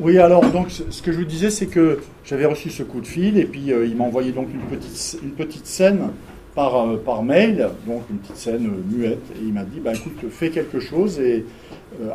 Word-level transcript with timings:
Oui, 0.00 0.18
alors 0.18 0.42
donc 0.50 0.70
ce 0.70 1.02
que 1.02 1.12
je 1.12 1.18
vous 1.18 1.24
disais, 1.24 1.50
c'est 1.50 1.66
que 1.66 2.00
j'avais 2.24 2.46
reçu 2.46 2.70
ce 2.70 2.82
coup 2.82 3.00
de 3.00 3.06
fil 3.06 3.36
et 3.36 3.44
puis 3.44 3.72
euh, 3.72 3.86
il 3.86 3.94
m'a 3.94 4.04
envoyé 4.04 4.32
donc 4.32 4.48
une 4.52 4.60
petite, 4.60 5.18
une 5.22 5.32
petite 5.32 5.66
scène 5.66 6.08
par, 6.54 6.76
euh, 6.76 6.96
par 6.96 7.22
mail, 7.22 7.68
donc 7.86 8.02
une 8.10 8.16
petite 8.16 8.36
scène 8.36 8.66
euh, 8.66 8.96
muette, 8.96 9.22
et 9.36 9.44
il 9.44 9.52
m'a 9.52 9.64
dit, 9.64 9.80
bah 9.80 9.92
écoute, 9.94 10.18
fais 10.30 10.48
quelque 10.48 10.80
chose. 10.80 11.20
Et 11.20 11.44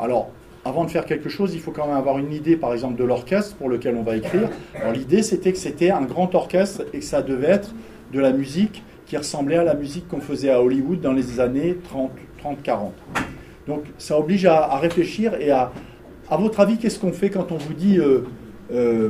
alors, 0.01 0.31
avant 0.65 0.85
de 0.85 0.89
faire 0.89 1.05
quelque 1.05 1.29
chose, 1.29 1.53
il 1.53 1.59
faut 1.59 1.71
quand 1.71 1.85
même 1.85 1.95
avoir 1.95 2.17
une 2.17 2.33
idée, 2.33 2.55
par 2.55 2.73
exemple, 2.73 2.95
de 2.95 3.03
l'orchestre 3.03 3.55
pour 3.55 3.69
lequel 3.69 3.95
on 3.95 4.03
va 4.03 4.15
écrire. 4.15 4.49
Alors 4.75 4.93
l'idée, 4.93 5.21
c'était 5.21 5.51
que 5.51 5.59
c'était 5.59 5.91
un 5.91 6.01
grand 6.01 6.33
orchestre 6.33 6.83
et 6.93 6.99
que 6.99 7.05
ça 7.05 7.21
devait 7.21 7.47
être 7.47 7.75
de 8.11 8.19
la 8.19 8.31
musique 8.31 8.83
qui 9.05 9.17
ressemblait 9.17 9.57
à 9.57 9.63
la 9.63 9.75
musique 9.75 10.07
qu'on 10.07 10.19
faisait 10.19 10.49
à 10.49 10.61
Hollywood 10.61 10.99
dans 10.99 11.13
les 11.13 11.39
années 11.39 11.77
30-40. 12.43 12.89
Donc 13.67 13.83
ça 13.97 14.17
oblige 14.17 14.45
à, 14.45 14.77
réfléchir 14.77 15.35
et 15.39 15.51
à... 15.51 15.71
À 16.29 16.35
votre 16.35 16.59
avis, 16.59 16.77
qu'est-ce 16.77 16.99
qu'on 16.99 17.13
fait 17.13 17.29
quand 17.29 17.51
on 17.51 17.57
vous 17.57 17.73
dit 17.73 17.99
euh, 17.99 18.25
euh, 18.73 19.09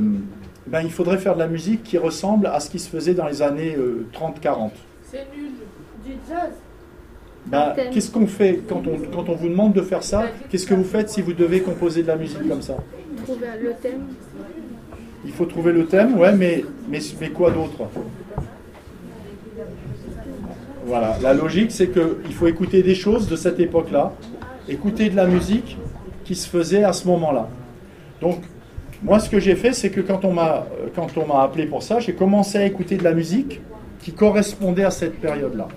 ben, 0.66 0.82
il 0.82 0.90
faudrait 0.90 1.18
faire 1.18 1.34
de 1.34 1.40
la 1.40 1.48
musique 1.48 1.82
qui 1.82 1.98
ressemble 1.98 2.46
à 2.46 2.60
ce 2.60 2.70
qui 2.70 2.78
se 2.78 2.88
faisait 2.88 3.14
dans 3.14 3.26
les 3.26 3.42
années 3.42 3.76
30-40 3.76 3.76
euh, 3.76 4.68
C'est 5.02 5.26
nul. 5.36 5.50
Du 6.04 6.12
jazz. 6.28 6.50
Ben, 7.46 7.74
Qu'est-ce 7.92 8.10
qu'on 8.10 8.26
fait 8.26 8.60
quand 8.68 8.82
on, 8.86 8.98
quand 9.10 9.28
on 9.28 9.34
vous 9.34 9.48
demande 9.48 9.72
de 9.72 9.82
faire 9.82 10.04
ça? 10.04 10.26
Qu'est-ce 10.48 10.66
que 10.66 10.74
vous 10.74 10.84
faites 10.84 11.10
si 11.10 11.22
vous 11.22 11.32
devez 11.32 11.60
composer 11.60 12.02
de 12.02 12.08
la 12.08 12.16
musique 12.16 12.46
comme 12.48 12.62
ça? 12.62 12.76
Trouver 13.24 13.46
le 13.60 13.72
thème. 13.82 14.02
Il 15.24 15.32
faut 15.32 15.46
trouver 15.46 15.72
le 15.72 15.86
thème, 15.86 16.16
ouais, 16.18 16.32
mais, 16.32 16.64
mais, 16.88 17.00
mais 17.20 17.30
quoi 17.30 17.50
d'autre? 17.50 17.88
Voilà, 20.86 21.18
la 21.20 21.34
logique, 21.34 21.72
c'est 21.72 21.88
qu'il 21.88 22.32
faut 22.32 22.46
écouter 22.46 22.82
des 22.82 22.94
choses 22.94 23.28
de 23.28 23.34
cette 23.34 23.58
époque-là, 23.58 24.12
écouter 24.68 25.10
de 25.10 25.16
la 25.16 25.26
musique 25.26 25.76
qui 26.28 26.34
se 26.34 26.46
faisait 26.46 26.84
à 26.84 26.92
ce 26.92 27.06
moment-là. 27.08 27.48
Donc, 28.20 28.40
moi, 29.02 29.18
ce 29.18 29.30
que 29.30 29.40
j'ai 29.40 29.56
fait, 29.56 29.72
c'est 29.72 29.88
que 29.88 30.02
quand 30.02 30.26
on 30.26 30.34
m'a 30.34 30.66
quand 30.94 31.08
on 31.16 31.26
m'a 31.26 31.42
appelé 31.42 31.64
pour 31.64 31.82
ça, 31.82 32.00
j'ai 32.00 32.12
commencé 32.12 32.58
à 32.58 32.66
écouter 32.66 32.96
de 32.96 33.04
la 33.04 33.14
musique 33.14 33.62
qui 33.98 34.12
correspondait 34.12 34.84
à 34.84 34.90
cette 34.90 35.18
période-là. 35.20 35.68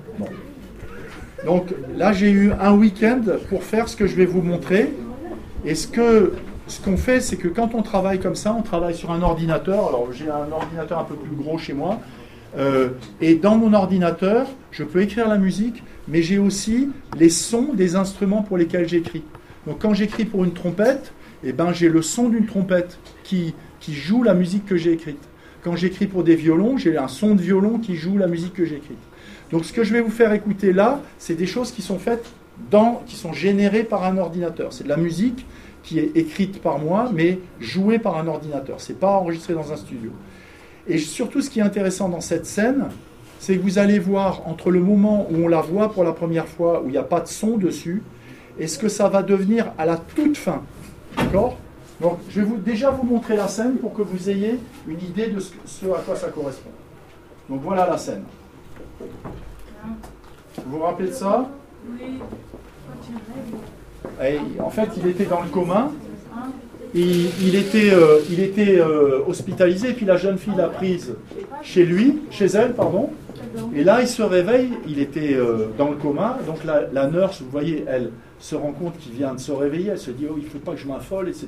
Donc 1.45 1.73
là, 1.95 2.11
j'ai 2.11 2.31
eu 2.31 2.51
un 2.59 2.73
week-end 2.73 3.21
pour 3.49 3.63
faire 3.63 3.87
ce 3.87 3.95
que 3.95 4.07
je 4.07 4.15
vais 4.15 4.25
vous 4.25 4.41
montrer. 4.41 4.91
Et 5.63 5.73
ce 5.73 5.87
que 5.87 6.33
ce 6.67 6.81
qu'on 6.81 6.97
fait, 6.97 7.21
c'est 7.21 7.37
que 7.37 7.47
quand 7.47 7.73
on 7.73 7.81
travaille 7.81 8.19
comme 8.19 8.35
ça, 8.35 8.53
on 8.57 8.61
travaille 8.61 8.95
sur 8.95 9.11
un 9.11 9.21
ordinateur. 9.21 9.87
Alors 9.87 10.09
j'ai 10.11 10.29
un 10.29 10.51
ordinateur 10.51 10.99
un 10.99 11.05
peu 11.05 11.15
plus 11.15 11.35
gros 11.35 11.57
chez 11.57 11.73
moi. 11.73 11.99
Euh, 12.57 12.89
et 13.21 13.35
dans 13.35 13.55
mon 13.55 13.71
ordinateur, 13.73 14.47
je 14.71 14.83
peux 14.83 15.01
écrire 15.01 15.29
la 15.29 15.37
musique, 15.37 15.81
mais 16.09 16.21
j'ai 16.21 16.39
aussi 16.39 16.89
les 17.17 17.29
sons 17.29 17.69
des 17.73 17.95
instruments 17.95 18.41
pour 18.41 18.57
lesquels 18.57 18.89
j'écris. 18.89 19.23
Donc 19.67 19.79
quand 19.79 19.93
j'écris 19.93 20.25
pour 20.25 20.43
une 20.43 20.53
trompette, 20.53 21.13
eh 21.43 21.53
ben, 21.53 21.73
j'ai 21.73 21.89
le 21.89 22.01
son 22.01 22.29
d'une 22.29 22.45
trompette 22.45 22.99
qui, 23.23 23.53
qui 23.79 23.93
joue 23.93 24.23
la 24.23 24.33
musique 24.33 24.65
que 24.65 24.77
j'ai 24.77 24.91
écrite. 24.91 25.23
Quand 25.63 25.75
j'écris 25.75 26.07
pour 26.07 26.23
des 26.23 26.35
violons, 26.35 26.77
j'ai 26.77 26.97
un 26.97 27.07
son 27.07 27.35
de 27.35 27.41
violon 27.41 27.77
qui 27.77 27.95
joue 27.95 28.17
la 28.17 28.27
musique 28.27 28.53
que 28.53 28.65
j'ai 28.65 28.77
écrite. 28.77 28.97
Donc 29.51 29.65
ce 29.65 29.73
que 29.73 29.83
je 29.83 29.93
vais 29.93 30.01
vous 30.01 30.11
faire 30.11 30.33
écouter 30.33 30.73
là, 30.73 31.01
c'est 31.17 31.35
des 31.35 31.45
choses 31.45 31.71
qui 31.71 31.81
sont 31.81 31.99
faites 31.99 32.25
dans, 32.69 33.03
qui 33.05 33.15
sont 33.15 33.33
générées 33.33 33.83
par 33.83 34.03
un 34.03 34.17
ordinateur. 34.17 34.73
C'est 34.73 34.83
de 34.83 34.89
la 34.89 34.97
musique 34.97 35.45
qui 35.83 35.99
est 35.99 36.15
écrite 36.15 36.61
par 36.61 36.79
moi, 36.79 37.11
mais 37.13 37.39
jouée 37.59 37.99
par 37.99 38.17
un 38.17 38.27
ordinateur. 38.27 38.79
C'est 38.79 38.99
pas 38.99 39.17
enregistré 39.17 39.53
dans 39.53 39.71
un 39.71 39.75
studio. 39.75 40.11
Et 40.87 40.97
surtout, 40.97 41.41
ce 41.41 41.49
qui 41.49 41.59
est 41.59 41.63
intéressant 41.63 42.09
dans 42.09 42.21
cette 42.21 42.45
scène, 42.45 42.85
c'est 43.39 43.57
que 43.57 43.61
vous 43.61 43.79
allez 43.79 43.99
voir 43.99 44.47
entre 44.47 44.71
le 44.71 44.79
moment 44.79 45.27
où 45.31 45.35
on 45.43 45.47
la 45.47 45.61
voit 45.61 45.91
pour 45.91 46.03
la 46.03 46.11
première 46.11 46.47
fois, 46.47 46.81
où 46.83 46.87
il 46.87 46.91
n'y 46.91 46.97
a 46.97 47.03
pas 47.03 47.19
de 47.19 47.27
son 47.27 47.57
dessus, 47.57 48.03
et 48.59 48.67
ce 48.67 48.77
que 48.77 48.89
ça 48.89 49.07
va 49.09 49.23
devenir 49.23 49.71
à 49.77 49.85
la 49.85 49.97
toute 49.97 50.37
fin? 50.37 50.61
D'accord? 51.17 51.57
Donc, 51.99 52.19
je 52.29 52.41
vais 52.41 52.45
vous, 52.45 52.57
déjà 52.57 52.89
vous 52.89 53.03
montrer 53.03 53.35
la 53.35 53.47
scène 53.47 53.75
pour 53.75 53.93
que 53.93 54.01
vous 54.01 54.29
ayez 54.29 54.59
une 54.87 54.99
idée 54.99 55.27
de 55.27 55.39
ce, 55.39 55.85
à 55.85 55.99
quoi 55.99 56.15
ça 56.15 56.29
correspond. 56.29 56.71
Donc, 57.49 57.61
voilà 57.61 57.87
la 57.87 57.97
scène. 57.97 58.23
Vous 60.65 60.77
vous 60.77 60.79
rappelez 60.79 61.09
de 61.09 61.13
ça? 61.13 61.47
Oui. 61.87 62.19
en 64.59 64.69
fait, 64.69 64.89
il 64.97 65.07
était 65.07 65.25
dans 65.25 65.41
le 65.41 65.49
commun. 65.49 65.91
Il, 66.93 67.29
il 67.41 67.55
était, 67.55 67.93
euh, 67.93 68.19
il 68.29 68.41
était 68.41 68.79
euh, 68.79 69.19
hospitalisé, 69.27 69.93
puis 69.93 70.05
la 70.05 70.17
jeune 70.17 70.37
fille 70.37 70.55
l'a 70.57 70.67
prise 70.67 71.15
chez 71.61 71.85
lui, 71.85 72.19
chez 72.31 72.47
elle, 72.47 72.73
pardon. 72.73 73.11
Et 73.75 73.83
là, 73.83 74.01
il 74.01 74.07
se 74.07 74.21
réveille, 74.21 74.71
il 74.87 74.99
était 74.99 75.33
euh, 75.33 75.67
dans 75.77 75.89
le 75.89 75.95
coma, 75.95 76.37
donc 76.45 76.63
la, 76.63 76.83
la, 76.91 77.07
nurse, 77.07 77.41
vous 77.41 77.49
voyez, 77.49 77.85
elle 77.87 78.11
se 78.41 78.55
rend 78.55 78.71
compte 78.71 78.97
qu'il 78.97 79.13
vient 79.13 79.33
de 79.33 79.39
se 79.39 79.51
réveiller, 79.51 79.91
elle 79.91 79.99
se 79.99 80.11
dit, 80.11 80.25
oh, 80.29 80.35
il 80.37 80.43
ne 80.43 80.49
faut 80.49 80.59
pas 80.59 80.71
que 80.73 80.79
je 80.79 80.87
m'affole, 80.87 81.29
etc. 81.29 81.47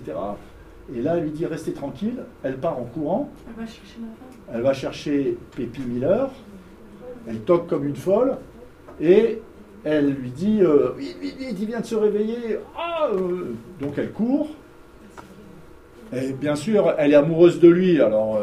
Et 0.96 1.02
là, 1.02 1.18
elle 1.18 1.24
lui 1.24 1.32
dit, 1.32 1.46
restez 1.46 1.74
tranquille, 1.74 2.24
elle 2.44 2.58
part 2.58 2.78
en 2.78 2.84
courant. 2.84 3.32
Elle 3.48 3.64
va 3.64 3.66
chercher 3.66 4.00
ma 4.00 4.08
femme. 4.08 4.54
Elle 4.54 4.62
va 4.62 4.74
chercher 4.74 5.38
Pépi 5.56 5.82
Miller, 5.82 6.30
elle 7.28 7.40
toque 7.40 7.68
comme 7.68 7.88
une 7.88 7.96
folle, 7.96 8.38
et 9.02 9.42
elle 9.84 10.14
lui 10.14 10.30
dit, 10.30 10.60
euh, 10.62 10.92
vite, 10.98 11.18
vite, 11.20 11.38
vite, 11.38 11.58
il 11.60 11.66
vient 11.66 11.80
de 11.80 11.86
se 11.86 11.96
réveiller. 11.96 12.60
Ah, 12.78 13.10
euh. 13.12 13.54
donc 13.80 13.94
elle 13.98 14.12
court. 14.12 14.50
Et 16.16 16.32
bien 16.32 16.56
sûr, 16.56 16.94
elle 17.00 17.14
est 17.14 17.16
amoureuse 17.16 17.60
de 17.60 17.68
lui, 17.68 18.00
alors... 18.00 18.40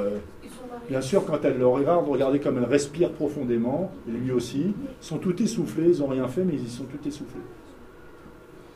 Bien 0.88 1.00
sûr, 1.00 1.24
quand 1.24 1.44
elle 1.44 1.56
le 1.56 1.68
regarde, 1.68 2.08
regardez 2.08 2.40
comme 2.40 2.58
elle 2.58 2.64
respire 2.64 3.12
profondément, 3.12 3.92
et 4.08 4.10
lui 4.10 4.32
aussi. 4.32 4.74
Ils 4.74 5.06
sont 5.06 5.18
tout 5.18 5.40
essoufflés, 5.40 5.96
ils 5.96 6.00
n'ont 6.00 6.08
rien 6.08 6.26
fait, 6.26 6.42
mais 6.42 6.54
ils 6.54 6.68
sont 6.68 6.82
tout 6.82 6.98
essoufflés. 7.06 7.42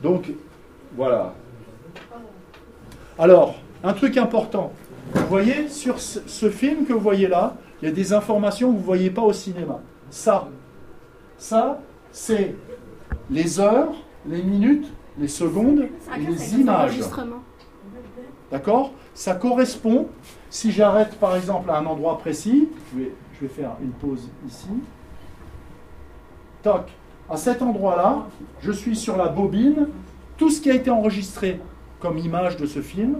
Donc, 0.04 0.30
voilà. 0.94 1.32
Alors, 3.18 3.54
un 3.82 3.94
truc 3.94 4.18
important. 4.18 4.70
Vous 5.14 5.26
voyez, 5.28 5.68
sur 5.68 5.98
ce 5.98 6.50
film 6.50 6.84
que 6.84 6.92
vous 6.92 7.00
voyez 7.00 7.26
là, 7.26 7.56
il 7.80 7.88
y 7.88 7.88
a 7.90 7.94
des 7.94 8.12
informations 8.12 8.68
que 8.68 8.74
vous 8.74 8.80
ne 8.80 8.84
voyez 8.84 9.10
pas 9.10 9.22
au 9.22 9.32
cinéma. 9.32 9.80
Ça, 10.10 10.48
ça, 11.38 11.80
c'est 12.12 12.54
les 13.30 13.58
heures, 13.58 13.94
les 14.26 14.42
minutes, 14.42 14.92
les 15.18 15.28
secondes 15.28 15.88
et 16.18 16.20
les 16.20 16.54
images. 16.54 17.00
D'accord? 18.52 18.92
Ça 19.14 19.34
correspond 19.34 20.08
si 20.50 20.70
j'arrête 20.70 21.18
par 21.18 21.34
exemple 21.34 21.70
à 21.70 21.78
un 21.78 21.86
endroit 21.86 22.18
précis, 22.18 22.68
je 22.92 23.04
vais, 23.04 23.48
faire 23.48 23.72
une 23.80 23.92
pause 23.92 24.28
ici. 24.46 24.68
Toc. 26.62 26.90
À 27.28 27.36
cet 27.36 27.62
endroit-là, 27.62 28.26
je 28.60 28.72
suis 28.72 28.96
sur 28.96 29.16
la 29.16 29.28
bobine. 29.28 29.88
Tout 30.36 30.50
ce 30.50 30.60
qui 30.60 30.70
a 30.70 30.74
été 30.74 30.90
enregistré 30.90 31.60
comme 32.00 32.18
image 32.18 32.56
de 32.56 32.66
ce 32.66 32.82
film, 32.82 33.18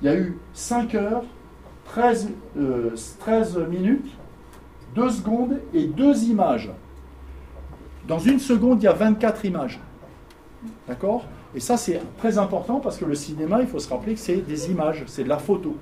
il 0.00 0.06
y 0.06 0.08
a 0.08 0.16
eu 0.16 0.38
5 0.54 0.94
heures, 0.94 1.24
13, 1.86 2.28
13 3.18 3.58
euh, 3.58 3.66
minutes, 3.66 4.06
2 4.94 5.10
secondes 5.10 5.60
et 5.74 5.84
2 5.84 6.24
images. 6.24 6.70
Dans 8.06 8.18
une 8.18 8.38
seconde, 8.38 8.82
il 8.82 8.84
y 8.84 8.88
a 8.88 8.92
24 8.92 9.44
images. 9.44 9.80
D'accord? 10.86 11.24
Et 11.54 11.60
ça, 11.60 11.76
c'est 11.76 12.00
très 12.18 12.38
important 12.38 12.80
parce 12.80 12.96
que 12.96 13.04
le 13.04 13.14
cinéma, 13.14 13.60
il 13.60 13.66
faut 13.66 13.78
se 13.78 13.88
rappeler 13.88 14.14
que 14.14 14.20
c'est 14.20 14.36
des 14.36 14.70
images, 14.70 15.04
c'est 15.06 15.24
de 15.24 15.28
la 15.28 15.38
photo. 15.38 15.76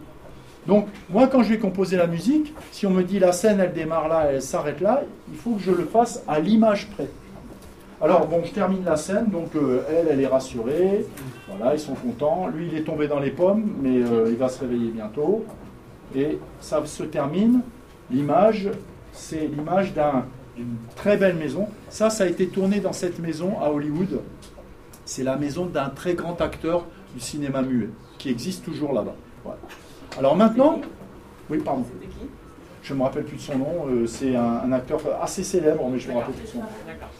Donc, 0.67 0.89
moi, 1.09 1.27
quand 1.27 1.43
je 1.43 1.51
vais 1.51 1.59
composer 1.59 1.97
la 1.97 2.07
musique, 2.07 2.55
si 2.71 2.87
on 2.87 2.91
me 2.91 3.03
dit 3.03 3.19
la 3.19 3.33
scène, 3.33 3.61
elle 3.61 3.73
démarre 3.73 4.09
là, 4.09 4.27
elle 4.31 4.43
s'arrête 4.43 4.81
là, 4.81 5.03
il 5.31 5.39
faut 5.39 5.53
que 5.53 5.63
je 5.63 5.71
le 5.71 5.85
fasse 5.85 6.23
à 6.29 6.41
l'image 6.41 6.89
près. 6.91 7.09
Alors, 8.03 8.27
bon, 8.27 8.43
je 8.43 8.51
termine 8.51 8.83
la 8.85 8.97
scène, 8.97 9.27
donc 9.27 9.55
euh, 9.55 9.83
elle, 9.91 10.09
elle 10.11 10.21
est 10.23 10.27
rassurée, 10.27 11.05
voilà, 11.49 11.75
ils 11.75 11.81
sont 11.81 11.95
contents. 11.95 12.49
Lui, 12.49 12.69
il 12.69 12.79
est 12.79 12.85
tombé 12.85 13.09
dans 13.09 13.21
les 13.21 13.31
pommes, 13.31 13.75
mais 13.83 14.03
euh, 14.03 14.31
il 14.31 14.37
va 14.37 14.49
se 14.49 14.61
réveiller 14.61 14.91
bientôt. 14.91 15.45
Et 16.17 16.39
ça 16.61 16.85
se 16.87 17.03
termine. 17.03 17.61
L'image, 18.11 18.71
c'est 19.13 19.47
l'image 19.47 19.93
d'une 19.93 20.77
très 20.97 21.19
belle 21.19 21.37
maison. 21.37 21.69
Ça, 21.91 22.09
ça 22.09 22.25
a 22.25 22.27
été 22.27 22.49
tourné 22.49 22.81
dans 22.81 22.95
cette 22.95 23.19
maison 23.19 23.61
à 23.61 23.71
Hollywood. 23.71 24.21
C'est 25.05 25.23
la 25.23 25.37
maison 25.37 25.67
d'un 25.67 25.91
très 25.91 26.15
grand 26.15 26.41
acteur 26.41 26.87
du 27.15 27.21
cinéma 27.21 27.61
muet, 27.61 27.91
qui 28.17 28.31
existe 28.31 28.65
toujours 28.65 28.95
là-bas. 28.95 29.15
Voilà. 29.45 29.61
Alors 30.19 30.37
maintenant, 30.37 30.81
oui, 31.51 31.59
pardon. 31.59 31.85
Je 32.91 32.95
ne 32.97 32.99
me 32.99 33.05
rappelle 33.05 33.23
plus 33.23 33.37
de 33.37 33.43
son 33.43 33.57
nom. 33.57 33.87
Euh, 33.89 34.05
c'est 34.05 34.35
un, 34.35 34.73
acteur 34.73 35.01
assez 35.23 35.45
célèbre, 35.45 35.89
mais 35.89 36.01
je 36.01 36.09
me 36.09 36.15
rappelle 36.17 36.35
plus 36.35 36.43
de 36.43 36.49
son 36.49 36.59
nom. 36.59 36.65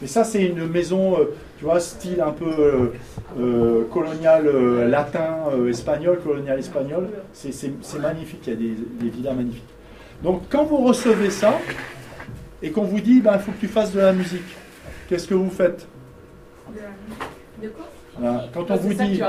Mais 0.01 0.07
ça, 0.07 0.25
c'est 0.25 0.43
une 0.43 0.67
maison, 0.67 1.17
euh, 1.17 1.33
tu 1.57 1.63
vois, 1.63 1.79
style 1.79 2.19
un 2.19 2.33
peu 2.33 2.91
euh, 3.39 3.85
colonial 3.89 4.49
latin, 4.89 5.45
espagnol, 5.69 6.19
colonial 6.21 6.59
espagnol. 6.59 7.07
C'est 7.31 8.01
magnifique. 8.01 8.41
Il 8.47 8.49
y 8.49 8.53
a 8.53 8.55
des, 8.57 8.75
des, 8.99 9.09
villas 9.09 9.33
magnifiques. 9.33 9.63
Donc, 10.21 10.41
quand 10.49 10.65
vous 10.65 10.79
recevez 10.79 11.29
ça 11.29 11.57
et 12.61 12.69
qu'on 12.71 12.83
vous 12.83 12.99
dit, 12.99 13.13
il 13.13 13.23
ben, 13.23 13.39
faut 13.39 13.53
que 13.53 13.61
tu 13.61 13.69
fasses 13.69 13.93
de 13.93 14.01
la 14.01 14.11
musique, 14.11 14.57
qu'est-ce 15.07 15.25
que 15.25 15.35
vous 15.35 15.49
faites? 15.49 15.87
De 17.63 17.69
quoi? 17.69 17.85
Quand 18.53 18.69
on 18.69 18.75
vous 18.75 18.93
dit, 18.93 19.21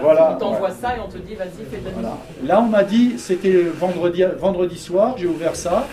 voilà, 0.00 0.34
on 0.34 0.38
t'envoie 0.38 0.70
ça 0.70 0.96
et 0.96 1.00
on 1.00 1.08
te 1.08 1.18
dit 1.18 1.34
vas-y 1.34 1.64
fais 1.70 1.78
de 1.78 1.86
la 1.86 1.90
musique. 1.92 2.46
Là 2.46 2.60
on 2.60 2.68
m'a 2.68 2.84
dit, 2.84 3.18
c'était 3.18 3.62
vendredi, 3.62 4.22
vendredi 4.38 4.78
soir, 4.78 5.14
j'ai 5.16 5.26
ouvert 5.26 5.56
ça 5.56 5.86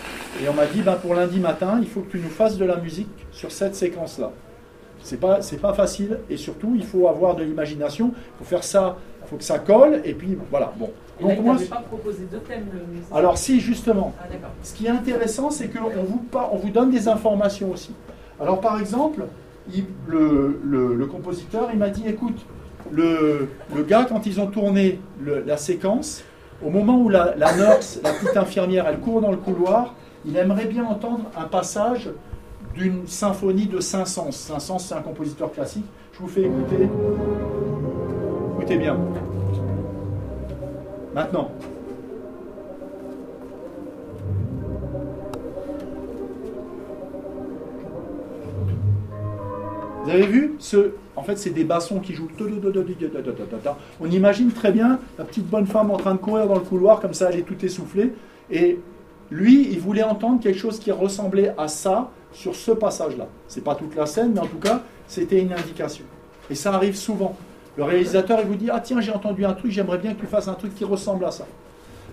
et 0.44 0.50
on 0.50 0.54
m'a 0.54 0.66
dit 0.66 0.82
ben, 0.82 0.96
pour 0.96 1.16
lundi 1.16 1.40
matin, 1.40 1.80
il 1.82 1.88
faut 1.88 2.02
que 2.02 2.12
tu 2.12 2.20
nous 2.20 2.30
fasses 2.30 2.58
de 2.58 2.66
la 2.66 2.78
musique 2.78 3.08
sur 3.32 3.52
cette 3.52 3.76
séquence-là. 3.76 4.32
C'est 5.02 5.20
pas, 5.20 5.42
c'est 5.42 5.62
pas 5.62 5.74
facile 5.74 6.20
et 6.30 6.38
surtout 6.38 6.74
il 6.76 6.86
faut 6.86 7.08
avoir 7.08 7.36
de 7.36 7.44
l'imagination. 7.44 8.12
Il 8.16 8.38
faut 8.40 8.50
faire 8.50 8.64
ça, 8.64 8.98
il 9.24 9.30
faut 9.30 9.38
que 9.38 9.44
ça 9.44 9.60
colle 9.60 10.02
et 10.04 10.14
puis 10.14 10.38
voilà. 10.50 10.74
Bon, 10.76 10.92
Donc 11.22 11.30
là, 11.30 11.42
moi, 11.42 11.56
pas 11.70 11.78
proposé 11.78 12.28
de 12.32 12.38
thème. 12.40 12.66
Alors 13.14 13.38
si, 13.38 13.62
justement. 13.62 14.14
Ah, 14.20 14.26
Ce 14.64 14.74
qui 14.74 14.86
est 14.88 14.90
intéressant, 14.90 15.50
c'est 15.50 15.70
qu'on 15.70 16.04
vous, 16.04 16.26
on 16.52 16.58
vous 16.58 16.70
donne 16.70 16.92
des 16.92 17.08
informations 17.08 17.72
aussi. 17.72 17.94
Alors 18.40 18.60
par 18.60 18.80
exemple, 18.80 19.24
le, 20.08 21.06
compositeur, 21.06 21.70
il 21.72 21.80
m'a 21.80 21.90
dit, 21.90 22.04
écoute, 22.08 22.46
le, 22.92 23.48
gars, 23.88 24.06
quand 24.08 24.26
ils 24.26 24.40
ont 24.40 24.48
tourné 24.48 25.00
la 25.26 25.58
séquence, 25.58 26.24
au 26.66 26.70
moment 26.70 26.98
où 26.98 27.10
la, 27.10 27.36
nurse, 27.56 28.00
la 28.04 28.14
petite 28.14 28.38
infirmière, 28.38 28.86
elle 28.88 29.00
court 29.00 29.22
dans 29.22 29.32
le 29.32 29.38
couloir, 29.38 29.96
il 30.26 30.36
aimerait 30.36 30.66
bien 30.66 30.86
entendre 30.86 31.26
un 31.38 31.46
passage 31.46 32.10
d'une 32.74 33.08
symphonie 33.08 33.66
de 33.66 33.80
Saint-Saëns. 33.80 34.32
Saint-Saëns, 34.32 34.80
c'est 34.80 34.96
un 34.96 35.02
compositeur 35.02 35.52
classique. 35.52 35.86
Je 36.14 36.20
vous 36.20 36.28
fais 36.28 36.44
écouter. 36.44 36.90
Écoutez 38.58 38.78
bien. 38.78 38.98
Maintenant. 41.14 41.52
Vous 50.08 50.14
avez 50.14 50.26
vu 50.26 50.54
En 51.18 51.24
fait, 51.24 51.38
c'est 51.38 51.50
des 51.50 51.66
bassons 51.66 52.00
qui 52.00 52.14
jouent. 52.14 52.30
On 54.00 54.10
imagine 54.10 54.52
très 54.54 54.72
bien 54.72 55.00
la 55.18 55.26
petite 55.26 55.46
bonne 55.46 55.68
femme 55.68 55.92
en 55.92 55.98
train 55.98 56.14
de 56.14 56.20
courir 56.20 56.48
dans 56.48 56.54
le 56.54 56.62
couloir, 56.62 57.02
comme 57.02 57.14
ça, 57.14 57.30
elle 57.30 57.40
est 57.40 57.44
tout 57.44 57.66
essoufflée. 57.66 58.14
Et 58.50 58.80
lui, 59.32 59.68
il 59.70 59.82
voulait 59.82 60.04
entendre 60.04 60.42
quelque 60.42 60.58
chose 60.58 60.80
qui 60.80 60.94
ressemblait 60.94 61.54
à 61.58 61.68
ça 61.68 62.10
sur 62.32 62.56
ce 62.56 62.72
passage-là. 62.72 63.28
C'est 63.50 63.66
pas 63.66 63.76
toute 63.76 63.96
la 63.98 64.06
scène, 64.06 64.32
mais 64.34 64.40
en 64.40 64.46
tout 64.46 64.60
cas, 64.60 64.82
c'était 65.10 65.42
une 65.42 65.52
indication. 65.52 66.06
Et 66.50 66.56
ça 66.56 66.74
arrive 66.74 66.96
souvent. 66.96 67.36
Le 67.76 67.84
réalisateur, 67.84 68.40
il 68.42 68.48
vous 68.48 68.56
dit 68.56 68.70
Ah, 68.72 68.80
tiens, 68.80 69.02
j'ai 69.02 69.12
entendu 69.12 69.44
un 69.44 69.54
truc, 69.54 69.72
j'aimerais 69.72 69.98
bien 69.98 70.14
que 70.14 70.22
tu 70.22 70.28
fasses 70.28 70.48
un 70.48 70.54
truc 70.54 70.74
qui 70.74 70.86
ressemble 70.86 71.26
à 71.26 71.32
ça. 71.32 71.46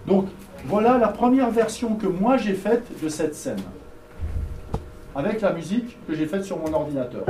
Donc, 0.08 0.26
voilà 0.66 0.98
la 0.98 1.08
première 1.08 1.52
version 1.52 1.94
que 1.94 2.08
moi 2.08 2.38
j'ai 2.38 2.54
faite 2.54 2.82
de 3.00 3.08
cette 3.08 3.36
scène. 3.36 3.62
Avec 5.16 5.42
la 5.42 5.52
musique 5.52 5.96
que 6.08 6.14
j'ai 6.14 6.26
faite 6.26 6.44
sur 6.44 6.58
mon 6.58 6.72
ordinateur. 6.74 7.24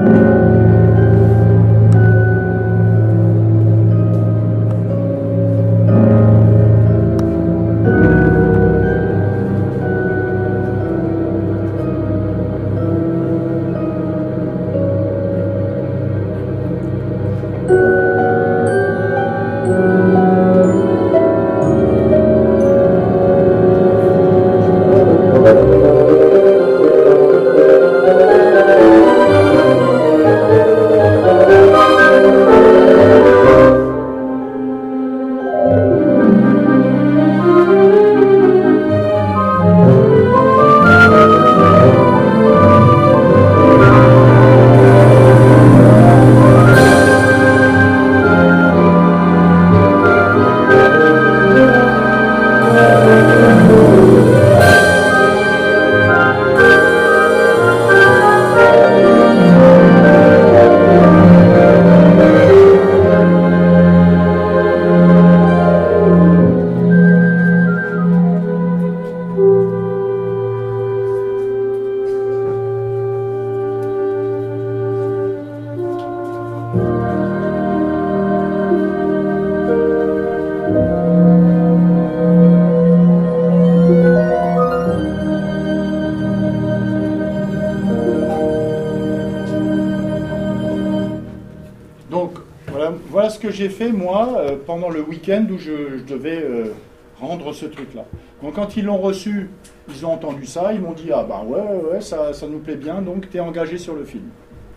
Pendant 94.74 94.90
le 94.90 95.02
week-end 95.02 95.46
où 95.52 95.56
je, 95.56 96.02
devais 96.02 96.42
euh, 96.42 96.72
rendre 97.20 97.52
ce 97.52 97.64
truc-là. 97.64 98.04
Donc, 98.42 98.54
quand 98.54 98.76
ils 98.76 98.84
l'ont 98.84 98.98
reçu, 98.98 99.48
ils 99.88 100.04
ont 100.04 100.10
entendu 100.10 100.46
ça, 100.46 100.72
ils 100.72 100.80
m'ont 100.80 100.94
dit 100.94 101.12
Ah, 101.12 101.22
bah 101.22 101.44
ouais, 101.46 101.92
ouais, 101.92 102.00
ça, 102.00 102.32
ça 102.32 102.48
nous 102.48 102.58
plaît 102.58 102.74
bien, 102.74 103.00
donc 103.00 103.30
tu 103.30 103.36
es 103.36 103.40
engagé 103.40 103.78
sur 103.78 103.94
le 103.94 104.02
film. 104.02 104.24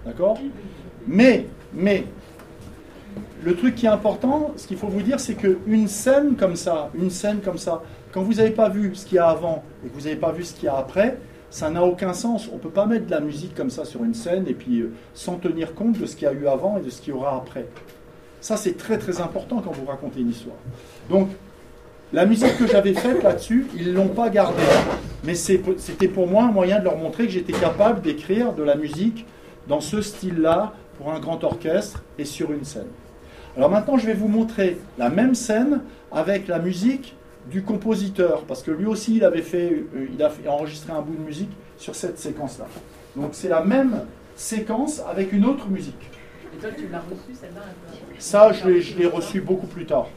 D'accord? 0.05 0.37
Mais, 1.07 1.47
mais, 1.73 2.03
le 3.43 3.55
truc 3.55 3.73
qui 3.73 3.87
est 3.87 3.89
important, 3.89 4.51
ce 4.55 4.67
qu'il 4.67 4.77
faut 4.77 4.85
vous 4.85 5.01
dire, 5.01 5.19
c'est 5.19 5.33
qu'une 5.33 5.87
scène 5.87 6.35
comme 6.35 6.55
ça, 6.55 6.91
une 6.93 7.09
scène 7.09 7.39
comme 7.43 7.57
ça, 7.57 7.81
quand 8.11 8.21
vous 8.21 8.35
n'avez 8.35 8.51
pas 8.51 8.69
vu 8.69 8.93
ce 8.93 9.03
qu'il 9.03 9.15
y 9.15 9.19
a 9.19 9.27
avant 9.27 9.63
et 9.83 9.89
que 9.89 9.95
vous 9.95 10.01
n'avez 10.01 10.15
pas 10.15 10.31
vu 10.31 10.43
ce 10.43 10.53
qu'il 10.53 10.65
y 10.65 10.67
a 10.67 10.77
après, 10.77 11.17
ça 11.49 11.71
n'a 11.71 11.83
aucun 11.83 12.13
sens. 12.13 12.49
On 12.51 12.57
ne 12.57 12.61
peut 12.61 12.69
pas 12.69 12.85
mettre 12.85 13.07
de 13.07 13.11
la 13.11 13.19
musique 13.19 13.55
comme 13.55 13.71
ça 13.71 13.83
sur 13.83 14.03
une 14.03 14.13
scène 14.13 14.45
et 14.47 14.53
puis 14.53 14.81
euh, 14.81 14.93
sans 15.15 15.37
tenir 15.37 15.73
compte 15.73 15.97
de 15.97 16.05
ce 16.05 16.15
qu'il 16.15 16.25
y 16.25 16.29
a 16.29 16.33
eu 16.33 16.45
avant 16.45 16.77
et 16.77 16.81
de 16.81 16.91
ce 16.91 17.01
qu'il 17.01 17.15
y 17.15 17.17
aura 17.17 17.35
après. 17.35 17.65
Ça, 18.47 18.55
c'est 18.55 18.77
très 18.77 18.97
très 18.97 19.19
important 19.19 19.59
quand 19.59 19.73
vous 19.73 19.83
racontez 19.83 20.21
une 20.21 20.29
histoire. 20.29 20.55
Donc, 21.09 21.27
la 22.13 22.25
musique 22.25 22.57
que 22.57 22.65
j'avais 22.65 22.93
faite 22.93 23.21
là-dessus, 23.21 23.67
ils 23.75 23.89
ne 23.89 23.91
l'ont 23.91 24.07
pas 24.07 24.29
gardée. 24.29 24.63
Mais 25.25 25.35
c'était 25.35 26.07
pour 26.07 26.27
moi 26.27 26.45
un 26.45 26.51
moyen 26.53 26.79
de 26.79 26.85
leur 26.85 26.95
montrer 26.95 27.25
que 27.25 27.33
j'étais 27.33 27.51
capable 27.51 27.99
d'écrire 27.99 28.53
de 28.53 28.63
la 28.63 28.75
musique 28.75 29.25
dans 29.67 29.81
ce 29.81 29.99
style-là 29.99 30.71
pour 30.97 31.11
un 31.11 31.19
grand 31.19 31.43
orchestre 31.43 32.05
et 32.17 32.23
sur 32.23 32.53
une 32.53 32.63
scène. 32.63 32.87
Alors 33.57 33.69
maintenant, 33.69 33.97
je 33.97 34.05
vais 34.05 34.13
vous 34.13 34.29
montrer 34.29 34.77
la 34.97 35.09
même 35.09 35.35
scène 35.35 35.81
avec 36.13 36.47
la 36.47 36.59
musique 36.59 37.17
du 37.51 37.63
compositeur, 37.63 38.43
parce 38.43 38.63
que 38.63 38.71
lui 38.71 38.85
aussi, 38.85 39.17
il 39.17 39.25
avait 39.25 39.41
fait, 39.41 39.73
euh, 39.93 40.07
il 40.13 40.23
a 40.23 40.31
enregistré 40.49 40.93
un 40.93 41.01
bout 41.01 41.15
de 41.15 41.21
musique 41.21 41.51
sur 41.77 41.95
cette 41.95 42.17
séquence-là. 42.17 42.67
Donc 43.17 43.31
c'est 43.33 43.49
la 43.49 43.65
même 43.65 44.05
séquence 44.37 45.01
avec 45.05 45.33
une 45.33 45.43
autre 45.43 45.67
musique. 45.67 46.11
Et 46.53 46.57
toi, 46.59 46.69
tu 46.75 46.87
l'as 46.87 46.99
reçu 46.99 47.39
celle-là 47.39 47.61
Ça, 48.19 48.51
je 48.51 48.97
l'ai 48.97 49.05
reçu 49.05 49.41
beaucoup 49.41 49.67
plus 49.67 49.85
tard. 49.85 50.07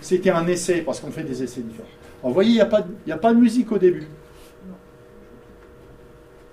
C'était 0.00 0.30
un 0.30 0.46
essai, 0.46 0.82
parce 0.82 1.00
qu'on 1.00 1.10
fait 1.10 1.24
des 1.24 1.42
essais 1.42 1.60
différents. 1.60 1.88
Alors, 2.20 2.30
vous 2.30 2.34
voyez, 2.34 2.50
il 2.50 2.54
n'y 2.54 2.60
a, 2.60 2.66
pas 2.66 2.82
de, 2.82 3.12
a 3.12 3.16
pas 3.16 3.32
de 3.34 3.38
musique 3.38 3.70
au 3.72 3.78
début. 3.78 4.06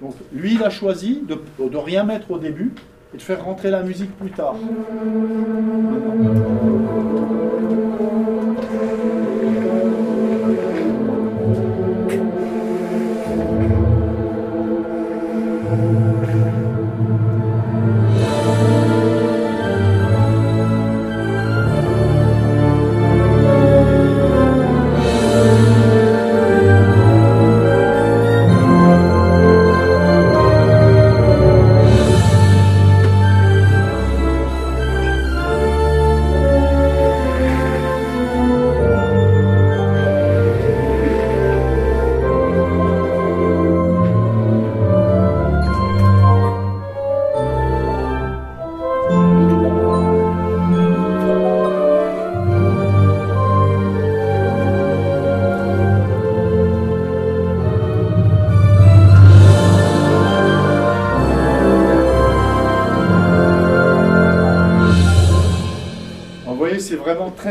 Donc, 0.01 0.15
lui, 0.31 0.55
il 0.55 0.63
a 0.63 0.69
choisi 0.69 1.21
de 1.27 1.39
ne 1.59 1.77
rien 1.77 2.03
mettre 2.03 2.31
au 2.31 2.39
début 2.39 2.73
et 3.13 3.17
de 3.17 3.21
faire 3.21 3.43
rentrer 3.43 3.69
la 3.69 3.83
musique 3.83 4.15
plus 4.17 4.31
tard. 4.31 4.55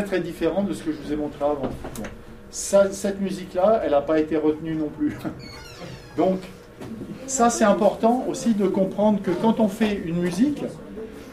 Très 0.08 0.16
très 0.16 0.20
différent 0.20 0.62
de 0.62 0.72
ce 0.72 0.82
que 0.82 0.92
je 0.92 0.96
vous 0.96 1.12
ai 1.12 1.16
montré 1.16 1.44
avant. 1.44 1.70
Ça- 2.50 2.90
cette 2.90 3.20
musique-là, 3.20 3.82
elle 3.84 3.90
n'a 3.90 4.00
pas 4.00 4.18
été 4.18 4.36
retenue 4.36 4.74
non 4.74 4.88
plus. 4.88 5.16
Donc, 6.16 6.38
ça 7.26 7.50
c'est 7.50 7.64
important 7.64 8.24
aussi 8.28 8.54
de 8.54 8.66
comprendre 8.66 9.20
que 9.22 9.30
quand 9.30 9.60
on 9.60 9.68
fait 9.68 10.00
une 10.04 10.16
musique, 10.20 10.64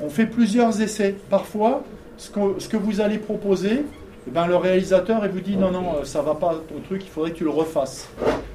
on 0.01 0.09
fait 0.09 0.25
plusieurs 0.25 0.81
essais. 0.81 1.15
Parfois, 1.29 1.83
ce 2.17 2.29
que, 2.29 2.39
ce 2.59 2.67
que 2.67 2.77
vous 2.77 2.99
allez 3.01 3.17
proposer, 3.17 3.83
eh 4.27 4.31
ben, 4.31 4.45
le 4.47 4.57
réalisateur 4.57 5.21
il 5.25 5.31
vous 5.31 5.39
dit 5.39 5.55
non, 5.55 5.71
non, 5.71 6.03
ça 6.03 6.21
va 6.21 6.35
pas 6.35 6.55
ton 6.67 6.81
truc, 6.81 7.03
il 7.05 7.09
faudrait 7.09 7.31
que 7.31 7.37
tu 7.37 7.43
le 7.45 7.49
refasses. 7.51 8.09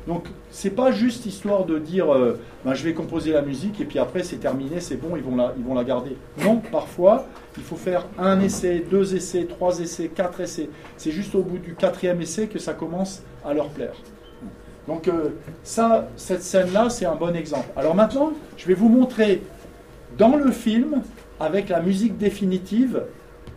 Donc, 0.06 0.28
c'est 0.50 0.70
pas 0.70 0.92
juste 0.92 1.26
histoire 1.26 1.64
de 1.64 1.78
dire 1.78 2.12
euh, 2.12 2.38
ben, 2.64 2.74
je 2.74 2.82
vais 2.84 2.94
composer 2.94 3.32
la 3.32 3.42
musique 3.42 3.80
et 3.80 3.84
puis 3.84 3.98
après 3.98 4.22
c'est 4.22 4.36
terminé, 4.36 4.80
c'est 4.80 4.96
bon, 4.96 5.16
ils 5.16 5.22
vont, 5.22 5.36
la, 5.36 5.52
ils 5.58 5.64
vont 5.64 5.74
la 5.74 5.84
garder. 5.84 6.16
Non, 6.42 6.56
parfois, 6.72 7.26
il 7.56 7.62
faut 7.62 7.76
faire 7.76 8.06
un 8.18 8.40
essai, 8.40 8.84
deux 8.90 9.14
essais, 9.14 9.44
trois 9.44 9.78
essais, 9.80 10.08
quatre 10.08 10.40
essais. 10.40 10.70
C'est 10.96 11.10
juste 11.10 11.34
au 11.34 11.42
bout 11.42 11.58
du 11.58 11.74
quatrième 11.74 12.20
essai 12.20 12.46
que 12.46 12.58
ça 12.58 12.72
commence 12.72 13.22
à 13.44 13.52
leur 13.52 13.68
plaire. 13.68 13.94
Donc, 14.88 15.06
euh, 15.06 15.30
ça, 15.62 16.08
cette 16.16 16.42
scène-là, 16.42 16.88
c'est 16.88 17.06
un 17.06 17.14
bon 17.14 17.36
exemple. 17.36 17.68
Alors 17.76 17.94
maintenant, 17.94 18.32
je 18.56 18.66
vais 18.66 18.74
vous 18.74 18.88
montrer 18.88 19.42
dans 20.18 20.36
le 20.36 20.50
film, 20.50 21.02
avec 21.38 21.68
la 21.68 21.80
musique 21.80 22.18
définitive, 22.18 23.02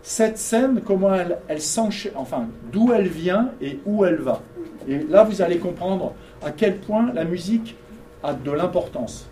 cette 0.01 0.37
scène, 0.37 0.81
comment 0.85 1.13
elle, 1.13 1.39
elle 1.47 1.61
s'enchaîne, 1.61 2.13
enfin, 2.15 2.47
d'où 2.71 2.91
elle 2.93 3.07
vient 3.07 3.51
et 3.61 3.79
où 3.85 4.05
elle 4.05 4.19
va. 4.19 4.41
Et 4.87 4.99
là, 4.99 5.23
vous 5.23 5.41
allez 5.41 5.57
comprendre 5.57 6.13
à 6.45 6.51
quel 6.51 6.77
point 6.77 7.11
la 7.13 7.23
musique 7.23 7.75
a 8.23 8.33
de 8.33 8.51
l'importance. 8.51 9.29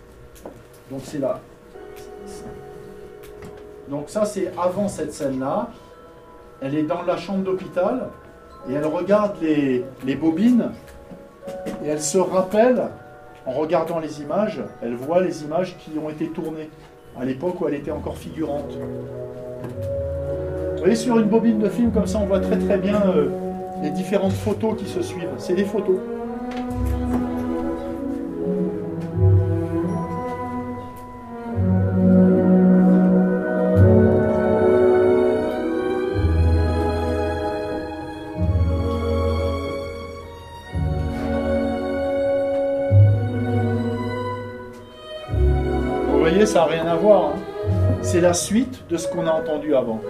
Donc 0.90 1.00
c'est 1.04 1.18
là. 1.18 1.40
Donc 3.88 4.08
ça, 4.08 4.24
c'est 4.24 4.52
avant 4.58 4.88
cette 4.88 5.12
scène-là. 5.12 5.68
Elle 6.60 6.74
est 6.74 6.82
dans 6.82 7.02
la 7.02 7.16
chambre 7.16 7.42
d'hôpital 7.44 8.08
et 8.68 8.74
elle 8.74 8.86
regarde 8.86 9.36
les, 9.42 9.84
les 10.06 10.14
bobines 10.14 10.70
et 11.84 11.88
elle 11.88 12.00
se 12.00 12.18
rappelle, 12.18 12.88
en 13.46 13.52
regardant 13.52 13.98
les 13.98 14.22
images, 14.22 14.60
elle 14.82 14.94
voit 14.94 15.20
les 15.20 15.42
images 15.42 15.76
qui 15.78 15.98
ont 15.98 16.08
été 16.08 16.28
tournées 16.28 16.70
à 17.18 17.24
l'époque 17.24 17.60
où 17.60 17.68
elle 17.68 17.74
était 17.74 17.90
encore 17.90 18.16
figurante. 18.16 18.72
Vous 20.72 20.78
voyez, 20.78 20.94
sur 20.94 21.18
une 21.18 21.28
bobine 21.28 21.58
de 21.58 21.68
film 21.68 21.90
comme 21.90 22.06
ça, 22.06 22.18
on 22.18 22.26
voit 22.26 22.40
très 22.40 22.58
très 22.58 22.78
bien 22.78 23.02
euh, 23.06 23.28
les 23.82 23.90
différentes 23.90 24.32
photos 24.32 24.76
qui 24.76 24.86
se 24.86 25.02
suivent. 25.02 25.28
C'est 25.38 25.54
des 25.54 25.64
photos. 25.64 25.96
Ça 46.52 46.60
n'a 46.60 46.64
rien 46.66 46.86
à 46.86 46.96
voir. 46.96 47.30
hein. 47.30 47.38
C'est 48.02 48.20
la 48.20 48.34
suite 48.34 48.84
de 48.90 48.96
ce 48.98 49.08
qu'on 49.08 49.26
a 49.26 49.30
entendu 49.30 49.74
avant. 49.74 50.00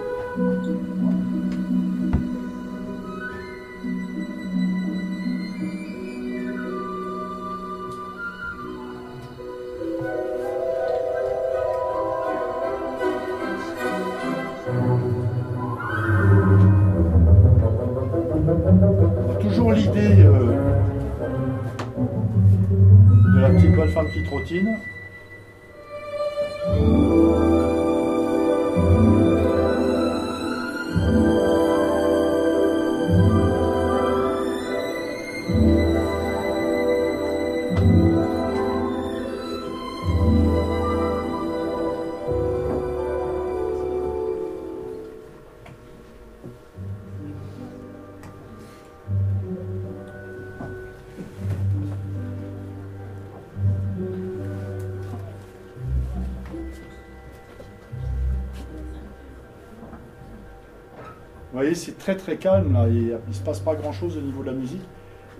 Voyez, 61.73 61.85
c'est 61.85 61.97
très 61.97 62.15
très 62.15 62.37
calme 62.37 62.73
là, 62.73 62.87
il 62.87 63.17
ne 63.27 63.33
se 63.33 63.41
passe 63.41 63.59
pas 63.59 63.75
grand 63.75 63.91
chose 63.91 64.17
au 64.17 64.21
niveau 64.21 64.41
de 64.41 64.47
la 64.47 64.53
musique. 64.53 64.81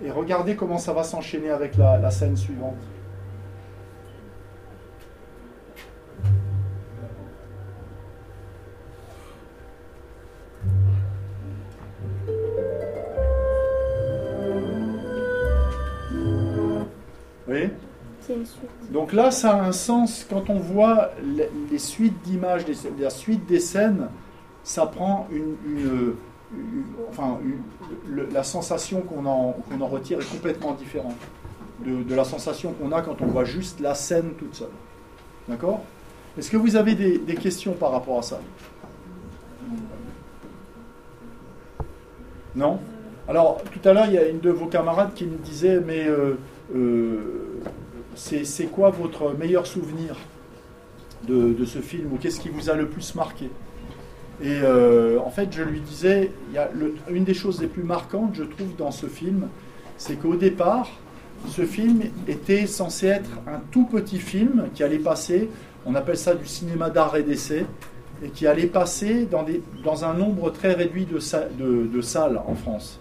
Et 0.04 0.10
regardez 0.10 0.56
comment 0.56 0.78
ça 0.78 0.92
va 0.92 1.02
s'enchaîner 1.04 1.50
avec 1.50 1.76
la, 1.76 1.98
la 1.98 2.10
scène 2.10 2.36
suivante. 2.36 2.76
Une 18.30 18.46
suite. 18.46 18.90
donc 18.90 19.12
là, 19.12 19.30
ça 19.30 19.50
a 19.54 19.62
un 19.62 19.72
sens 19.72 20.26
quand 20.28 20.48
on 20.48 20.58
voit 20.58 21.10
les, 21.22 21.48
les 21.70 21.78
suites 21.78 22.20
d'images, 22.22 22.66
les- 22.66 23.02
la 23.02 23.10
suite 23.10 23.44
des 23.46 23.60
scènes, 23.60 24.08
ça 24.64 24.86
prend 24.86 25.28
une, 25.30 26.14
enfin, 27.10 27.38
la 28.32 28.42
sensation 28.42 29.02
qu'on 29.02 29.26
en, 29.26 29.52
qu'on 29.52 29.80
en 29.80 29.86
retire 29.86 30.18
est 30.18 30.30
complètement 30.30 30.72
différente 30.72 31.16
de, 31.84 32.14
la 32.14 32.24
sensation 32.24 32.72
qu'on 32.72 32.92
a 32.92 33.02
quand 33.02 33.20
on 33.20 33.26
voit 33.26 33.44
juste 33.44 33.80
la 33.80 33.94
scène 33.94 34.32
toute 34.38 34.54
seule. 34.54 34.68
D'accord? 35.48 35.82
Est-ce 36.38 36.50
que 36.50 36.56
vous 36.56 36.76
avez 36.76 36.94
des, 36.94 37.34
questions 37.34 37.74
par 37.74 37.92
rapport 37.92 38.18
à 38.18 38.22
ça? 38.22 38.40
Non? 42.56 42.78
Alors, 43.28 43.62
tout 43.64 43.86
à 43.88 43.92
l'heure, 43.92 44.06
il 44.06 44.14
y 44.14 44.18
a 44.18 44.28
une 44.28 44.40
de 44.40 44.50
vos 44.50 44.66
camarades 44.66 45.12
qui 45.14 45.26
me 45.26 45.36
disait, 45.36 45.80
mais 45.80 46.06
euh, 46.06 46.38
euh, 46.74 47.60
c'est 48.14 48.44
c'est 48.44 48.66
quoi 48.66 48.90
votre 48.90 49.34
meilleur 49.34 49.66
souvenir 49.66 50.16
de, 51.26 51.52
de 51.52 51.64
ce 51.64 51.80
film 51.80 52.12
ou 52.12 52.16
qu'est-ce 52.16 52.38
qui 52.38 52.48
vous 52.48 52.70
a 52.70 52.74
le 52.74 52.86
plus 52.88 53.14
marqué? 53.14 53.50
Et 54.42 54.60
euh, 54.62 55.18
en 55.24 55.30
fait, 55.30 55.48
je 55.52 55.62
lui 55.62 55.80
disais, 55.80 56.30
y 56.52 56.58
a 56.58 56.68
une 57.08 57.24
des 57.24 57.34
choses 57.34 57.60
les 57.60 57.68
plus 57.68 57.84
marquantes, 57.84 58.34
je 58.34 58.42
trouve, 58.42 58.74
dans 58.76 58.90
ce 58.90 59.06
film, 59.06 59.48
c'est 59.96 60.16
qu'au 60.16 60.34
départ, 60.34 60.88
ce 61.48 61.62
film 61.62 62.02
était 62.26 62.66
censé 62.66 63.06
être 63.06 63.30
un 63.46 63.60
tout 63.70 63.84
petit 63.86 64.18
film 64.18 64.68
qui 64.74 64.82
allait 64.82 64.98
passer, 64.98 65.50
on 65.86 65.94
appelle 65.94 66.16
ça 66.16 66.34
du 66.34 66.46
cinéma 66.46 66.90
d'art 66.90 67.14
et 67.16 67.22
d'essai, 67.22 67.64
et 68.24 68.28
qui 68.28 68.46
allait 68.46 68.66
passer 68.66 69.26
dans, 69.26 69.42
des, 69.42 69.62
dans 69.84 70.04
un 70.04 70.14
nombre 70.14 70.50
très 70.50 70.72
réduit 70.72 71.04
de, 71.04 71.18
sa- 71.18 71.48
de- 71.48 71.86
de 71.86 72.00
salles 72.00 72.40
en 72.46 72.54
France. 72.54 72.98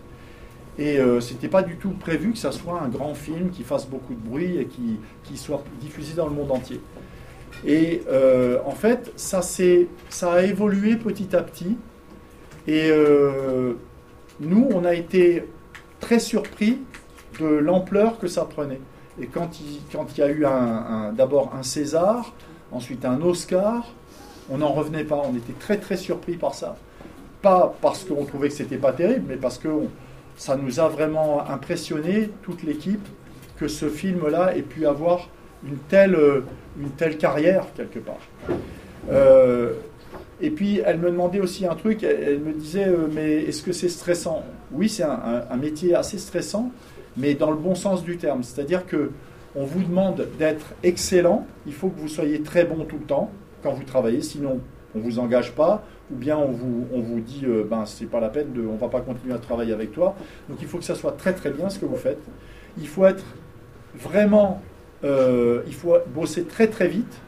Et 0.77 0.97
euh, 0.97 1.19
c'était 1.19 1.47
pas 1.47 1.61
du 1.61 1.75
tout 1.77 1.91
prévu 1.91 2.31
que 2.31 2.37
ça 2.39 2.51
soit 2.51 2.81
un 2.81 2.89
grand 2.89 3.13
film 3.13 3.49
qui 3.51 3.63
fasse 3.63 3.87
beaucoup 3.87 4.13
de 4.13 4.19
bruit 4.19 4.57
et 4.57 4.65
qui, 4.65 4.97
qui 5.23 5.37
soit 5.37 5.63
diffusé 5.79 6.13
dans 6.15 6.27
le 6.27 6.33
monde 6.33 6.51
entier. 6.51 6.81
Et 7.65 8.01
euh, 8.09 8.59
en 8.65 8.71
fait, 8.71 9.11
ça, 9.15 9.41
ça 9.41 10.33
a 10.33 10.41
évolué 10.41 10.95
petit 10.95 11.35
à 11.35 11.41
petit. 11.41 11.77
Et 12.67 12.89
euh, 12.89 13.73
nous, 14.39 14.69
on 14.73 14.85
a 14.85 14.93
été 14.93 15.43
très 15.99 16.19
surpris 16.19 16.79
de 17.39 17.45
l'ampleur 17.45 18.19
que 18.19 18.27
ça 18.27 18.45
prenait. 18.45 18.81
Et 19.21 19.27
quand 19.27 19.59
il, 19.59 19.79
quand 19.91 20.17
il 20.17 20.19
y 20.19 20.23
a 20.23 20.29
eu 20.29 20.45
un, 20.45 21.13
d'abord 21.13 21.53
un 21.57 21.63
César, 21.63 22.33
ensuite 22.71 23.05
un 23.05 23.21
Oscar, 23.21 23.93
on 24.49 24.57
n'en 24.57 24.73
revenait 24.73 25.03
pas. 25.03 25.21
On 25.23 25.35
était 25.35 25.53
très 25.53 25.77
très 25.77 25.97
surpris 25.97 26.35
par 26.35 26.53
ça. 26.53 26.77
Pas 27.41 27.73
parce 27.81 28.03
qu'on 28.03 28.25
trouvait 28.25 28.49
que 28.49 28.55
c'était 28.55 28.77
pas 28.77 28.93
terrible, 28.93 29.25
mais 29.27 29.35
parce 29.35 29.57
que 29.57 29.69
ça 30.35 30.55
nous 30.55 30.79
a 30.79 30.87
vraiment 30.87 31.47
impressionné, 31.47 32.29
toute 32.41 32.63
l'équipe, 32.63 33.07
que 33.57 33.67
ce 33.67 33.87
film-là 33.87 34.55
ait 34.55 34.61
pu 34.61 34.87
avoir 34.87 35.29
une 35.65 35.77
telle, 35.89 36.15
euh, 36.15 36.41
une 36.79 36.91
telle 36.91 37.17
carrière 37.17 37.65
quelque 37.75 37.99
part. 37.99 38.19
Euh, 39.11 39.73
et 40.41 40.49
puis 40.49 40.81
elle 40.85 40.99
me 40.99 41.09
demandait 41.09 41.39
aussi 41.39 41.65
un 41.65 41.75
truc, 41.75 42.03
elle, 42.03 42.39
me 42.39 42.53
disait, 42.53 42.87
euh, 42.87 43.07
mais 43.11 43.43
est-ce 43.43 43.63
que 43.63 43.71
c'est 43.71 43.89
stressant? 43.89 44.43
Oui, 44.71 44.89
c'est 44.89 45.03
un, 45.03 45.57
métier 45.57 45.95
assez 45.95 46.17
stressant, 46.17 46.71
mais 47.15 47.35
dans 47.35 47.51
le 47.51 47.57
bon 47.57 47.75
sens 47.75 48.03
du 48.03 48.17
terme. 48.17 48.43
C'est-à-dire 48.43 48.85
que 48.85 49.11
on 49.55 49.65
vous 49.65 49.83
demande 49.83 50.27
d'être 50.39 50.73
excellent, 50.81 51.45
il 51.67 51.73
faut 51.73 51.89
que 51.89 51.99
vous 51.99 52.07
soyez 52.07 52.41
très 52.41 52.65
bon 52.65 52.85
tout 52.85 52.97
le 52.97 53.05
temps 53.05 53.29
quand 53.61 53.71
vous 53.71 53.83
travaillez, 53.83 54.21
sinon 54.21 54.59
on 54.95 54.99
ne 54.99 55.03
vous 55.03 55.19
engage 55.19 55.53
pas, 55.53 55.83
ou 56.11 56.15
bien 56.15 56.37
on 56.37 56.51
vous, 56.51 56.87
on 56.91 57.01
vous 57.01 57.19
dit 57.19 57.43
euh, 57.45 57.63
ben 57.63 57.85
c'est 57.85 58.05
pas 58.05 58.19
la 58.19 58.29
peine, 58.29 58.51
de, 58.51 58.65
on 58.65 58.75
va 58.75 58.89
pas 58.89 59.01
continuer 59.01 59.33
à 59.33 59.37
travailler 59.37 59.73
avec 59.73 59.91
toi. 59.91 60.15
Donc 60.49 60.57
il 60.61 60.67
faut 60.67 60.77
que 60.79 60.83
ça 60.83 60.95
soit 60.95 61.13
très 61.13 61.33
très 61.33 61.51
bien 61.51 61.69
ce 61.69 61.79
que 61.79 61.85
vous 61.85 61.95
faites. 61.95 62.19
Il 62.79 62.87
faut 62.87 63.05
être 63.05 63.23
vraiment, 63.95 64.61
euh, 65.03 65.61
il 65.67 65.73
faut 65.73 65.95
bosser 66.13 66.43
très 66.45 66.67
très 66.67 66.87
vite 66.87 67.19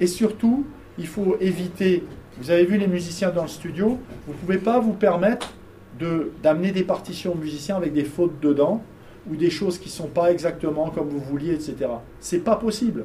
et 0.00 0.06
surtout 0.06 0.66
il 0.98 1.06
faut 1.06 1.36
éviter. 1.40 2.04
Vous 2.38 2.50
avez 2.50 2.64
vu 2.64 2.76
les 2.78 2.86
musiciens 2.86 3.30
dans 3.30 3.42
le 3.42 3.48
studio, 3.48 3.98
vous 4.26 4.32
ne 4.32 4.38
pouvez 4.38 4.58
pas 4.58 4.78
vous 4.78 4.92
permettre 4.92 5.52
de- 5.98 6.30
d'amener 6.42 6.72
des 6.72 6.84
partitions 6.84 7.32
aux 7.32 7.36
musiciens 7.38 7.76
avec 7.76 7.92
des 7.92 8.04
fautes 8.04 8.38
dedans 8.40 8.82
ou 9.30 9.36
des 9.36 9.50
choses 9.50 9.78
qui 9.78 9.88
ne 9.88 9.92
sont 9.94 10.06
pas 10.08 10.30
exactement 10.30 10.90
comme 10.90 11.08
vous 11.08 11.18
vouliez, 11.20 11.52
etc. 11.54 11.74
C'est 12.20 12.44
pas 12.44 12.56
possible. 12.56 13.04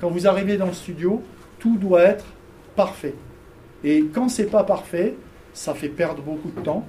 Quand 0.00 0.08
vous 0.08 0.26
arrivez 0.26 0.56
dans 0.56 0.66
le 0.66 0.72
studio, 0.72 1.22
tout 1.58 1.76
doit 1.76 2.02
être 2.02 2.24
parfait. 2.76 3.14
Et 3.84 4.04
quand 4.14 4.28
c'est 4.28 4.46
pas 4.46 4.62
parfait, 4.64 5.16
ça 5.52 5.74
fait 5.74 5.88
perdre 5.88 6.22
beaucoup 6.22 6.50
de 6.56 6.60
temps 6.60 6.86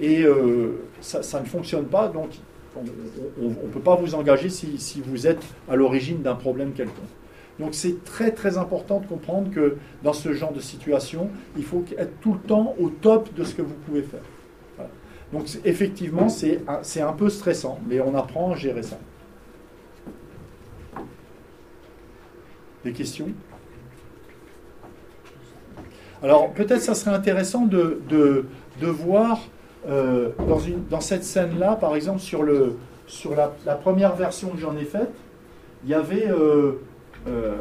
et 0.00 0.22
euh, 0.24 0.82
ça, 1.00 1.22
ça 1.22 1.40
ne 1.40 1.46
fonctionne 1.46 1.84
pas. 1.84 2.08
Donc, 2.08 2.30
on 2.76 3.48
ne 3.48 3.72
peut 3.72 3.80
pas 3.80 3.96
vous 3.96 4.14
engager 4.14 4.48
si, 4.48 5.02
vous 5.04 5.26
êtes 5.26 5.42
à 5.68 5.76
l'origine 5.76 6.22
d'un 6.22 6.34
problème 6.36 6.72
quelconque. 6.72 7.04
Donc, 7.58 7.74
c'est 7.74 8.04
très 8.04 8.30
très 8.30 8.56
important 8.56 9.00
de 9.00 9.06
comprendre 9.06 9.50
que 9.50 9.76
dans 10.02 10.12
ce 10.12 10.32
genre 10.32 10.52
de 10.52 10.60
situation, 10.60 11.28
il 11.56 11.64
faut 11.64 11.84
être 11.98 12.18
tout 12.20 12.32
le 12.34 12.40
temps 12.40 12.74
au 12.78 12.88
top 12.88 13.34
de 13.34 13.44
ce 13.44 13.54
que 13.54 13.62
vous 13.62 13.74
pouvez 13.86 14.02
faire. 14.02 14.22
Donc, 15.32 15.46
effectivement, 15.64 16.28
c'est 16.28 16.60
un- 16.66 17.06
un 17.06 17.12
peu 17.12 17.28
stressant, 17.28 17.78
mais 17.86 18.00
on 18.00 18.14
apprend 18.14 18.52
à 18.52 18.56
gérer 18.56 18.82
ça. 18.82 18.98
Des 22.84 22.92
questions? 22.92 23.28
Alors 26.22 26.52
peut-être 26.52 26.82
ça 26.82 26.94
serait 26.94 27.14
intéressant 27.14 27.64
de, 27.64 28.00
de 28.10 28.86
voir 28.86 29.40
euh, 29.88 30.30
dans, 30.46 30.58
une, 30.58 30.84
dans 30.88 31.00
cette 31.00 31.24
scène-là, 31.24 31.76
par 31.76 31.96
exemple 31.96 32.20
sur, 32.20 32.42
le, 32.42 32.76
sur 33.06 33.34
la, 33.34 33.74
première 33.74 34.14
version 34.14 34.48
que 34.50 34.58
j'en 34.58 34.76
ai 34.76 34.84
faite, 34.84 35.10
il 35.84 35.90
y 35.90 35.94
avait 35.94 36.28
euh, 36.28 36.72
euh, 37.26 37.56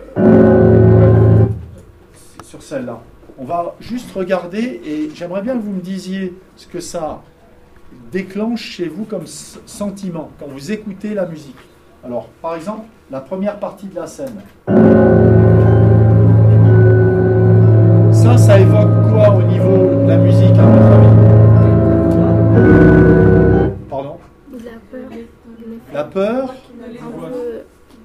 sur 2.43 2.61
celle-là. 2.61 2.99
On 3.37 3.45
va 3.45 3.75
juste 3.79 4.11
regarder 4.11 4.81
et 4.85 5.09
j'aimerais 5.15 5.41
bien 5.41 5.55
que 5.55 5.61
vous 5.61 5.71
me 5.71 5.81
disiez 5.81 6.33
ce 6.57 6.67
que 6.67 6.81
ça 6.81 7.21
déclenche 8.11 8.63
chez 8.63 8.89
vous 8.89 9.05
comme 9.05 9.25
sentiment 9.25 10.29
quand 10.39 10.47
vous 10.47 10.71
écoutez 10.71 11.13
la 11.13 11.25
musique. 11.25 11.55
Alors, 12.03 12.27
par 12.41 12.55
exemple, 12.55 12.85
la 13.09 13.21
première 13.21 13.59
partie 13.59 13.87
de 13.87 13.95
la 13.95 14.07
scène. 14.07 14.41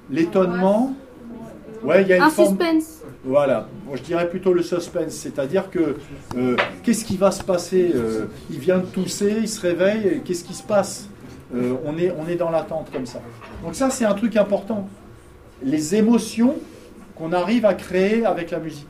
L'étonnement. 0.09 0.93
Ouais, 1.83 2.01
il 2.01 2.07
y 2.07 2.13
a 2.13 2.17
une 2.17 2.23
Un 2.23 2.29
forme. 2.29 2.57
suspense. 2.57 3.01
Voilà, 3.23 3.67
Bon, 3.85 3.95
je 3.95 4.03
dirais 4.03 4.29
plutôt 4.29 4.53
le 4.53 4.61
suspense, 4.61 5.13
c'est-à-dire 5.13 5.69
que 5.71 5.95
euh, 6.37 6.55
qu'est-ce 6.83 7.03
qui 7.05 7.17
va 7.17 7.31
se 7.31 7.43
passer 7.43 7.91
Euh, 7.95 8.25
Il 8.51 8.59
vient 8.59 8.77
de 8.77 8.85
tousser, 8.85 9.37
il 9.41 9.47
se 9.49 9.59
réveille, 9.61 10.21
qu'est-ce 10.23 10.43
qui 10.43 10.53
se 10.53 10.63
passe 10.63 11.09
Euh, 11.55 11.73
on, 11.85 11.97
est, 11.97 12.11
on 12.19 12.27
est 12.27 12.35
dans 12.35 12.49
l'attente 12.51 12.89
comme 12.91 13.05
ça. 13.05 13.19
Donc 13.63 13.73
ça, 13.75 13.89
c'est 13.89 14.05
un 14.05 14.13
truc 14.13 14.35
important. 14.37 14.87
Les 15.63 15.95
émotions 15.95 16.55
qu'on 17.15 17.31
arrive 17.33 17.65
à 17.65 17.73
créer 17.73 18.25
avec 18.25 18.51
la 18.51 18.59
musique. 18.59 18.89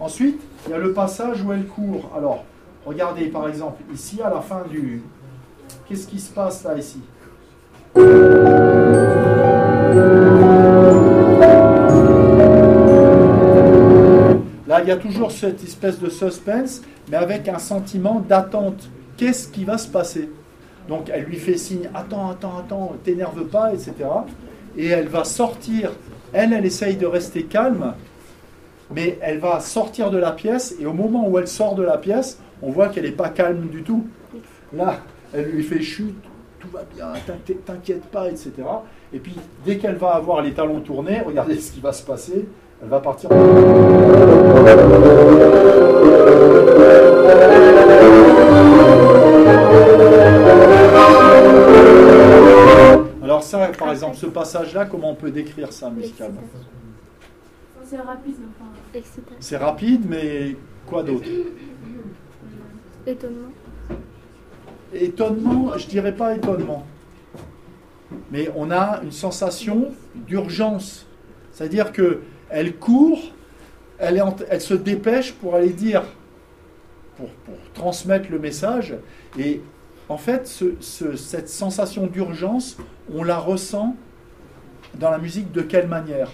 Ensuite, 0.00 0.40
il 0.66 0.72
y 0.72 0.74
a 0.74 0.78
le 0.78 0.92
passage 0.92 1.42
où 1.42 1.52
elle 1.52 1.66
court. 1.66 2.10
Alors, 2.16 2.44
regardez 2.84 3.26
par 3.26 3.48
exemple, 3.48 3.82
ici 3.94 4.20
à 4.22 4.28
la 4.30 4.40
fin 4.40 4.64
du... 4.70 5.02
Qu'est-ce 5.88 6.06
qui 6.08 6.18
se 6.20 6.30
passe 6.32 6.64
là 6.64 6.76
ici? 6.76 7.00
Il 14.82 14.88
y 14.88 14.92
a 14.92 14.96
toujours 14.96 15.30
cette 15.32 15.62
espèce 15.62 15.98
de 15.98 16.08
suspense, 16.10 16.82
mais 17.10 17.16
avec 17.16 17.48
un 17.48 17.58
sentiment 17.58 18.20
d'attente. 18.26 18.88
Qu'est-ce 19.16 19.48
qui 19.48 19.64
va 19.64 19.78
se 19.78 19.88
passer? 19.88 20.30
Donc, 20.88 21.10
elle 21.12 21.24
lui 21.24 21.36
fait 21.36 21.56
signe 21.56 21.88
Attends, 21.94 22.30
attends, 22.30 22.58
attends, 22.58 22.96
t'énerve 23.04 23.44
pas, 23.44 23.72
etc. 23.72 23.94
Et 24.76 24.86
elle 24.88 25.08
va 25.08 25.24
sortir. 25.24 25.92
Elle, 26.32 26.52
elle 26.52 26.64
essaye 26.64 26.96
de 26.96 27.06
rester 27.06 27.44
calme, 27.44 27.94
mais 28.94 29.18
elle 29.20 29.38
va 29.38 29.60
sortir 29.60 30.10
de 30.10 30.18
la 30.18 30.32
pièce. 30.32 30.74
Et 30.80 30.86
au 30.86 30.92
moment 30.92 31.28
où 31.28 31.38
elle 31.38 31.48
sort 31.48 31.74
de 31.74 31.82
la 31.82 31.98
pièce, 31.98 32.38
on 32.62 32.70
voit 32.70 32.88
qu'elle 32.88 33.04
n'est 33.04 33.10
pas 33.12 33.28
calme 33.28 33.68
du 33.68 33.82
tout. 33.82 34.06
Là, 34.74 34.98
elle 35.34 35.50
lui 35.50 35.62
fait 35.62 35.82
chute, 35.82 36.16
tout 36.58 36.68
va 36.72 36.82
bien, 36.94 37.08
t'inquiète- 37.26 38.02
pas, 38.06 38.28
etc. 38.28 38.52
Et 39.12 39.18
puis, 39.18 39.34
dès 39.64 39.76
qu'elle 39.76 39.96
va 39.96 40.10
avoir 40.14 40.40
les 40.42 40.52
talons 40.52 40.80
tournés, 40.80 41.20
regardez 41.20 41.60
ce 41.60 41.72
qui 41.72 41.80
va 41.80 41.92
se 41.92 42.02
passer. 42.02 42.46
Elle 42.82 42.88
va 42.88 42.98
partir. 43.00 43.28
Alors 53.22 53.42
ça, 53.42 53.68
par 53.76 53.90
exemple, 53.90 54.16
ce 54.16 54.26
passage-là, 54.26 54.86
comment 54.86 55.10
on 55.10 55.14
peut 55.16 55.30
décrire 55.32 55.72
ça 55.72 55.90
musicalement 55.90 56.42
C'est 57.84 57.96
rapide. 57.96 58.34
C'est 59.40 59.56
rapide, 59.56 60.02
mais 60.08 60.56
quoi 60.86 61.02
d'autre 61.02 61.28
Étonnement. 63.04 63.48
Étonnement, 64.94 65.76
je 65.76 65.86
dirais 65.88 66.14
pas 66.14 66.36
étonnement. 66.36 66.86
Mais 68.30 68.48
on 68.54 68.70
a 68.70 69.00
une 69.02 69.10
sensation 69.10 69.90
d'urgence. 70.14 71.06
C'est-à-dire 71.50 71.90
que 71.90 72.20
elle 72.48 72.76
court, 72.76 73.18
elle, 74.02 74.16
est 74.16 74.20
en- 74.20 74.36
elle 74.50 74.60
se 74.60 74.74
dépêche 74.74 75.32
pour 75.32 75.54
aller 75.54 75.70
dire, 75.70 76.02
pour, 77.16 77.28
pour 77.28 77.54
transmettre 77.72 78.30
le 78.30 78.38
message. 78.38 78.94
Et 79.38 79.60
en 80.08 80.16
fait, 80.18 80.46
ce- 80.46 80.74
ce- 80.80 81.16
cette 81.16 81.48
sensation 81.48 82.06
d'urgence, 82.06 82.76
on 83.14 83.22
la 83.22 83.38
ressent 83.38 83.96
dans 84.96 85.10
la 85.10 85.18
musique 85.18 85.52
de 85.52 85.62
quelle 85.62 85.88
manière? 85.88 86.30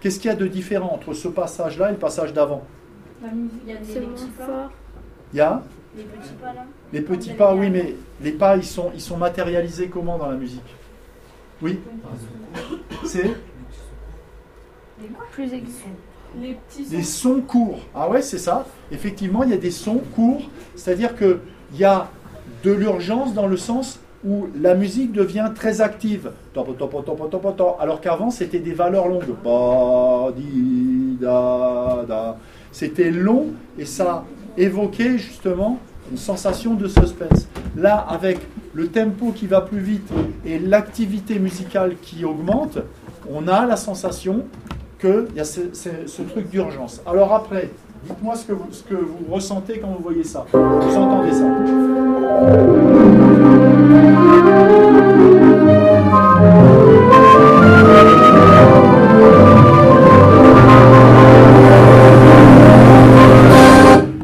Qu'est-ce 0.00 0.18
qu'il 0.18 0.30
y 0.30 0.32
a 0.32 0.36
de 0.36 0.46
différent 0.46 0.90
entre 0.92 1.12
ce 1.12 1.28
passage-là 1.28 1.90
et 1.90 1.92
le 1.92 1.98
passage 1.98 2.32
d'avant? 2.32 2.64
La 3.22 3.30
musique, 3.30 3.60
il 3.66 3.72
y 3.72 3.76
a 3.76 3.78
des 3.78 4.06
petits 4.06 4.24
pas. 4.30 4.46
fort. 4.46 4.70
Il 5.32 5.36
y 5.36 5.40
a? 5.42 5.62
Les 5.96 6.04
petits 6.04 6.32
pas 6.40 6.52
là? 6.54 6.64
Les 6.92 7.00
petits 7.02 7.34
pas, 7.34 7.54
oui, 7.54 7.68
mais 7.68 7.94
les 8.22 8.32
pas, 8.32 8.56
ils 8.56 8.64
sont, 8.64 8.90
ils 8.94 9.00
sont 9.00 9.18
matérialisés 9.18 9.88
comment 9.88 10.16
dans 10.16 10.30
la 10.30 10.36
musique? 10.36 10.74
Oui? 11.60 11.78
C'est? 13.04 13.30
Plus 15.32 15.52
aigu. 15.52 15.66
Les 16.40 16.54
petits 16.54 16.86
les 16.90 17.02
sons. 17.02 17.40
courts. 17.40 17.80
Ah 17.94 18.08
ouais, 18.08 18.22
c'est 18.22 18.38
ça. 18.38 18.66
Effectivement, 18.92 19.42
il 19.42 19.50
y 19.50 19.54
a 19.54 19.58
des 19.58 19.70
sons 19.70 20.02
courts, 20.14 20.42
c'est-à-dire 20.76 21.16
qu'il 21.16 21.38
y 21.74 21.84
a 21.84 22.08
de 22.62 22.72
l'urgence 22.72 23.34
dans 23.34 23.46
le 23.46 23.56
sens 23.56 24.00
où 24.24 24.48
la 24.60 24.74
musique 24.74 25.12
devient 25.12 25.50
très 25.54 25.80
active. 25.80 26.30
Alors 27.80 28.00
qu'avant, 28.00 28.30
c'était 28.30 28.58
des 28.58 28.74
valeurs 28.74 29.08
longues. 29.08 29.34
C'était 32.72 33.10
long 33.10 33.46
et 33.78 33.86
ça 33.86 34.24
évoquait 34.58 35.18
justement 35.18 35.78
une 36.10 36.18
sensation 36.18 36.74
de 36.74 36.86
suspense. 36.86 37.48
Là, 37.76 37.96
avec 37.96 38.40
le 38.74 38.88
tempo 38.88 39.32
qui 39.32 39.46
va 39.46 39.60
plus 39.60 39.80
vite 39.80 40.08
et 40.44 40.58
l'activité 40.58 41.38
musicale 41.38 41.96
qui 42.02 42.24
augmente, 42.24 42.78
on 43.30 43.48
a 43.48 43.64
la 43.64 43.76
sensation 43.76 44.44
qu'il 45.00 45.36
y 45.36 45.40
a 45.40 45.44
ce, 45.44 45.60
ce- 45.72 46.06
ce 46.06 46.22
truc 46.22 46.48
d'urgence. 46.50 47.00
Alors 47.06 47.32
après, 47.32 47.70
dites-moi 48.04 48.34
ce 48.36 48.44
que, 48.46 48.52
vous, 48.52 48.66
ce 48.70 48.82
que 48.82 48.94
vous 48.94 49.32
ressentez 49.32 49.78
quand 49.80 49.88
vous 49.88 50.02
voyez 50.02 50.24
ça. 50.24 50.46
Vous 50.52 50.58
entendez 50.96 51.32
ça 51.32 52.50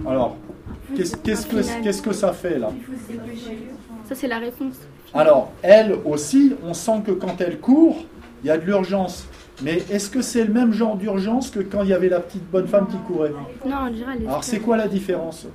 Alors, 0.07 0.37
qu'est-ce 0.95 1.17
que, 1.47 2.03
que 2.03 2.13
ça 2.13 2.33
fait 2.33 2.59
là. 2.59 2.71
Ça, 4.09 4.15
c'est 4.15 4.29
la 4.29 4.39
réponse. 4.39 4.77
Alors, 5.15 5.51
elle 5.63 5.97
aussi, 6.05 6.55
on 6.65 6.75
sent 6.75 7.03
que 7.07 7.13
quand 7.13 7.41
elle 7.41 7.59
court, 7.59 7.97
il 8.43 8.49
y 8.49 8.51
a 8.51 8.59
de 8.59 8.65
l'urgence. 8.65 9.27
Mais 9.63 9.83
est-ce 9.91 10.11
que 10.11 10.21
c'est 10.21 10.45
le 10.45 10.53
même 10.53 10.73
genre 10.73 10.97
d'urgence 10.97 11.51
que 11.51 11.61
quand 11.61 11.83
il 11.83 11.89
y 11.89 11.95
avait 11.95 12.09
la 12.09 12.21
petite 12.21 12.49
bonne 12.51 12.67
femme 12.67 12.87
qui 12.89 12.99
courait 12.99 13.33
Non, 13.65 13.77
on 13.87 13.91
dirait 13.91 14.17
est 14.19 14.27
Alors, 14.27 14.45
c'est 14.45 14.61
quoi 14.61 14.77
la 14.77 14.89
différence 14.89 15.47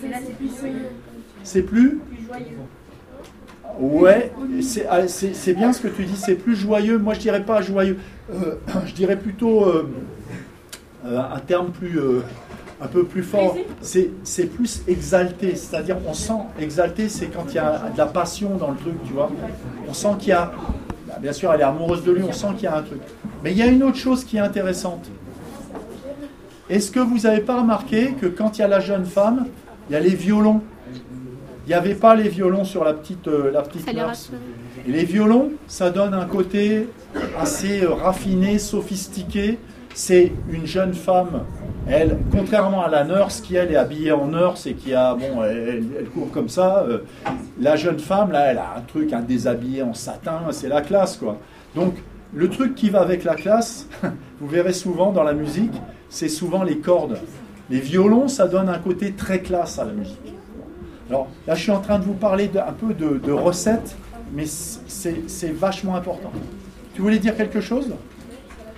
C'est 0.00 0.36
plus 0.36 0.50
joyeux. 0.58 0.76
C'est 1.42 1.62
plus 1.62 1.98
Plus 1.98 2.26
joyeux. 2.26 2.56
Ouais, 3.78 4.32
c'est 4.60 5.54
bien 5.54 5.72
ce 5.72 5.80
que 5.80 5.88
tu 5.88 6.04
dis, 6.04 6.16
c'est 6.16 6.34
plus 6.34 6.54
joyeux. 6.56 6.98
Moi, 6.98 7.14
je 7.14 7.20
dirais 7.20 7.44
pas 7.44 7.62
joyeux. 7.62 7.98
Euh, 8.32 8.56
je 8.86 8.92
dirais 8.94 9.16
plutôt 9.16 9.64
euh, 9.64 9.88
euh, 11.06 11.18
un 11.18 11.38
terme 11.38 11.70
plus, 11.70 11.98
euh, 11.98 12.20
un 12.80 12.88
peu 12.88 13.04
plus 13.04 13.22
fort. 13.22 13.56
C'est 13.80 14.10
c'est 14.22 14.46
plus 14.46 14.82
exalté, 14.86 15.54
c'est-à-dire 15.56 15.96
on 16.06 16.12
sent 16.12 16.40
exalté, 16.60 17.08
c'est 17.08 17.26
quand 17.26 17.46
il 17.48 17.54
y 17.54 17.58
a 17.58 17.90
de 17.92 17.98
la 17.98 18.06
passion 18.06 18.56
dans 18.56 18.70
le 18.70 18.76
truc, 18.76 18.94
tu 19.06 19.12
vois. 19.12 19.30
On 19.88 19.94
sent 19.94 20.14
qu'il 20.18 20.30
y 20.30 20.32
a, 20.32 20.52
bien 21.18 21.32
sûr, 21.32 21.52
elle 21.52 21.60
est 21.60 21.64
amoureuse 21.64 22.04
de 22.04 22.12
lui, 22.12 22.22
on 22.22 22.32
sent 22.32 22.48
qu'il 22.54 22.64
y 22.64 22.66
a 22.66 22.76
un 22.76 22.82
truc. 22.82 23.00
Mais 23.42 23.52
il 23.52 23.58
y 23.58 23.62
a 23.62 23.66
une 23.66 23.82
autre 23.82 23.96
chose 23.96 24.24
qui 24.24 24.36
est 24.36 24.40
intéressante. 24.40 25.06
Est-ce 26.68 26.90
que 26.90 27.00
vous 27.00 27.20
n'avez 27.20 27.40
pas 27.40 27.60
remarqué 27.60 28.12
que 28.12 28.26
quand 28.26 28.58
il 28.58 28.60
y 28.60 28.64
a 28.64 28.68
la 28.68 28.80
jeune 28.80 29.04
femme, 29.04 29.46
il 29.88 29.94
y 29.94 29.96
a 29.96 30.00
les 30.00 30.14
violons? 30.14 30.60
Il 31.66 31.68
n'y 31.68 31.74
avait 31.74 31.94
pas 31.94 32.14
les 32.14 32.28
violons 32.28 32.64
sur 32.64 32.84
la 32.84 32.94
petite, 32.94 33.28
euh, 33.28 33.50
la 33.52 33.62
petite. 33.62 33.88
Et 33.88 34.90
les 34.90 35.04
violons, 35.04 35.50
ça 35.66 35.90
donne 35.90 36.14
un 36.14 36.24
côté 36.24 36.88
assez 37.38 37.84
raffiné, 37.84 38.58
sophistiqué. 38.58 39.58
C'est 40.02 40.32
une 40.50 40.64
jeune 40.64 40.94
femme, 40.94 41.44
elle, 41.86 42.16
contrairement 42.32 42.82
à 42.82 42.88
la 42.88 43.04
nurse 43.04 43.42
qui 43.42 43.56
elle 43.56 43.70
est 43.70 43.76
habillée 43.76 44.12
en 44.12 44.28
nurse 44.28 44.66
et 44.66 44.72
qui 44.72 44.94
a, 44.94 45.14
bon, 45.14 45.44
elle, 45.44 45.84
court 46.14 46.30
comme 46.30 46.48
ça. 46.48 46.86
euh, 46.88 47.00
la 47.60 47.76
jeune 47.76 47.98
femme, 47.98 48.32
là, 48.32 48.50
elle 48.50 48.56
a 48.56 48.76
un 48.78 48.80
truc, 48.80 49.12
un 49.12 49.20
déshabillé 49.20 49.82
en 49.82 49.92
satin, 49.92 50.40
c'est 50.52 50.68
la 50.68 50.80
classe, 50.80 51.18
quoi. 51.18 51.36
Donc, 51.74 51.96
le 52.32 52.48
truc 52.48 52.74
qui 52.76 52.88
va 52.88 53.02
avec 53.02 53.24
la 53.24 53.34
classe, 53.34 53.88
vous 54.40 54.48
verrez 54.48 54.72
souvent 54.72 55.12
dans 55.12 55.22
la 55.22 55.34
musique, 55.34 55.74
c'est 56.08 56.30
souvent 56.30 56.62
les 56.62 56.78
cordes. 56.78 57.18
Les 57.68 57.80
violons, 57.80 58.26
ça 58.26 58.48
donne 58.48 58.70
un 58.70 58.78
côté 58.78 59.12
très 59.12 59.40
classe 59.40 59.78
à 59.78 59.84
la 59.84 59.92
musique. 59.92 60.32
Alors 61.10 61.28
là, 61.46 61.54
je 61.54 61.60
suis 61.60 61.72
en 61.72 61.80
train 61.80 61.98
de 61.98 62.04
vous 62.04 62.14
parler 62.14 62.50
un 62.66 62.72
peu 62.72 62.94
de, 62.94 63.18
de 63.18 63.32
recettes, 63.32 63.96
mais 64.32 64.46
c'est 64.46 65.52
vachement 65.52 65.94
important. 65.94 66.32
Tu 66.94 67.02
voulais 67.02 67.18
dire 67.18 67.36
quelque 67.36 67.60
chose? 67.60 67.92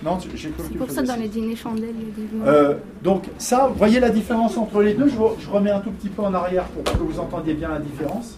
Non, 0.03 0.17
j'ai 0.35 0.51
C'est 0.57 0.77
pour 0.77 0.91
ça 0.91 1.01
dans 1.01 1.15
les 1.15 1.29
dîners 1.29 1.55
chandelles, 1.55 1.95
euh, 2.45 2.75
donc 3.01 3.23
ça, 3.37 3.67
vous 3.71 3.77
voyez 3.77 3.99
la 4.01 4.09
différence 4.09 4.57
entre 4.57 4.81
les 4.81 4.93
deux? 4.93 5.07
Je 5.07 5.49
remets 5.49 5.71
un 5.71 5.79
tout 5.79 5.91
petit 5.91 6.09
peu 6.09 6.21
en 6.21 6.33
arrière 6.33 6.65
pour 6.65 6.83
que 6.83 6.97
vous 7.03 7.19
entendiez 7.19 7.53
bien 7.53 7.69
la 7.69 7.79
différence. 7.79 8.37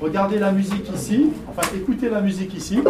Regardez 0.00 0.38
la 0.38 0.52
musique 0.52 0.90
ici, 0.94 1.26
enfin 1.48 1.68
écoutez 1.76 2.08
la 2.08 2.22
musique 2.22 2.54
ici. 2.54 2.80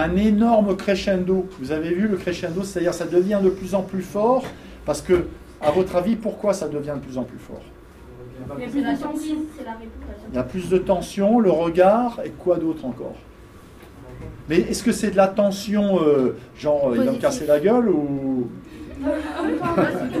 A 0.00 0.04
un, 0.04 0.16
énorme 0.16 0.76
crescendo. 0.76 1.46
Vous 1.60 1.72
avez 1.72 1.90
vu 1.94 2.08
le 2.08 2.16
crescendo, 2.16 2.62
c'est-à-dire 2.62 2.94
ça 2.94 3.06
devient 3.06 3.40
de 3.42 3.50
plus 3.50 3.74
en 3.74 3.82
plus 3.82 4.02
fort. 4.02 4.44
Parce 4.84 5.02
que, 5.02 5.26
à 5.60 5.70
votre 5.70 5.96
avis, 5.96 6.16
pourquoi 6.16 6.52
ça 6.54 6.68
devient 6.68 6.94
de 6.96 7.00
plus 7.06 7.18
en 7.18 7.24
plus 7.24 7.38
fort? 7.38 7.62
Il 8.58 8.62
y 8.62 8.64
a 8.64 8.68
plus 8.68 8.82
de 8.82 9.02
tension. 9.02 9.36
C'est 9.56 9.64
la 9.64 9.76
Il 10.30 10.34
y 10.34 10.38
a 10.38 10.42
plus 10.42 10.68
de 10.68 10.78
tension, 10.78 11.40
le 11.40 11.50
regard, 11.50 12.20
et 12.24 12.30
quoi 12.30 12.56
d'autre 12.56 12.84
encore? 12.84 13.16
Mais 14.48 14.58
est-ce 14.60 14.82
que 14.82 14.92
c'est 14.92 15.10
de 15.12 15.16
la 15.16 15.28
tension, 15.28 16.00
euh, 16.02 16.36
genre 16.58 16.90
euh, 16.90 16.96
il 16.96 17.04
va 17.04 17.12
me 17.12 17.18
casser 17.18 17.46
la 17.46 17.60
gueule 17.60 17.88
ou... 17.88 18.48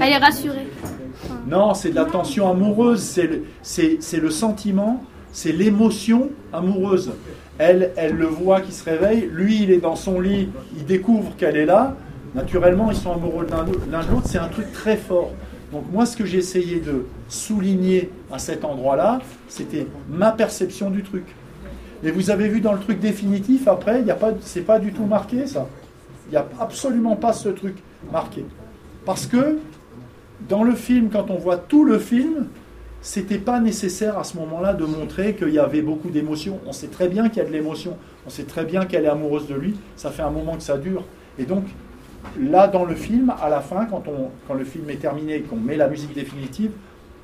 Elle 0.00 0.12
est 0.12 0.16
rassurée. 0.18 0.68
Non, 1.46 1.74
c'est 1.74 1.90
de 1.90 1.96
la 1.96 2.04
tension 2.04 2.48
amoureuse, 2.48 3.00
c'est 3.00 3.26
le, 3.26 3.44
c'est- 3.62 3.98
c'est 4.00 4.20
le 4.20 4.30
sentiment, 4.30 5.04
c'est 5.32 5.52
l'émotion 5.52 6.30
amoureuse. 6.52 7.12
Elle, 7.62 7.90
elle 7.96 8.14
le 8.14 8.24
voit 8.24 8.62
qui 8.62 8.72
se 8.72 8.82
réveille, 8.88 9.28
lui 9.30 9.64
il 9.64 9.70
est 9.70 9.82
dans 9.82 9.94
son 9.94 10.18
lit, 10.18 10.48
il 10.78 10.86
découvre 10.86 11.36
qu'elle 11.36 11.58
est 11.58 11.66
là, 11.66 11.94
naturellement 12.34 12.90
ils 12.90 12.96
sont 12.96 13.12
amoureux 13.12 13.46
l'un 13.50 13.64
de 13.64 14.10
l'autre, 14.10 14.26
c'est 14.26 14.38
un 14.38 14.48
truc 14.48 14.72
très 14.72 14.96
fort. 14.96 15.30
Donc 15.70 15.84
moi 15.92 16.06
ce 16.06 16.16
que 16.16 16.24
j'ai 16.24 16.38
essayé 16.38 16.80
de 16.80 17.04
souligner 17.28 18.08
à 18.32 18.38
cet 18.38 18.64
endroit-là, 18.64 19.18
c'était 19.46 19.86
ma 20.08 20.32
perception 20.32 20.88
du 20.88 21.02
truc. 21.02 21.24
Et 22.02 22.10
vous 22.10 22.30
avez 22.30 22.48
vu 22.48 22.62
dans 22.62 22.72
le 22.72 22.78
truc 22.78 22.98
définitif, 22.98 23.68
après, 23.68 24.00
y 24.04 24.10
a 24.10 24.14
pas, 24.14 24.32
c'est 24.40 24.62
pas 24.62 24.78
du 24.78 24.94
tout 24.94 25.04
marqué 25.04 25.46
ça. 25.46 25.66
Il 26.28 26.30
n'y 26.30 26.38
a 26.38 26.46
absolument 26.60 27.14
pas 27.14 27.34
ce 27.34 27.50
truc 27.50 27.76
marqué. 28.10 28.42
Parce 29.04 29.26
que 29.26 29.58
dans 30.48 30.64
le 30.64 30.74
film, 30.74 31.10
quand 31.12 31.30
on 31.30 31.36
voit 31.36 31.58
tout 31.58 31.84
le 31.84 31.98
film, 31.98 32.46
c'était 33.02 33.38
pas 33.38 33.60
nécessaire 33.60 34.18
à 34.18 34.24
ce 34.24 34.36
moment-là 34.36 34.74
de 34.74 34.84
montrer 34.84 35.34
qu'il 35.34 35.50
y 35.50 35.58
avait 35.58 35.82
beaucoup 35.82 36.10
d'émotions. 36.10 36.60
On 36.66 36.72
sait 36.72 36.88
très 36.88 37.08
bien 37.08 37.28
qu'il 37.28 37.38
y 37.38 37.46
a 37.46 37.48
de 37.48 37.52
l'émotion. 37.52 37.96
On 38.26 38.30
sait 38.30 38.44
très 38.44 38.64
bien 38.64 38.84
qu'elle 38.84 39.04
est 39.04 39.08
amoureuse 39.08 39.48
de 39.48 39.54
lui. 39.54 39.76
Ça 39.96 40.10
fait 40.10 40.22
un 40.22 40.30
moment 40.30 40.56
que 40.56 40.62
ça 40.62 40.76
dure. 40.76 41.04
Et 41.38 41.44
donc, 41.44 41.64
là, 42.38 42.68
dans 42.68 42.84
le 42.84 42.94
film, 42.94 43.32
à 43.40 43.48
la 43.48 43.60
fin, 43.60 43.86
quand, 43.86 44.04
on, 44.06 44.30
quand 44.46 44.54
le 44.54 44.64
film 44.64 44.90
est 44.90 45.00
terminé 45.00 45.36
et 45.36 45.40
qu'on 45.40 45.56
met 45.56 45.76
la 45.76 45.88
musique 45.88 46.12
définitive, 46.12 46.72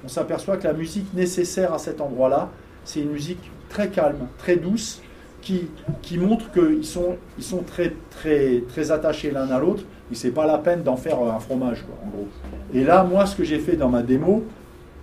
on 0.03 0.09
s'aperçoit 0.09 0.57
que 0.57 0.67
la 0.67 0.73
musique 0.73 1.13
nécessaire 1.13 1.75
à 1.75 1.79
cet 1.79 2.01
endroit-là, 2.01 2.49
c'est 2.85 3.01
une 3.01 3.11
musique 3.11 3.51
très 3.69 3.89
calme, 3.89 4.29
très 4.39 4.57
douce, 4.57 5.03
qui, 5.43 5.69
qui 6.03 6.19
montre 6.19 6.51
qu'ils 6.51 6.85
sont, 6.85 7.17
ils 7.39 7.45
sont 7.45 7.63
très, 7.63 7.93
très, 8.11 8.63
très 8.69 8.91
attachés 8.91 9.31
l'un 9.31 9.51
à 9.51 9.61
l'autre. 9.61 9.85
Et 10.11 10.15
c'est 10.15 10.31
pas 10.31 10.47
la 10.47 10.59
peine 10.59 10.83
d'en 10.83 10.97
faire 10.97 11.21
un 11.21 11.39
fromage, 11.39 11.83
quoi, 11.83 11.97
en 12.05 12.09
gros. 12.09 12.29
Et 12.73 12.83
là, 12.83 13.05
moi, 13.05 13.27
ce 13.27 13.37
que 13.37 13.45
j'ai 13.45 13.59
fait 13.59 13.77
dans 13.77 13.89
ma 13.89 14.03
démo, 14.03 14.45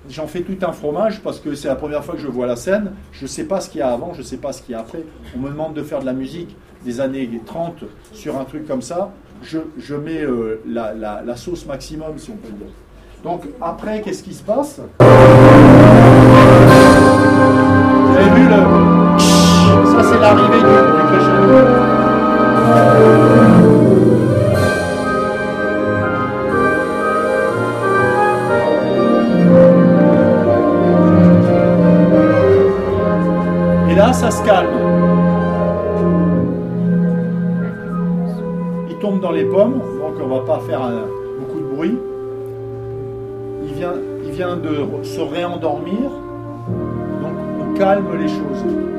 j'en 0.09 0.27
fais 0.27 0.41
tout 0.41 0.57
un 0.65 0.71
fromage 0.71 1.21
parce 1.21 1.39
que 1.39 1.55
c'est 1.55 1.67
la 1.67 1.75
première 1.75 2.03
fois 2.03 2.15
que 2.15 2.21
je 2.21 2.27
vois 2.27 2.45
la 2.47 2.55
scène. 2.55 2.91
Je 3.11 3.23
ne 3.23 3.27
sais 3.27 3.43
pas 3.45 3.59
ce 3.61 3.69
qu'il 3.69 3.79
y 3.79 3.81
a 3.83 3.91
avant, 3.91 4.13
je 4.13 4.19
ne 4.19 4.23
sais 4.23 4.37
pas 4.37 4.51
ce 4.53 4.61
qu'il 4.61 4.73
y 4.73 4.75
a 4.75 4.79
après. 4.79 5.03
On 5.35 5.39
me 5.39 5.49
demande 5.49 5.73
de 5.73 5.83
faire 5.83 5.99
de 5.99 6.05
la 6.05 6.13
musique 6.13 6.55
des 6.85 6.99
années 6.99 7.29
30 7.45 7.83
sur 8.11 8.37
un 8.37 8.43
truc 8.43 8.67
comme 8.67 8.81
ça. 8.81 9.11
Je, 9.41 9.59
je 9.77 9.95
mets 9.95 10.21
euh, 10.23 10.61
la, 10.67 10.93
la- 10.93 11.35
sauce 11.35 11.65
maximum, 11.65 12.17
si 12.17 12.29
on 12.31 12.35
peut 12.37 12.47
dire. 12.53 12.67
Donc 13.23 13.43
après, 13.61 14.01
qu'est-ce 14.01 14.23
qui 14.23 14.33
se 14.33 14.43
passe? 14.43 14.79
Vous 14.99 15.05
avez 18.17 18.29
vu 18.39 18.45
le... 18.47 19.19
Ça, 19.19 20.03
c'est 20.03 20.19
l'arrivée 20.19 20.59
du. 20.59 20.73
Se 45.03 45.21
réendormir, 45.21 46.09
donc 47.21 47.33
on 47.61 47.73
calme 47.77 48.17
les 48.19 48.27
choses. 48.27 48.93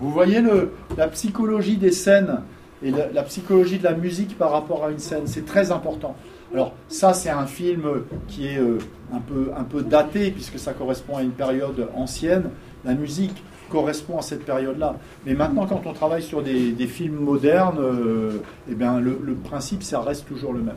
Vous 0.00 0.10
voyez 0.12 0.40
le, 0.40 0.72
la 0.96 1.08
psychologie 1.08 1.76
des 1.76 1.92
scènes 1.92 2.40
et 2.82 2.90
la 2.90 3.22
psychologie 3.22 3.78
de 3.78 3.84
la 3.84 3.92
musique 3.92 4.38
par 4.38 4.50
rapport 4.50 4.84
à 4.84 4.90
une 4.90 4.98
scène, 4.98 5.26
c'est 5.26 5.44
très 5.44 5.72
important. 5.72 6.16
Alors 6.52 6.74
ça, 6.88 7.12
c'est 7.12 7.30
un 7.30 7.46
film 7.46 7.84
qui 8.28 8.46
est 8.46 8.58
euh, 8.58 8.78
un, 9.12 9.18
peu, 9.20 9.50
un 9.56 9.64
peu 9.64 9.82
daté 9.82 10.30
puisque 10.30 10.58
ça 10.58 10.72
correspond 10.72 11.16
à 11.16 11.22
une 11.22 11.32
période 11.32 11.88
ancienne. 11.94 12.50
La 12.84 12.94
musique 12.94 13.42
correspond 13.70 14.18
à 14.18 14.22
cette 14.22 14.44
période-là. 14.44 14.96
Mais 15.26 15.34
maintenant, 15.34 15.66
quand 15.66 15.82
on 15.86 15.92
travaille 15.92 16.22
sur 16.22 16.42
des, 16.42 16.70
des 16.72 16.86
films 16.86 17.16
modernes, 17.16 17.78
euh, 17.80 18.38
eh 18.70 18.74
bien, 18.74 19.00
le, 19.00 19.18
le 19.22 19.34
principe, 19.34 19.82
ça 19.82 20.00
reste 20.00 20.26
toujours 20.28 20.52
le 20.52 20.60
même. 20.60 20.76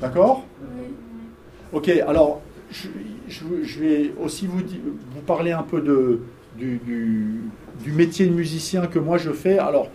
D'accord? 0.00 0.44
Ok, 1.72 1.88
alors 2.06 2.40
je, 2.70 2.88
je- 3.28 3.62
je 3.62 3.80
vais 3.80 4.12
aussi 4.22 4.46
vous, 4.46 4.58
vous 4.60 5.20
parler 5.26 5.52
un 5.52 5.62
peu 5.62 5.80
de, 5.80 6.20
du, 6.56 6.78
du- 6.78 7.40
du 7.82 7.92
métier 7.92 8.26
de 8.26 8.32
musicien 8.32 8.86
que 8.86 8.98
moi 8.98 9.18
je 9.18 9.30
fais. 9.30 9.58
Alors, 9.58 9.88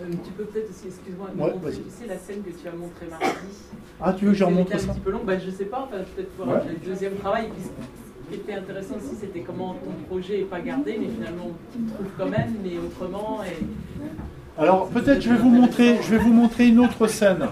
Euh, 0.00 0.04
tu 0.24 0.30
peux 0.32 0.44
peut-être 0.44 0.70
aussi, 0.70 0.86
excuse-moi, 0.88 1.28
Ouais, 1.36 1.52
montrer, 1.52 1.70
vas-y. 1.70 1.82
tu 1.82 1.90
sais, 1.90 2.06
la 2.08 2.16
scène 2.18 2.42
que 2.42 2.50
tu 2.50 2.66
as 2.66 2.72
montrée 2.72 3.06
mardi. 3.10 3.26
ah, 4.00 4.12
tu 4.12 4.24
veux 4.24 4.32
que 4.32 4.36
je 4.38 4.44
Elle 4.44 4.50
remontre 4.50 4.70
était 4.72 4.78
ça 4.78 4.90
un 4.90 4.94
petit 4.94 5.00
peu 5.00 5.10
longue, 5.10 5.24
bah, 5.24 5.38
je 5.38 5.50
sais 5.50 5.64
pas, 5.66 5.86
enfin, 5.88 6.02
peut-être 6.16 6.30
pour 6.36 6.48
Ouais. 6.48 6.60
le 6.68 6.86
deuxième 6.88 7.14
travail. 7.16 7.48
puis 7.54 7.62
Ce 7.64 8.34
qui 8.34 8.40
était 8.40 8.54
intéressant 8.54 8.94
aussi, 8.96 9.14
c'était 9.20 9.40
comment 9.40 9.74
ton 9.74 9.92
projet 10.08 10.38
n'est 10.38 10.44
pas 10.44 10.60
gardé, 10.60 10.96
mais 10.98 11.08
finalement 11.08 11.50
tu 11.72 11.78
le 11.78 11.86
trouves 11.92 12.10
quand 12.16 12.28
même, 12.30 12.54
mais 12.64 12.78
autrement. 12.78 13.40
Et... 13.44 14.60
Alors 14.60 14.88
peut-être 14.88 15.20
je 15.20 15.28
vais 15.30 15.36
vous 15.36 15.50
montrer, 15.50 15.96
je 16.02 16.10
vais 16.10 16.18
vous 16.18 16.32
montrer 16.32 16.68
une 16.68 16.78
autre 16.80 17.06
scène. 17.08 17.46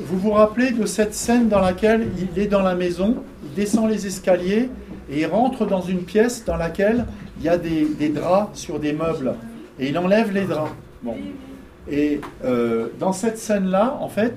Vous 0.00 0.18
vous 0.18 0.32
rappelez 0.32 0.72
de 0.72 0.84
cette 0.84 1.14
scène 1.14 1.48
dans 1.48 1.60
laquelle 1.60 2.08
il 2.18 2.38
est 2.38 2.48
dans 2.48 2.60
la 2.62 2.74
maison, 2.74 3.16
il 3.44 3.54
descend 3.54 3.88
les 3.88 4.06
escaliers 4.06 4.68
et 5.08 5.20
il 5.20 5.26
rentre 5.26 5.64
dans 5.64 5.80
une 5.80 6.02
pièce 6.02 6.44
dans 6.44 6.56
laquelle 6.56 7.06
il 7.38 7.44
y 7.46 7.48
a 7.48 7.56
des, 7.56 7.86
des 7.86 8.10
draps 8.10 8.58
sur 8.58 8.78
des 8.78 8.92
meubles. 8.92 9.34
Et 9.78 9.88
il 9.88 9.96
enlève 9.98 10.32
les 10.32 10.44
draps. 10.44 10.72
Bon. 11.02 11.16
Et 11.88 12.20
euh, 12.44 12.88
dans 12.98 13.12
cette 13.12 13.38
scène-là, 13.38 13.98
en 14.00 14.08
fait, 14.08 14.34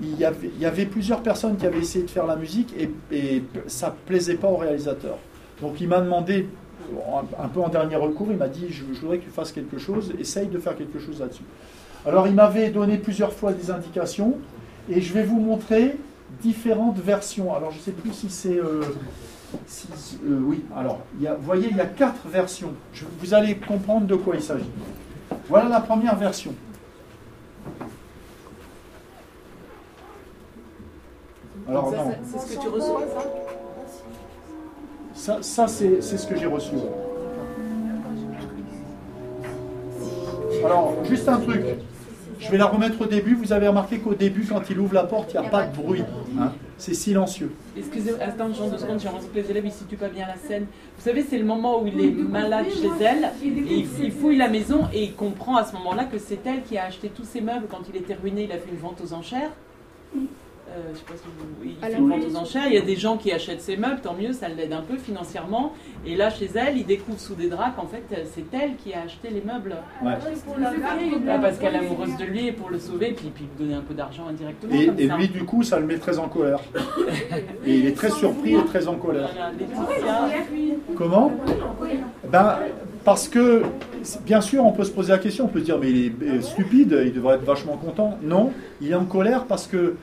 il 0.00 0.16
y, 0.16 0.24
avait, 0.24 0.86
plusieurs 0.86 1.22
personnes 1.22 1.56
qui 1.56 1.66
avaient 1.66 1.78
essayé 1.78 2.04
de 2.04 2.10
faire 2.10 2.26
la 2.26 2.36
musique 2.36 2.72
et, 2.78 2.90
et 3.14 3.42
ça 3.66 3.94
plaisait 4.06 4.36
pas 4.36 4.48
au 4.48 4.56
réalisateur. 4.56 5.18
Donc 5.60 5.80
il 5.80 5.88
m'a 5.88 6.00
demandé, 6.00 6.48
un 7.38 7.48
peu 7.48 7.60
en 7.60 7.68
dernier 7.68 7.96
recours, 7.96 8.28
il 8.30 8.36
m'a 8.36 8.48
dit 8.48 8.66
je, 8.70 8.84
voudrais 9.00 9.18
que 9.18 9.24
tu 9.24 9.30
fasses 9.30 9.52
quelque 9.52 9.78
chose, 9.78 10.12
essaye 10.18 10.46
de 10.46 10.58
faire 10.58 10.76
quelque 10.76 10.98
chose 10.98 11.20
là-dessus. 11.20 11.42
Alors 12.06 12.26
il 12.26 12.34
m'avait 12.34 12.70
donné 12.70 12.96
plusieurs 12.96 13.32
fois 13.32 13.52
des 13.52 13.70
indications 13.70 14.36
et 14.88 15.00
je 15.00 15.12
vais 15.12 15.24
vous 15.24 15.40
montrer 15.40 15.96
différentes 16.40 16.98
versions. 16.98 17.54
Alors 17.54 17.70
je 17.72 17.78
ne 17.78 17.82
sais 17.82 17.92
plus 17.92 18.12
si 18.12 18.30
c'est... 18.30 18.58
Euh, 18.58 18.82
euh, 20.26 20.40
oui, 20.42 20.62
alors, 20.76 21.00
vous 21.18 21.26
voyez, 21.42 21.68
il 21.70 21.76
y 21.76 21.80
a 21.80 21.86
quatre 21.86 22.28
versions. 22.28 22.74
Vous 23.20 23.32
allez 23.32 23.56
comprendre 23.56 24.06
de 24.06 24.14
quoi 24.14 24.36
il 24.36 24.42
s'agit. 24.42 24.68
Voilà 25.48 25.68
la 25.68 25.80
première 25.80 26.16
version. 26.16 26.54
Alors, 31.68 31.92
c'est 32.24 32.38
ce 32.38 32.56
que 32.56 32.62
tu 32.62 32.68
reçois, 32.68 33.02
ça 35.14 35.42
Ça, 35.42 35.42
ça 35.42 35.68
c'est 35.68 36.00
ce 36.00 36.26
que 36.26 36.36
j'ai 36.36 36.46
reçu. 36.46 36.74
Alors, 40.64 40.94
juste 41.04 41.28
un 41.28 41.38
truc. 41.38 41.62
Je 42.38 42.50
vais 42.50 42.58
la 42.58 42.66
remettre 42.66 43.00
au 43.00 43.06
début. 43.06 43.34
Vous 43.34 43.52
avez 43.52 43.68
remarqué 43.68 43.98
qu'au 43.98 44.14
début, 44.14 44.46
quand 44.46 44.62
il 44.70 44.78
ouvre 44.78 44.94
la 44.94 45.04
porte, 45.04 45.32
il 45.34 45.40
n'y 45.40 45.46
a 45.46 45.50
pas 45.50 45.64
de 45.64 45.76
bruit. 45.76 46.04
Hein. 46.38 46.52
C'est 46.78 46.94
silencieux. 46.94 47.50
Excusez-moi, 47.76 48.20
attends, 48.22 48.52
Jean, 48.54 48.68
deux 48.68 48.78
secondes, 48.78 49.00
j'ai 49.00 49.08
envie 49.08 49.26
que 49.26 49.34
les 49.34 49.50
élèves 49.50 49.64
ne 49.64 49.70
situent 49.70 49.96
pas 49.96 50.08
bien 50.08 50.28
la 50.28 50.36
scène. 50.36 50.66
Vous 50.96 51.04
savez, 51.04 51.24
c'est 51.28 51.36
le 51.36 51.44
moment 51.44 51.82
où 51.82 51.86
il 51.88 52.00
est 52.00 52.10
malade 52.12 52.66
chez 52.70 53.04
elle, 53.04 53.30
et 53.42 53.84
il 54.00 54.12
fouille 54.12 54.36
la 54.36 54.48
maison, 54.48 54.86
et 54.94 55.02
il 55.02 55.14
comprend 55.14 55.56
à 55.56 55.64
ce 55.64 55.72
moment-là 55.72 56.04
que 56.04 56.18
c'est 56.18 56.38
elle 56.46 56.62
qui 56.62 56.78
a 56.78 56.84
acheté 56.84 57.08
tous 57.08 57.24
ses 57.24 57.40
meubles. 57.40 57.66
Quand 57.68 57.82
il 57.92 57.96
était 57.96 58.14
ruiné, 58.14 58.44
il 58.44 58.52
a 58.52 58.58
fait 58.58 58.70
une 58.70 58.78
vente 58.78 59.00
aux 59.04 59.12
enchères. 59.12 59.50
Euh, 60.78 60.92
je 60.92 60.98
sais 60.98 61.04
pas 61.04 61.14
si 61.16 61.24
vous... 61.24 61.64
il 61.64 61.74
fait 61.74 61.98
une 61.98 62.08
vente 62.08 62.24
aux 62.30 62.36
enchères. 62.36 62.66
Il 62.66 62.74
y 62.74 62.78
a 62.78 62.82
des 62.82 62.96
gens 62.96 63.16
qui 63.16 63.32
achètent 63.32 63.60
ses 63.60 63.76
meubles, 63.76 64.00
tant 64.00 64.14
mieux, 64.14 64.32
ça 64.32 64.48
l'aide 64.48 64.72
un 64.72 64.82
peu 64.82 64.96
financièrement. 64.96 65.72
Et 66.06 66.16
là, 66.16 66.30
chez 66.30 66.48
elle, 66.54 66.78
il 66.78 66.86
découvre 66.86 67.18
sous 67.18 67.34
des 67.34 67.48
draps 67.48 67.76
qu'en 67.76 67.86
fait, 67.86 68.04
c'est 68.32 68.54
elle 68.56 68.76
qui 68.76 68.94
a 68.94 69.02
acheté 69.02 69.28
les 69.30 69.42
meubles. 69.42 69.76
Ouais. 70.02 70.12
Ah, 71.28 71.38
parce 71.40 71.58
qu'elle 71.58 71.74
est 71.74 71.78
amoureuse 71.78 72.16
de 72.16 72.24
lui 72.24 72.46
et 72.46 72.52
pour 72.52 72.70
le 72.70 72.78
sauver, 72.78 73.12
puis, 73.12 73.30
puis 73.34 73.44
lui 73.44 73.66
donner 73.66 73.78
un 73.78 73.82
peu 73.82 73.94
d'argent 73.94 74.28
indirectement. 74.28 74.74
Et, 74.74 74.86
comme 74.86 74.98
et 74.98 75.08
ça. 75.08 75.16
lui, 75.16 75.28
du 75.28 75.44
coup, 75.44 75.62
ça 75.62 75.78
le 75.78 75.86
met 75.86 75.98
très 75.98 76.18
en 76.18 76.28
colère. 76.28 76.60
et 77.66 77.78
il 77.78 77.86
est 77.86 77.96
très 77.96 78.10
surpris 78.10 78.54
et 78.54 78.64
très 78.64 78.86
en 78.88 78.94
colère. 78.94 79.30
Laetitia. 79.58 80.28
Comment 80.96 81.32
ben, 82.30 82.58
Parce 83.04 83.28
que, 83.28 83.62
bien 84.24 84.40
sûr, 84.40 84.64
on 84.64 84.72
peut 84.72 84.84
se 84.84 84.92
poser 84.92 85.12
la 85.12 85.18
question, 85.18 85.46
on 85.46 85.48
peut 85.48 85.60
se 85.60 85.64
dire, 85.64 85.78
mais 85.78 85.90
il 85.90 86.06
est 86.06 86.42
stupide, 86.42 86.98
il 87.04 87.12
devrait 87.12 87.36
être 87.36 87.44
vachement 87.44 87.76
content. 87.76 88.18
Non, 88.22 88.52
il 88.80 88.90
est 88.90 88.94
en 88.94 89.04
colère 89.04 89.44
parce 89.44 89.66
que 89.66 89.96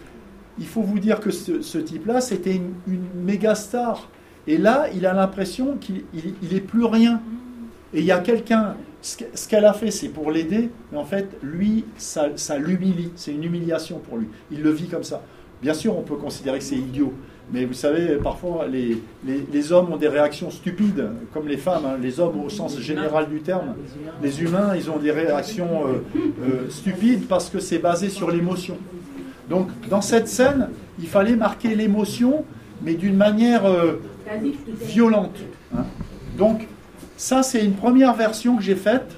il 0.59 0.65
faut 0.65 0.81
vous 0.81 0.99
dire 0.99 1.19
que 1.19 1.31
ce, 1.31 1.61
ce 1.61 1.77
type-là, 1.77 2.21
c'était 2.21 2.55
une, 2.55 2.73
une 2.87 3.03
méga 3.23 3.55
star. 3.55 4.09
Et 4.47 4.57
là, 4.57 4.87
il 4.95 5.05
a 5.05 5.13
l'impression 5.13 5.75
qu'il 5.79 6.03
il, 6.13 6.33
il 6.43 6.55
est 6.55 6.61
plus 6.61 6.85
rien. 6.85 7.21
Et 7.93 7.99
il 7.99 8.05
y 8.05 8.11
a 8.11 8.19
quelqu'un, 8.19 8.75
ce 9.01 9.17
que- 9.17 9.23
ce 9.33 9.47
qu'elle 9.47 9.65
a 9.65 9.73
fait, 9.73 9.91
c'est 9.91 10.09
pour 10.09 10.31
l'aider, 10.31 10.69
mais 10.91 10.97
en 10.97 11.05
fait, 11.05 11.27
lui, 11.41 11.85
ça, 11.97 12.29
ça 12.35 12.57
l'humilie. 12.57 13.11
C'est 13.15 13.31
une 13.33 13.43
humiliation 13.43 13.99
pour 13.99 14.17
lui. 14.17 14.27
Il 14.51 14.61
le 14.61 14.69
vit 14.71 14.87
comme 14.87 15.03
ça. 15.03 15.21
Bien 15.61 15.73
sûr, 15.73 15.97
on 15.97 16.01
peut 16.01 16.15
considérer 16.17 16.59
que 16.59 16.63
c'est 16.63 16.75
idiot. 16.75 17.13
Mais 17.53 17.63
vous 17.65 17.73
savez, 17.73 18.17
parfois, 18.23 18.67
les, 18.67 18.97
les, 19.25 19.45
les 19.53 19.71
hommes 19.71 19.93
ont 19.93 19.97
des 19.97 20.07
réactions 20.07 20.49
stupides, 20.51 21.07
comme 21.33 21.47
les 21.47 21.57
femmes. 21.57 21.85
hein. 21.85 21.97
Les 22.01 22.19
hommes, 22.19 22.41
au 22.43 22.49
sens 22.49 22.79
général 22.79 23.29
du 23.29 23.39
terme, 23.41 23.75
les 24.21 24.41
humains, 24.43 24.75
ils 24.75 24.89
ont 24.89 24.97
des 24.97 25.11
réactions 25.11 25.87
euh, 25.87 26.19
euh, 26.43 26.69
stupides 26.69 27.27
parce 27.27 27.49
que 27.49 27.59
c'est 27.59 27.77
basé 27.79 28.09
sur 28.09 28.29
l'émotion. 28.31 28.77
Donc, 29.49 29.69
dans 29.89 30.01
cette 30.01 30.27
scène, 30.27 30.69
il 30.99 31.07
fallait 31.07 31.35
marquer 31.35 31.75
l'émotion, 31.75 32.45
mais 32.81 32.95
d'une 32.95 33.15
manière 33.15 33.65
euh, 33.65 34.01
violente. 34.81 35.37
hein. 35.75 35.85
Donc, 36.37 36.67
ça, 37.17 37.43
c'est 37.43 37.63
une 37.63 37.73
première 37.73 38.13
version 38.13 38.57
que 38.57 38.63
j'ai 38.63 38.75
faite. 38.75 39.15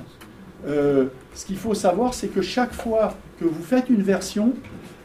Euh, 0.68 1.06
ce 1.34 1.46
qu'il 1.46 1.58
faut 1.58 1.74
savoir, 1.74 2.14
c'est 2.14 2.28
que 2.28 2.42
chaque 2.42 2.74
fois 2.74 3.16
que 3.40 3.46
vous 3.46 3.64
faites 3.64 3.90
une 3.90 4.02
version, 4.02 4.54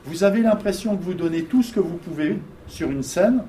vous 0.04 0.24
avez 0.24 0.40
l'impression 0.40 0.96
que 0.96 1.02
vous 1.02 1.14
donnez 1.14 1.44
tout 1.44 1.62
ce 1.62 1.72
que 1.72 1.80
vous 1.80 1.96
pouvez 1.96 2.38
sur 2.66 2.90
une 2.90 3.02
scène. 3.02 3.42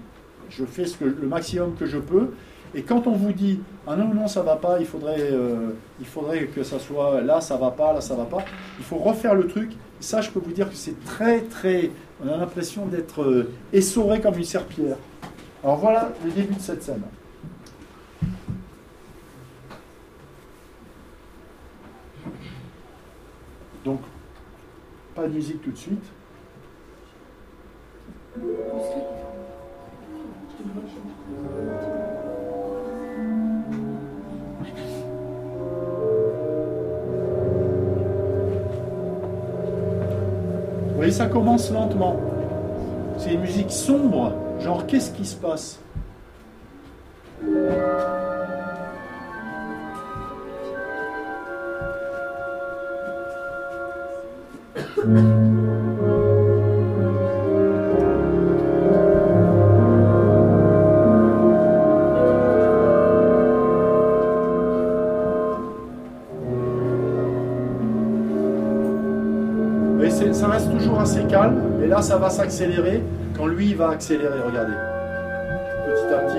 Je 0.50 0.64
fais 0.66 0.86
ce 0.86 0.98
que, 0.98 1.06
le 1.06 1.28
maximum 1.28 1.74
que 1.76 1.86
je 1.86 1.98
peux. 1.98 2.30
Et 2.76 2.82
quand 2.82 3.06
on 3.06 3.12
vous 3.12 3.34
dit 3.34 3.60
ah 3.86 3.96
non 3.96 4.14
non 4.14 4.28
ça 4.28 4.42
va 4.42 4.56
pas, 4.56 4.80
il 4.80 4.86
faudrait 4.86 5.22
euh, 5.22 5.72
il 6.00 6.06
faudrait 6.06 6.46
que 6.48 6.64
ça 6.64 6.80
soit 6.80 7.22
là 7.22 7.40
ça 7.40 7.56
va 7.56 7.70
pas 7.72 7.94
là 7.94 8.02
ça 8.02 8.16
va 8.16 8.26
pas, 8.26 8.44
il 8.80 8.86
faut 8.86 8.98
refaire 8.98 9.36
le 9.36 9.48
truc. 9.48 9.72
Ça 10.00 10.22
je 10.22 10.30
peux 10.32 10.40
vous 10.40 10.52
dire 10.52 10.70
que 10.70 10.76
c'est 10.76 11.04
très 11.06 11.42
très 11.42 11.92
on 12.24 12.28
a 12.28 12.38
l'impression 12.38 12.86
d'être 12.86 13.22
euh, 13.24 13.52
essoré 13.72 14.22
comme 14.22 14.38
une 14.38 14.44
serpillière. 14.44 14.98
Alors 15.64 15.78
voilà 15.78 16.12
le 16.24 16.32
début 16.32 16.56
de 16.56 16.60
cette 16.62 16.84
scène. 16.84 17.04
Donc 23.86 24.00
pas 25.14 25.28
de 25.28 25.34
musique 25.34 25.62
tout 25.62 25.72
de 25.72 25.78
suite. 25.78 26.04
Voyez, 41.04 41.12
ça 41.12 41.26
commence 41.26 41.70
lentement. 41.70 42.16
C'est 43.18 43.34
une 43.34 43.42
musique 43.42 43.72
sombre, 43.72 44.32
genre 44.62 44.88
qu'est-ce 44.88 45.12
qui 45.12 45.26
se 45.26 45.36
passe? 45.36 45.82
ça 72.04 72.18
va 72.18 72.30
s'accélérer 72.30 73.02
quand 73.36 73.48
lui 73.48 73.74
va 73.74 73.92
accélérer, 73.92 74.40
regardez. 74.46 74.74
Petit 75.88 76.14
à 76.14 76.18
petit. 76.18 76.38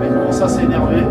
Mais 0.00 0.06
il 0.06 0.12
commence 0.12 0.40
à 0.40 0.48
s'énerver. 0.48 1.02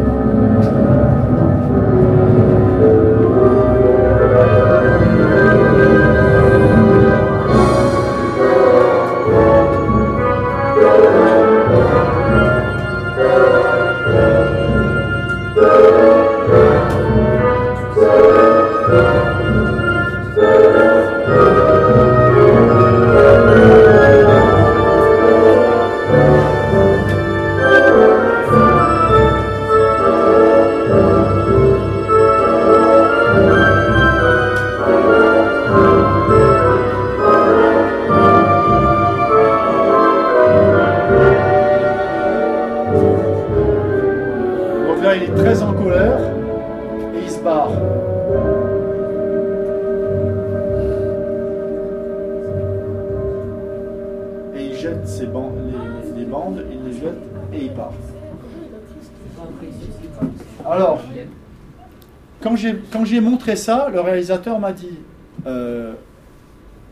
Ça, 63.56 63.90
le 63.92 64.00
réalisateur 64.00 64.60
m'a 64.60 64.72
dit, 64.72 65.00
euh, 65.46 65.94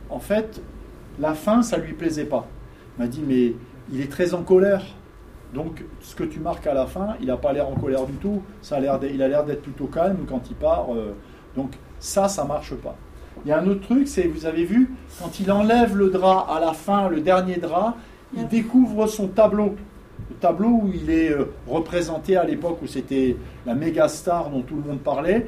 en 0.09 0.19
fait, 0.19 0.61
la 1.19 1.33
fin, 1.33 1.61
ça 1.61 1.77
lui 1.77 1.93
plaisait 1.93 2.25
pas. 2.25 2.47
Il 2.97 3.01
m'a 3.03 3.07
dit, 3.07 3.23
mais 3.25 3.53
il 3.91 4.01
est 4.01 4.11
très 4.11 4.33
en 4.33 4.43
colère. 4.43 4.83
Donc, 5.53 5.83
ce 6.01 6.15
que 6.15 6.23
tu 6.23 6.39
marques 6.39 6.65
à 6.65 6.73
la 6.73 6.85
fin, 6.85 7.15
il 7.21 7.27
n'a 7.27 7.37
pas 7.37 7.53
l'air 7.53 7.67
en 7.67 7.75
colère 7.75 8.05
du 8.05 8.13
tout. 8.13 8.41
Ça 8.61 8.77
a 8.77 8.79
l'air 8.79 8.99
il 9.03 9.21
a 9.21 9.27
l'air 9.27 9.43
d'être 9.43 9.61
plutôt 9.61 9.85
calme 9.85 10.25
quand 10.27 10.49
il 10.49 10.55
part. 10.55 10.87
euh, 10.93 11.13
donc, 11.55 11.73
ça, 11.99 12.27
ça 12.27 12.43
marche 12.43 12.73
pas. 12.75 12.95
Il 13.45 13.49
y 13.49 13.51
a 13.51 13.59
un 13.59 13.67
autre 13.67 13.81
truc, 13.81 14.07
c'est, 14.07 14.23
vous 14.23 14.45
avez 14.45 14.63
vu, 14.63 14.93
quand 15.19 15.39
il 15.39 15.51
enlève 15.51 15.95
le 15.95 16.09
drap 16.09 16.47
à 16.49 16.59
la 16.59 16.73
fin, 16.73 17.09
le 17.09 17.21
dernier 17.21 17.57
drap, 17.57 17.95
il 18.35 18.47
découvre 18.47 19.07
son 19.07 19.27
tableau. 19.27 19.75
Le 20.29 20.35
tableau 20.37 20.69
où 20.69 20.91
il 20.93 21.09
est 21.09 21.31
euh, 21.31 21.45
représenté 21.67 22.37
à 22.37 22.43
l'époque 22.43 22.79
où 22.81 22.87
c'était 22.87 23.35
la 23.65 23.75
méga 23.75 24.07
star 24.07 24.49
dont 24.49 24.61
tout 24.61 24.75
le 24.75 24.81
monde 24.81 24.99
parlait. 24.99 25.47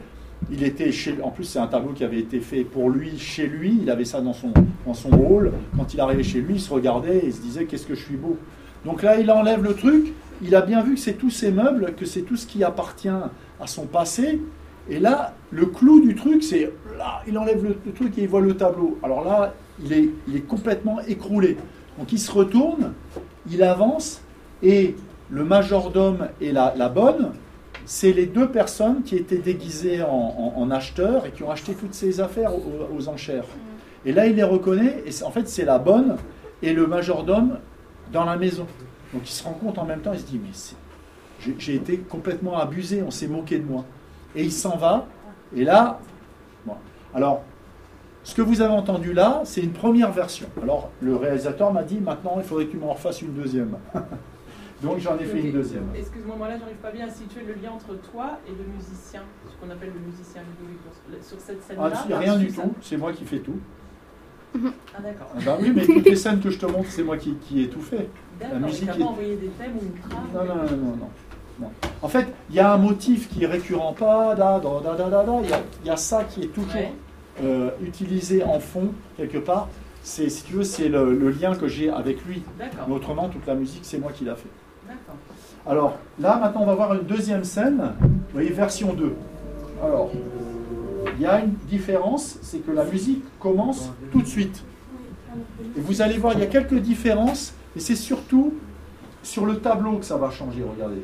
Il 0.51 0.63
était 0.63 0.91
chez, 0.91 1.17
en 1.23 1.31
plus, 1.31 1.43
c'est 1.43 1.59
un 1.59 1.67
tableau 1.67 1.93
qui 1.93 2.03
avait 2.03 2.19
été 2.19 2.39
fait 2.39 2.63
pour 2.63 2.89
lui, 2.89 3.17
chez 3.17 3.47
lui. 3.47 3.79
Il 3.81 3.89
avait 3.89 4.05
ça 4.05 4.21
dans 4.21 4.33
son, 4.33 4.51
dans 4.85 4.93
son 4.93 5.09
hall. 5.11 5.51
Quand 5.75 5.93
il 5.93 5.99
arrivait 5.99 6.23
chez 6.23 6.39
lui, 6.41 6.55
il 6.55 6.61
se 6.61 6.71
regardait 6.71 7.25
et 7.25 7.31
se 7.31 7.41
disait 7.41 7.65
Qu'est-ce 7.65 7.87
que 7.87 7.95
je 7.95 8.03
suis 8.03 8.15
beau. 8.15 8.37
Donc 8.85 9.01
là, 9.01 9.19
il 9.19 9.31
enlève 9.31 9.63
le 9.63 9.73
truc. 9.73 10.13
Il 10.41 10.53
a 10.53 10.61
bien 10.61 10.83
vu 10.83 10.95
que 10.95 10.99
c'est 10.99 11.13
tous 11.13 11.29
ces 11.29 11.51
meubles, 11.51 11.93
que 11.97 12.05
c'est 12.05 12.21
tout 12.21 12.35
ce 12.35 12.45
qui 12.45 12.63
appartient 12.63 13.07
à 13.07 13.67
son 13.67 13.85
passé. 13.85 14.41
Et 14.89 14.99
là, 14.99 15.33
le 15.49 15.65
clou 15.65 16.01
du 16.01 16.13
truc, 16.13 16.43
c'est 16.43 16.71
là, 16.97 17.23
il 17.27 17.37
enlève 17.37 17.63
le, 17.63 17.77
le 17.83 17.91
truc 17.93 18.17
et 18.17 18.23
il 18.23 18.27
voit 18.27 18.41
le 18.41 18.55
tableau. 18.55 18.99
Alors 19.01 19.23
là, 19.23 19.53
il 19.83 19.93
est, 19.93 20.09
il 20.27 20.35
est 20.35 20.45
complètement 20.45 20.99
écroulé. 21.07 21.57
Donc 21.97 22.11
il 22.11 22.19
se 22.19 22.31
retourne, 22.31 22.93
il 23.49 23.63
avance, 23.63 24.21
et 24.61 24.95
le 25.29 25.43
majordome 25.43 26.27
et 26.41 26.51
la, 26.51 26.73
la 26.77 26.89
bonne, 26.89 27.31
c'est 27.85 28.11
les 28.11 28.25
deux 28.25 28.49
personnes 28.49 29.03
qui 29.03 29.15
étaient 29.15 29.37
déguisées 29.37 30.01
en, 30.01 30.71
acheteurs 30.71 31.25
et 31.25 31.31
qui 31.31 31.43
ont 31.43 31.51
acheté 31.51 31.73
toutes 31.73 31.93
ces 31.93 32.19
affaires 32.19 32.51
aux, 32.55 33.07
enchères. 33.07 33.45
Et 34.05 34.11
là, 34.11 34.25
il 34.25 34.35
les 34.35 34.43
reconnaît, 34.43 35.03
et 35.05 35.23
en 35.23 35.31
fait, 35.31 35.47
c'est 35.47 35.65
la 35.65 35.79
bonne 35.79 36.17
et 36.61 36.73
le 36.73 36.87
majordome 36.87 37.59
dans 38.11 38.25
la 38.25 38.37
maison. 38.37 38.65
Donc 39.13 39.23
il 39.25 39.31
se 39.31 39.43
rend 39.43 39.53
compte 39.53 39.77
en 39.77 39.85
même 39.85 40.01
temps, 40.01 40.13
il 40.13 40.19
se 40.19 40.25
dit, 40.25 40.39
mais 40.43 41.53
j'ai 41.59 41.75
été 41.75 41.97
complètement 41.97 42.57
abusé, 42.57 43.03
on 43.03 43.11
s'est 43.11 43.27
moqué 43.27 43.59
de 43.59 43.65
moi. 43.65 43.85
Et 44.35 44.43
il 44.43 44.51
s'en 44.51 44.77
va, 44.77 45.05
et 45.55 45.63
là, 45.63 45.99
alors, 47.13 47.43
ce 48.23 48.35
que 48.35 48.41
vous 48.41 48.61
avez 48.61 48.73
entendu 48.73 49.13
là, 49.13 49.41
c'est 49.45 49.61
une 49.61 49.71
première 49.71 50.11
version. 50.11 50.47
Alors, 50.61 50.89
le 51.01 51.15
réalisateur 51.15 51.71
m'a 51.71 51.83
dit, 51.83 51.99
maintenant, 51.99 52.35
il 52.37 52.43
faudrait 52.43 52.65
que 52.65 52.71
tu 52.71 52.77
m'en 52.77 52.93
refasses 52.93 53.21
une 53.21 53.33
deuxième. 53.33 53.77
Donc 54.83 54.99
j'en 54.99 55.17
ai 55.17 55.23
fait 55.25 55.39
une 55.39 55.51
deuxième. 55.51 55.85
Excuse-moi, 55.97 56.35
moi 56.37 56.49
là, 56.49 56.57
j'arrive 56.59 56.75
pas 56.77 56.91
bien 56.91 57.07
à 57.07 57.09
situer 57.09 57.41
le 57.47 57.53
lien 57.61 57.71
entre 57.71 57.95
toi 58.11 58.39
et 58.47 58.51
le 58.51 58.65
musicien, 58.75 59.21
ce 59.49 59.55
qu'on 59.65 59.71
appelle 59.71 59.91
le 59.93 59.99
musicien 60.11 60.41
Ludovic 60.41 60.79
sur- 61.21 61.37
sur 61.37 61.39
cette 61.45 61.59
Ah, 61.79 61.89
scène-là. 61.91 62.03
si, 62.05 62.13
rien 62.13 62.37
du 62.37 62.47
tout, 62.51 62.73
c'est 62.81 62.97
moi 62.97 63.13
qui 63.13 63.23
fais 63.25 63.39
tout. 63.39 63.57
Ah 64.55 65.01
d'accord. 65.03 65.27
Ah 65.35 65.39
bah 65.45 65.57
oui, 65.61 65.71
mais 65.75 65.85
toutes 65.85 66.05
les 66.05 66.15
scènes 66.15 66.39
que 66.39 66.49
je 66.49 66.57
te 66.59 66.65
montre, 66.65 66.89
c'est 66.89 67.03
moi 67.03 67.17
qui, 67.17 67.33
qui 67.35 67.63
ai 67.63 67.67
tout 67.69 67.81
fait. 67.81 68.07
D'accord, 68.39 68.59
musique 68.59 68.89
est- 68.89 69.03
envoyé 69.03 69.35
des 69.35 69.47
thèmes 69.49 69.73
ou 69.77 69.81
une 69.85 70.09
trame 70.09 70.27
Non, 70.33 70.43
non, 70.45 70.55
non, 70.55 70.77
non, 70.77 70.95
non. 70.97 71.09
non. 71.61 71.71
En 72.01 72.07
fait, 72.07 72.27
il 72.49 72.55
y 72.55 72.59
a 72.59 72.73
un 72.73 72.77
motif 72.77 73.29
qui 73.29 73.43
est 73.43 73.47
récurrent, 73.47 73.93
pas 73.93 74.33
da, 74.35 74.59
da, 74.59 74.69
da, 74.81 74.93
da, 74.95 75.09
da, 75.09 75.23
da. 75.23 75.33
Il 75.43 75.49
y 75.49 75.53
a, 75.53 75.59
il 75.83 75.87
y 75.87 75.89
a 75.89 75.97
ça 75.97 76.23
qui 76.23 76.43
est 76.43 76.47
toujours 76.53 76.73
Ouais. 76.75 76.93
euh, 77.43 77.71
utilisé 77.81 78.43
en 78.43 78.59
fond, 78.61 78.93
quelque 79.17 79.37
part. 79.39 79.67
C'est, 80.03 80.29
si 80.29 80.43
tu 80.43 80.53
veux, 80.53 80.63
c'est 80.63 80.87
le, 80.87 81.13
le 81.17 81.29
lien 81.31 81.55
que 81.55 81.67
j'ai 81.67 81.89
avec 81.89 82.23
lui. 82.25 82.43
D'accord, 82.59 82.85
Mais 82.87 82.93
autrement, 82.95 83.27
toute 83.27 83.45
la 83.47 83.55
musique, 83.55 83.81
c'est 83.83 83.97
moi 83.97 84.11
qui 84.13 84.23
l'a 84.23 84.35
fait. 84.35 84.49
Alors, 85.67 85.97
là, 86.19 86.37
maintenant, 86.37 86.61
on 86.61 86.65
va 86.67 86.75
voir 86.75 86.93
une 86.93 87.03
deuxième 87.03 87.43
scène. 87.43 87.93
Vous 88.01 88.33
voyez, 88.33 88.51
version 88.51 88.93
2. 88.93 89.15
Alors, 89.83 90.11
il 91.15 91.21
y 91.21 91.25
a 91.25 91.39
une 91.39 91.53
différence, 91.67 92.37
c'est 92.41 92.59
que 92.59 92.71
la 92.71 92.83
musique 92.83 93.23
commence 93.39 93.89
tout 94.11 94.21
de 94.21 94.27
suite. 94.27 94.63
Et 95.75 95.79
vous 95.79 96.01
allez 96.01 96.17
voir, 96.17 96.33
il 96.33 96.39
y 96.39 96.43
a 96.43 96.47
quelques 96.47 96.77
différences, 96.79 97.53
et 97.75 97.79
c'est 97.79 97.95
surtout 97.95 98.53
sur 99.23 99.45
le 99.45 99.59
tableau 99.59 99.97
que 99.97 100.05
ça 100.05 100.17
va 100.17 100.29
changer, 100.29 100.63
regardez. 100.63 101.03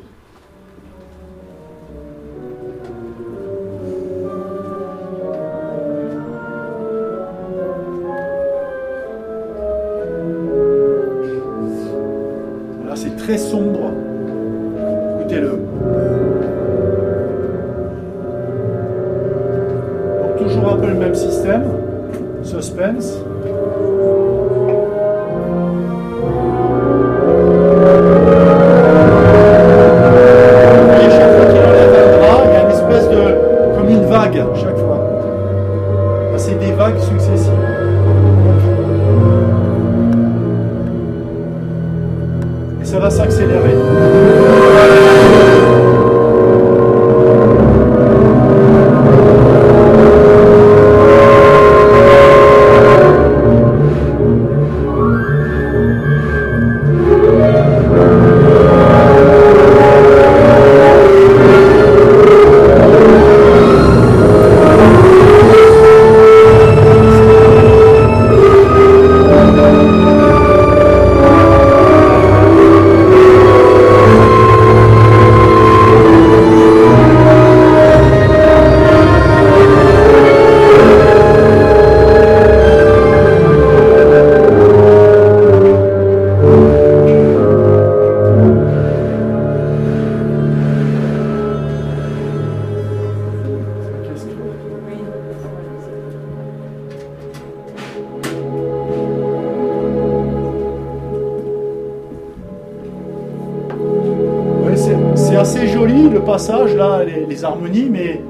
Assez 105.42 105.66
joli 105.66 106.08
le 106.08 106.20
passage 106.20 106.76
là, 106.76 107.02
les, 107.04 107.44
harmonies, 107.44 107.88
mais 107.90 108.20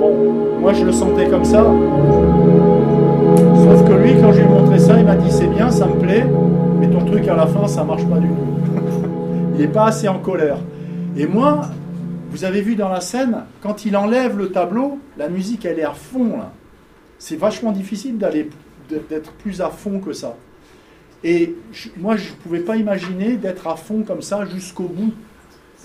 bon, 0.00 0.58
moi 0.60 0.72
je 0.72 0.84
le 0.84 0.90
sentais 0.90 1.28
comme 1.28 1.44
ça. 1.44 1.62
Sauf 3.62 3.88
que 3.88 3.92
lui, 3.92 4.14
quand 4.20 4.32
je 4.32 4.40
lui 4.40 4.46
ai 4.46 4.48
montré 4.48 4.80
ça, 4.80 4.98
il 4.98 5.04
m'a 5.04 5.14
dit 5.14 5.30
c'est 5.30 5.46
bien, 5.46 5.70
ça 5.70 5.86
me 5.86 5.94
plaît, 6.00 6.26
mais 6.80 6.90
ton 6.90 7.04
truc 7.04 7.28
à 7.28 7.36
la 7.36 7.46
fin, 7.46 7.68
ça 7.68 7.84
marche 7.84 8.04
pas 8.04 8.18
du 8.18 8.26
tout. 8.26 8.34
il 9.54 9.60
n'est 9.60 9.68
pas 9.68 9.86
assez 9.86 10.08
en 10.08 10.18
colère. 10.18 10.58
Et 11.16 11.28
moi, 11.28 11.60
vous 12.30 12.42
avez 12.42 12.60
vu 12.60 12.74
dans 12.74 12.88
la 12.88 13.00
scène, 13.00 13.44
quand 13.62 13.84
il 13.84 13.96
enlève 13.96 14.36
le 14.36 14.50
tableau, 14.50 14.98
la 15.16 15.28
musique 15.28 15.64
elle 15.64 15.78
est 15.78 15.84
à 15.84 15.94
fond 15.94 16.36
là. 16.36 16.50
C'est 17.20 17.36
vachement 17.36 17.70
difficile 17.70 18.18
d'aller 18.18 18.50
d'être 19.08 19.30
plus 19.34 19.60
à 19.60 19.70
fond 19.70 20.00
que 20.00 20.12
ça. 20.12 20.34
Et 21.22 21.54
moi, 21.96 22.16
je 22.16 22.30
ne 22.30 22.34
pouvais 22.42 22.58
pas 22.58 22.74
imaginer 22.76 23.36
d'être 23.36 23.68
à 23.68 23.76
fond 23.76 24.02
comme 24.02 24.20
ça 24.20 24.44
jusqu'au 24.46 24.88
bout. 24.88 25.12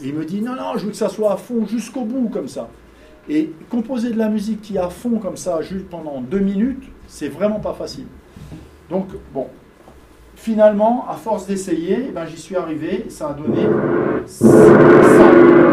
Et 0.03 0.09
il 0.09 0.15
me 0.15 0.25
dit, 0.25 0.41
non, 0.41 0.55
non, 0.55 0.77
je 0.77 0.85
veux 0.85 0.91
que 0.91 0.97
ça 0.97 1.09
soit 1.09 1.33
à 1.33 1.38
fond 1.38 1.65
jusqu'au 1.65 2.04
bout 2.04 2.29
comme 2.29 2.47
ça. 2.47 2.69
Et 3.27 3.52
composer 3.69 4.12
de 4.12 4.17
la 4.17 4.29
musique 4.29 4.62
qui 4.62 4.75
est 4.75 4.79
à 4.79 4.89
fond 4.89 5.19
comme 5.19 5.37
ça, 5.37 5.62
juste 5.62 5.87
pendant 5.89 6.21
deux 6.21 6.39
minutes, 6.39 6.83
c'est 7.08 7.29
vraiment 7.29 7.60
pas 7.60 7.73
facile. 7.73 8.08
Donc, 8.89 9.08
bon, 9.33 9.47
finalement, 10.35 11.06
à 11.08 11.15
force 11.15 11.45
d'essayer, 11.45 12.06
eh 12.10 12.12
ben, 12.12 12.25
j'y 12.25 12.37
suis 12.37 12.56
arrivé, 12.56 13.06
ça 13.10 13.29
a 13.29 13.33
donné 13.33 13.67
ça. 14.25 15.68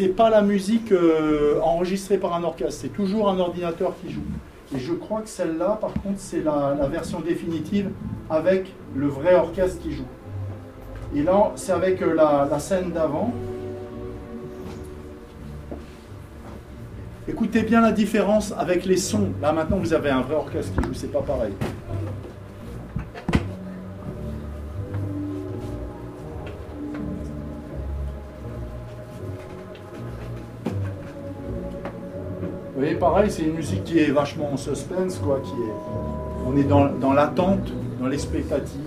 C'est 0.00 0.08
pas 0.08 0.30
la 0.30 0.40
musique 0.40 0.92
euh, 0.92 1.60
enregistrée 1.60 2.16
par 2.16 2.32
un 2.34 2.42
orchestre, 2.42 2.80
c'est 2.80 2.88
toujours 2.88 3.28
un 3.28 3.38
ordinateur 3.38 3.92
qui 4.00 4.10
joue. 4.10 4.22
Et 4.74 4.78
je 4.78 4.94
crois 4.94 5.20
que 5.20 5.28
celle-là, 5.28 5.76
par 5.78 5.92
contre, 5.92 6.16
c'est 6.16 6.42
la, 6.42 6.74
version 6.90 7.20
définitive 7.20 7.90
avec 8.30 8.72
le 8.94 9.08
vrai 9.08 9.34
orchestre 9.34 9.82
qui 9.82 9.92
joue. 9.92 10.06
Et 11.14 11.22
là, 11.22 11.52
c'est 11.54 11.72
avec 11.72 12.00
la, 12.00 12.48
la 12.50 12.58
scène 12.58 12.92
d'avant. 12.92 13.34
Écoutez 17.28 17.60
bien 17.60 17.82
la 17.82 17.92
différence 17.92 18.54
avec 18.56 18.86
les 18.86 18.96
sons. 18.96 19.28
Là 19.42 19.52
maintenant 19.52 19.76
vous 19.76 19.92
avez 19.92 20.08
un 20.08 20.22
vrai 20.22 20.36
orchestre 20.36 20.72
qui 20.80 20.88
joue, 20.88 20.94
c'est 20.94 21.12
pas 21.12 21.20
pareil. 21.20 21.52
Pareil, 33.00 33.30
c'est 33.30 33.42
une 33.42 33.54
musique 33.54 33.82
qui 33.84 33.98
est 33.98 34.10
vachement 34.10 34.52
en 34.52 34.56
suspense, 34.56 35.18
quoi, 35.18 35.40
qui 35.42 35.50
est. 35.50 35.74
On 36.46 36.56
est 36.56 36.64
dans, 36.64 36.86
dans 36.86 37.12
l'attente, 37.12 37.72
dans 38.00 38.06
l'expectative. 38.06 38.80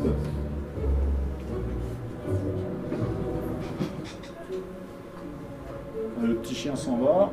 Le 6.21 6.35
petit 6.35 6.55
chien 6.55 6.75
s'en 6.75 6.97
va. 6.97 7.29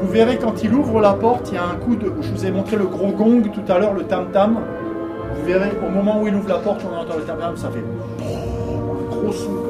vous, 0.00 0.08
verrez 0.10 0.38
quand 0.38 0.62
il 0.64 0.72
ouvre 0.72 1.00
la 1.00 1.12
porte, 1.12 1.50
il 1.50 1.54
y 1.54 1.58
a 1.58 1.64
un 1.64 1.74
coup 1.74 1.96
de. 1.96 2.12
Je 2.20 2.30
vous 2.30 2.46
ai 2.46 2.50
montré 2.50 2.76
le 2.76 2.86
gros 2.86 3.12
gong 3.12 3.50
tout 3.52 3.72
à 3.72 3.78
l'heure, 3.78 3.94
le 3.94 4.04
tam-tam. 4.04 4.58
Vous 5.34 5.46
verrez, 5.46 5.70
au 5.86 5.90
moment 5.90 6.20
où 6.22 6.26
il 6.26 6.34
ouvre 6.34 6.48
la 6.48 6.58
porte, 6.58 6.80
on 6.84 6.96
entend 6.96 7.16
le 7.16 7.24
tam-tam, 7.24 7.56
ça 7.56 7.70
fait 7.70 7.78
un 7.80 9.10
gros 9.10 9.32
son 9.32 9.67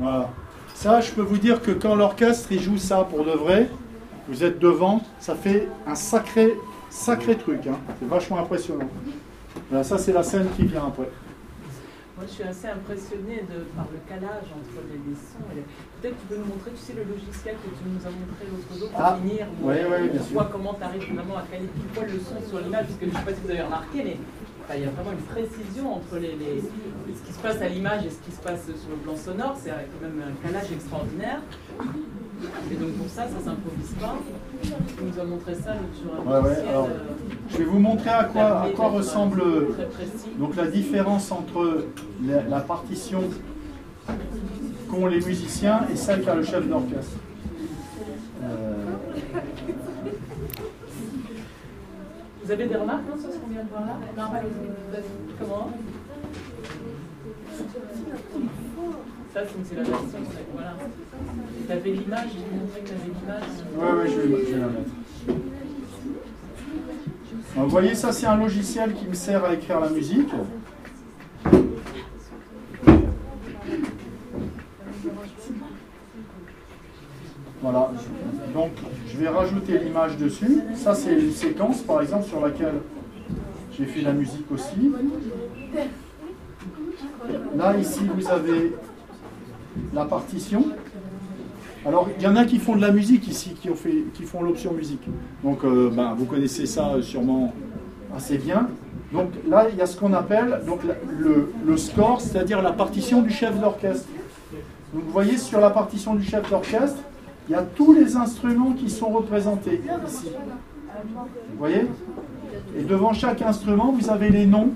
comme 0.00 0.30
ça. 0.74 1.00
quand 1.80 1.94
l'orchestre 1.94 2.48
il 2.52 2.60
joue 2.60 2.78
ça 2.78 3.06
pour 3.08 3.24
de 3.24 3.32
vrai, 3.32 3.70
vous 4.28 4.44
êtes 4.44 4.58
devant, 4.58 5.02
ça 5.18 5.34
fait 5.34 5.68
un 5.86 5.94
sacré, 5.94 6.54
sacré 6.88 7.36
truc. 7.36 7.66
Hein. 7.66 7.78
C'est 7.98 8.08
vachement 8.08 8.38
impressionnant. 8.38 8.88
Voilà, 9.68 9.84
ça 9.84 9.98
c'est 9.98 10.12
la 10.12 10.22
scène 10.22 10.48
qui 10.56 10.64
vient 10.64 10.86
après. 10.86 11.10
Moi 12.16 12.26
je 12.28 12.34
suis 12.34 12.42
assez 12.44 12.68
impressionné 12.68 13.42
de, 13.48 13.64
par 13.74 13.86
le 13.90 13.98
calage 14.06 14.44
entre 14.52 14.84
les, 14.92 15.14
sons. 15.16 15.40
Peut-être 16.00 16.16
tu 16.20 16.26
peux 16.28 16.36
nous 16.36 16.44
montrer, 16.44 16.70
tu 16.72 16.76
sais, 16.76 16.92
le 16.92 17.04
logiciel 17.04 17.56
que 17.56 17.70
tu 17.70 17.82
nous 17.88 18.06
as 18.06 18.10
montré 18.10 18.44
l'autre 18.44 18.78
jour 18.78 18.90
pour 18.90 19.00
ah, 19.00 19.16
finir. 19.16 19.46
Oui, 19.62 19.74
oui, 19.88 20.08
bien 20.10 20.22
sûr. 20.22 20.50
comment 20.52 20.74
tu 20.74 20.84
arrives 20.84 21.14
vraiment 21.14 21.38
à 21.38 21.42
caler 21.50 21.66
pile 21.66 21.88
poil 21.94 22.10
le 22.12 22.20
son 22.20 22.46
sur 22.46 22.60
l'image, 22.60 22.86
parce 22.86 22.98
que 23.00 23.06
je 23.06 23.10
ne 23.10 23.16
sais 23.16 23.24
pas 23.24 23.32
si 23.32 23.40
vous 23.42 23.50
avez 23.50 23.62
remarqué, 23.62 24.04
mais 24.04 24.16
il 24.76 24.82
y 24.82 24.86
a 24.86 24.90
vraiment 24.90 25.12
une 25.12 25.24
précision 25.24 25.94
entre 25.94 26.16
les, 26.18 26.30
ce 26.30 27.26
qui 27.26 27.32
se 27.32 27.38
passe 27.38 27.60
à 27.60 27.68
l'image 27.68 28.06
et 28.06 28.10
ce 28.10 28.18
qui 28.18 28.30
se 28.30 28.40
passe 28.40 28.64
sur 28.64 28.90
le 28.90 28.96
plan 28.96 29.16
sonore. 29.16 29.56
C'est 29.58 29.70
quand 29.70 30.02
même 30.02 30.22
un 30.22 30.46
calage 30.46 30.72
extraordinaire. 30.72 31.40
Et 32.70 32.74
donc 32.74 32.92
pour 32.92 33.08
ça, 33.08 33.24
ça 33.28 33.38
ne 33.38 33.44
s'improvise 33.44 33.94
pas. 34.00 34.16
Tu 34.62 35.04
nous 35.04 35.20
as 35.20 35.24
montré 35.24 35.54
ça. 35.54 35.72
Ouais, 36.24 36.68
alors, 36.68 36.88
je 37.50 37.58
vais 37.58 37.64
vous 37.64 37.78
montrer 37.78 38.10
à 38.10 38.24
quoi, 38.24 38.62
à 38.62 38.68
quoi 38.70 38.88
ressemble 38.88 39.42
donc 40.38 40.56
la 40.56 40.66
différence 40.66 41.30
entre 41.32 41.86
la, 42.22 42.60
partition 42.60 43.22
qu'ont 44.88 45.06
les 45.06 45.20
musiciens 45.20 45.86
et 45.92 45.96
celle 45.96 46.22
qu'a 46.22 46.34
le 46.34 46.42
chef 46.42 46.66
d'orchestre. 46.68 47.16
Euh, 48.42 48.69
Vous 52.50 52.54
avez 52.54 52.66
des 52.66 52.74
remarques 52.74 53.04
non, 53.08 53.16
sur 53.16 53.32
ce 53.32 53.38
qu'on 53.38 53.46
vient 53.46 53.62
de 53.62 53.68
voir 53.68 53.86
là? 53.86 53.96
Non, 54.16 54.24
Comment? 55.38 55.70
Ça, 59.32 59.40
c'est 59.62 59.76
la 59.76 59.82
version. 59.84 60.18
Voilà. 60.52 60.74
Tu 61.64 61.72
avais 61.72 61.90
l'image, 61.92 62.30
que. 62.74 62.90
Oui, 63.78 63.88
oui, 64.02 64.10
je 64.10 64.20
vais, 64.20 64.46
je 64.46 64.52
vais 64.52 64.60
la 64.62 64.66
mettre. 64.66 64.90
vous 67.54 67.68
voyez, 67.68 67.94
ça, 67.94 68.10
c'est 68.10 68.26
un 68.26 68.36
logiciel 68.36 68.94
qui 68.94 69.06
me 69.06 69.14
sert 69.14 69.44
à 69.44 69.54
écrire 69.54 69.78
la 69.78 69.90
musique. 69.90 70.30
Voilà. 77.62 77.90
Donc, 78.54 78.70
je 79.06 79.16
vais 79.18 79.28
rajouter 79.28 79.78
l'image 79.78 80.16
dessus. 80.16 80.60
Ça, 80.74 80.94
c'est 80.94 81.12
une 81.12 81.32
séquence, 81.32 81.82
par 81.82 82.00
exemple, 82.00 82.26
sur 82.26 82.40
laquelle 82.40 82.80
j'ai 83.76 83.84
fait 83.84 84.02
la 84.02 84.12
musique 84.12 84.50
aussi. 84.50 84.90
Là, 87.56 87.76
ici, 87.76 88.00
vous 88.14 88.28
avez 88.28 88.74
la 89.92 90.04
partition. 90.04 90.64
Alors, 91.86 92.08
il 92.18 92.22
y 92.22 92.26
en 92.26 92.36
a 92.36 92.44
qui 92.44 92.58
font 92.58 92.76
de 92.76 92.82
la 92.82 92.92
musique 92.92 93.26
ici, 93.28 93.50
qui, 93.60 93.70
ont 93.70 93.74
fait, 93.74 94.04
qui 94.14 94.24
font 94.24 94.42
l'option 94.42 94.72
musique. 94.72 95.02
Donc, 95.42 95.64
euh, 95.64 95.90
ben, 95.90 96.14
vous 96.14 96.26
connaissez 96.26 96.66
ça 96.66 96.90
euh, 96.94 97.02
sûrement 97.02 97.54
assez 98.14 98.38
bien. 98.38 98.68
Donc 99.12 99.30
là, 99.48 99.66
il 99.70 99.76
y 99.78 99.82
a 99.82 99.86
ce 99.86 99.96
qu'on 99.96 100.12
appelle 100.12 100.60
donc, 100.66 100.80
le, 101.18 101.52
le 101.66 101.76
score, 101.76 102.20
c'est-à-dire 102.20 102.62
la 102.62 102.72
partition 102.72 103.22
du 103.22 103.30
chef 103.30 103.58
d'orchestre. 103.58 104.06
Donc 104.92 105.04
vous 105.04 105.10
voyez 105.10 105.36
sur 105.36 105.60
la 105.60 105.70
partition 105.70 106.14
du 106.14 106.24
chef 106.24 106.48
d'orchestre, 106.50 107.00
il 107.50 107.54
y 107.54 107.56
a 107.56 107.62
tous 107.62 107.92
les 107.92 108.14
instruments 108.14 108.74
qui 108.74 108.88
sont 108.88 109.08
représentés 109.08 109.80
ici. 110.06 110.28
Vous 111.50 111.58
voyez? 111.58 111.84
Et 112.78 112.84
devant 112.84 113.12
chaque 113.12 113.42
instrument, 113.42 113.90
vous 113.90 114.08
avez 114.08 114.28
les 114.28 114.46
noms. 114.46 114.70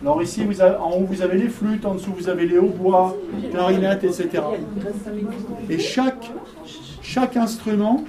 Alors 0.00 0.22
ici, 0.22 0.42
en 0.80 0.92
haut, 0.92 1.04
vous 1.04 1.20
avez 1.20 1.36
les 1.36 1.50
flûtes, 1.50 1.84
en 1.84 1.96
dessous, 1.96 2.14
vous 2.16 2.30
avez 2.30 2.46
les 2.46 2.56
hautbois, 2.56 3.14
clarinettes, 3.50 4.04
etc. 4.04 4.42
Et 5.68 5.78
chaque, 5.78 6.32
chaque 7.02 7.36
instrument 7.36 8.02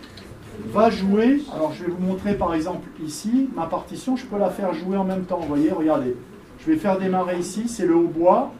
va 0.71 0.89
jouer. 0.89 1.41
Alors 1.53 1.73
je 1.73 1.83
vais 1.83 1.91
vous 1.91 2.01
montrer 2.01 2.35
par 2.35 2.53
exemple 2.53 2.87
ici, 3.03 3.49
ma 3.53 3.65
partition, 3.65 4.15
je 4.15 4.25
peux 4.25 4.39
la 4.39 4.49
faire 4.49 4.73
jouer 4.73 4.95
en 4.95 5.03
même 5.03 5.23
temps. 5.23 5.39
Vous 5.41 5.49
voyez, 5.49 5.71
regardez. 5.71 6.15
Je 6.61 6.71
vais 6.71 6.77
faire 6.77 6.97
démarrer 6.97 7.37
ici, 7.37 7.67
c'est 7.67 7.85
le 7.85 7.97
hautbois. 7.97 8.53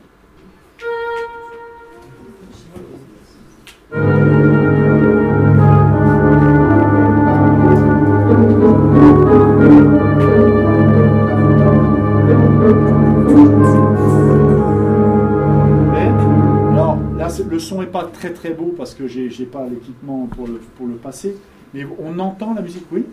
Très 18.20 18.34
très 18.34 18.52
beau 18.52 18.74
parce 18.76 18.94
que 18.94 19.08
j'ai 19.08 19.30
n'ai 19.30 19.46
pas 19.46 19.66
l'équipement 19.68 20.28
pour 20.36 20.46
le, 20.48 20.60
pour 20.78 20.88
le 20.88 20.96
passer, 20.96 21.36
mais 21.74 21.86
on 22.00 22.20
entend 22.20 22.54
la 22.54 22.62
musique, 22.62 22.86
oui 22.92 23.06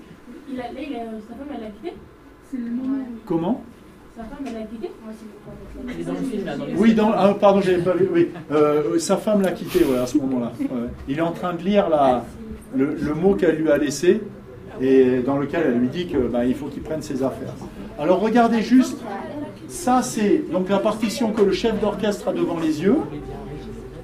il 0.51 0.61
a, 0.61 0.65
Sa 0.65 1.35
femme, 1.35 1.49
elle 1.55 1.61
l'a 1.61 1.71
quitté 1.71 1.93
Comment? 3.25 3.63
Sa 4.17 4.25
femme, 4.25 4.45
elle 4.47 4.55
l'a 4.55 4.63
quitté 4.63 4.91
Il 5.89 6.01
est 6.01 6.05
dans 6.05 6.13
le 6.13 6.19
film, 6.19 6.45
là. 6.45 6.57
Dans 6.57 6.65
oui, 6.77 6.95
dans, 6.95 7.13
ah, 7.13 7.35
pardon, 7.39 7.61
j'avais 7.61 7.83
pas 7.83 7.95
vu. 7.95 8.09
Oui. 8.13 8.29
Euh, 8.51 8.99
sa 8.99 9.17
femme 9.17 9.43
l'a 9.43 9.53
quitté 9.53 9.85
ouais, 9.85 9.99
à 9.99 10.07
ce 10.07 10.19
moment-là. 10.19 10.53
Il 11.09 11.19
est 11.19 11.23
en 11.23 11.33
train 11.33 11.55
de 11.55 11.63
lire 11.63 11.89
la, 11.89 12.25
le, 12.75 12.95
le 12.95 13.15
mot 13.15 13.35
qu'elle 13.35 13.57
lui 13.57 13.71
a 13.71 13.79
laissé 13.79 14.23
et 14.81 15.21
dans 15.21 15.39
lequel 15.39 15.63
elle 15.67 15.79
lui 15.79 15.89
dit 15.89 16.07
qu'il 16.07 16.19
bah, 16.19 16.41
faut 16.55 16.67
qu'il 16.67 16.83
prenne 16.83 17.03
ses 17.03 17.23
affaires. 17.23 17.55
Alors 17.99 18.21
regardez 18.21 18.63
juste, 18.63 18.99
ça 19.69 20.03
c'est 20.03 20.45
donc 20.51 20.69
la 20.69 20.79
partition 20.79 21.33
que 21.33 21.43
le 21.43 21.53
chef 21.53 21.81
d'orchestre 21.81 22.29
a 22.29 22.33
devant 22.33 22.59
les 22.59 22.83
yeux. 22.83 22.99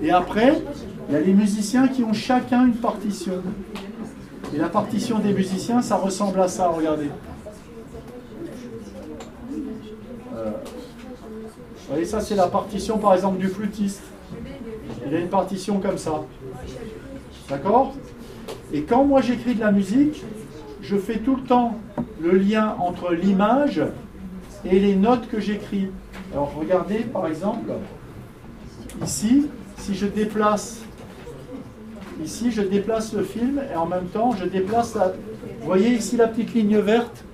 Et 0.03 0.11
après, 0.11 0.61
il 1.09 1.15
y 1.15 1.17
a 1.17 1.21
les 1.21 1.35
musiciens 1.35 1.89
qui 1.89 2.05
ont 2.05 2.13
chacun 2.13 2.67
une 2.67 2.75
partition. 2.75 3.43
Et 4.55 4.59
la 4.59 4.69
partition 4.69 5.19
des 5.19 5.33
musiciens, 5.33 5.83
ça 5.83 5.97
ressemble 5.97 6.41
à 6.41 6.49
ça, 6.49 6.69
regardez. 6.69 7.09
Euh, 10.35 10.51
vous 10.51 11.89
voyez, 11.89 12.05
ça 12.05 12.21
c'est 12.21 12.35
la 12.35 12.49
partition 12.49 12.99
par 12.99 13.15
exemple 13.15 13.39
du 13.39 13.49
flûtiste. 13.49 14.03
Il 15.07 15.15
a 15.15 15.21
une 15.21 15.29
partition 15.29 15.79
comme 15.79 15.99
ça. 15.99 16.23
D'accord? 17.49 17.95
Et 18.73 18.83
quand 18.83 19.05
moi 19.05 19.21
j'écris 19.21 19.55
de 19.55 19.61
la 19.61 19.73
musique, 19.73 20.23
je 20.81 20.97
fais 20.97 21.19
tout 21.19 21.37
le 21.37 21.43
temps 21.43 21.79
le 22.21 22.33
lien 22.33 22.77
entre 22.79 23.13
l'image 23.13 23.83
et 24.65 24.79
les 24.79 24.97
notes 24.97 25.29
que 25.29 25.41
j'écris. 25.41 25.89
Alors 26.33 26.53
regardez 26.59 27.01
par 27.01 27.27
exemple, 27.27 27.73
ici, 29.03 29.49
si 29.77 29.95
je 29.95 30.07
déplace 30.07 30.81
Ici, 32.25 32.51
je 32.51 32.63
déplace 32.63 33.13
le 33.13 33.23
film 33.23 33.61
et 33.73 33.77
en 33.77 33.87
même 33.87 34.07
temps, 34.07 34.33
je 34.33 34.45
déplace 34.45 34.95
la... 34.95 35.09
Vous 35.09 35.67
voyez 35.67 35.91
ici 35.91 36.17
la 36.17 36.29
petite 36.29 36.55
ligne 36.55 36.79
verte 36.79 37.25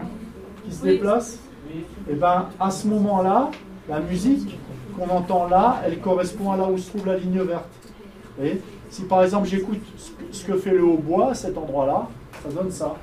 qui 0.65 0.75
se 0.75 0.83
déplace 0.83 1.39
Et 1.71 1.85
eh 2.11 2.15
bien, 2.15 2.49
à 2.59 2.71
ce 2.71 2.87
moment-là, 2.87 3.51
la 3.89 4.01
musique 4.01 4.59
qu'on 4.97 5.09
entend 5.15 5.49
là, 5.49 5.81
elle 5.85 5.99
correspond 6.01 6.53
à 6.53 6.57
là 6.57 6.65
où 6.65 6.79
se 6.79 6.89
trouve 6.89 7.07
la 7.07 7.17
ligne 7.17 7.41
verte. 7.43 7.69
Et 8.43 8.61
si 8.91 9.03
par 9.03 9.23
exemple 9.23 9.49
j'écoute 9.49 9.81
ce 10.31 10.45
que 10.45 10.57
fait 10.57 10.71
le 10.71 10.85
hautbois 10.85 11.31
à 11.31 11.35
cet 11.35 11.57
endroit-là, 11.57 12.09
ça 12.43 12.49
donne 12.51 12.71
ça. 12.71 12.97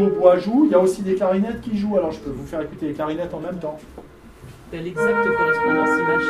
Hautbois 0.00 0.38
joue, 0.38 0.64
il 0.66 0.72
y 0.72 0.74
a 0.74 0.78
aussi 0.78 1.02
des 1.02 1.14
clarinettes 1.14 1.60
qui 1.60 1.76
jouent. 1.78 1.96
Alors 1.96 2.12
je 2.12 2.18
peux 2.20 2.30
vous 2.30 2.46
faire 2.46 2.60
écouter 2.62 2.86
les 2.88 2.92
clarinettes 2.92 3.34
en 3.34 3.40
même 3.40 3.58
temps. 3.58 3.78
C'est 4.72 4.78
l'exacte 4.78 5.26
correspondance 5.36 5.88
image, 5.98 6.22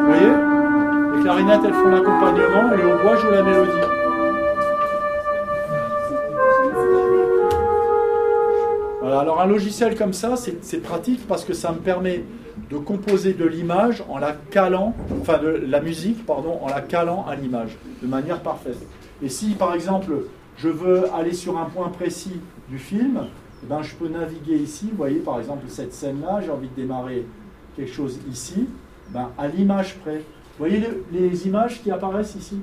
Vous 0.00 0.06
voyez? 0.06 0.32
Les 1.16 1.22
clarinettes, 1.22 1.60
elles 1.64 1.72
font 1.72 1.88
l'accompagnement 1.88 2.72
et 2.72 2.76
le 2.76 2.94
hautbois 2.94 3.16
joue 3.16 3.30
la 3.30 3.42
mélodie. 3.42 3.70
Voilà, 9.00 9.20
alors 9.20 9.40
un 9.40 9.46
logiciel 9.46 9.96
comme 9.96 10.12
ça, 10.12 10.34
c'est 10.36 10.82
pratique 10.82 11.26
parce 11.26 11.44
que 11.44 11.54
ça 11.54 11.72
me 11.72 11.78
permet 11.78 12.24
de 12.70 12.76
composer 12.76 13.32
de 13.32 13.44
l'image 13.44 14.02
en 14.08 14.18
la 14.18 14.32
calant, 14.50 14.94
enfin 15.20 15.38
de 15.38 15.64
la 15.66 15.80
musique, 15.80 16.24
pardon, 16.24 16.58
en 16.62 16.68
la 16.68 16.80
calant 16.80 17.26
à 17.28 17.34
l'image, 17.34 17.76
de 18.02 18.06
manière 18.06 18.40
parfaite. 18.40 18.78
Et 19.22 19.28
si 19.28 19.54
par 19.54 19.74
exemple 19.74 20.12
je 20.56 20.68
veux 20.68 21.12
aller 21.12 21.32
sur 21.32 21.58
un 21.58 21.64
point 21.66 21.88
précis 21.88 22.40
du 22.68 22.78
film, 22.78 23.26
eh 23.62 23.66
ben, 23.66 23.82
je 23.82 23.94
peux 23.94 24.08
naviguer 24.08 24.56
ici. 24.56 24.88
Vous 24.90 24.96
voyez, 24.96 25.18
par 25.18 25.38
exemple, 25.38 25.64
cette 25.68 25.92
scène-là, 25.92 26.40
j'ai 26.44 26.50
envie 26.50 26.68
de 26.68 26.74
démarrer 26.74 27.26
quelque 27.76 27.92
chose 27.92 28.18
ici, 28.30 28.68
ben, 29.10 29.30
à 29.38 29.48
l'image 29.48 29.96
près. 29.96 30.18
Vous 30.18 30.66
voyez 30.66 30.82
les, 31.12 31.46
images 31.46 31.82
qui 31.82 31.90
apparaissent 31.90 32.36
ici? 32.36 32.60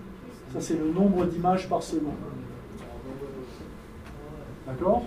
Ça, 0.54 0.62
c'est 0.62 0.78
le 0.78 0.92
nombre 0.92 1.26
d'images 1.26 1.68
par 1.68 1.84
seconde. 1.84 2.14
D'accord? 4.68 5.04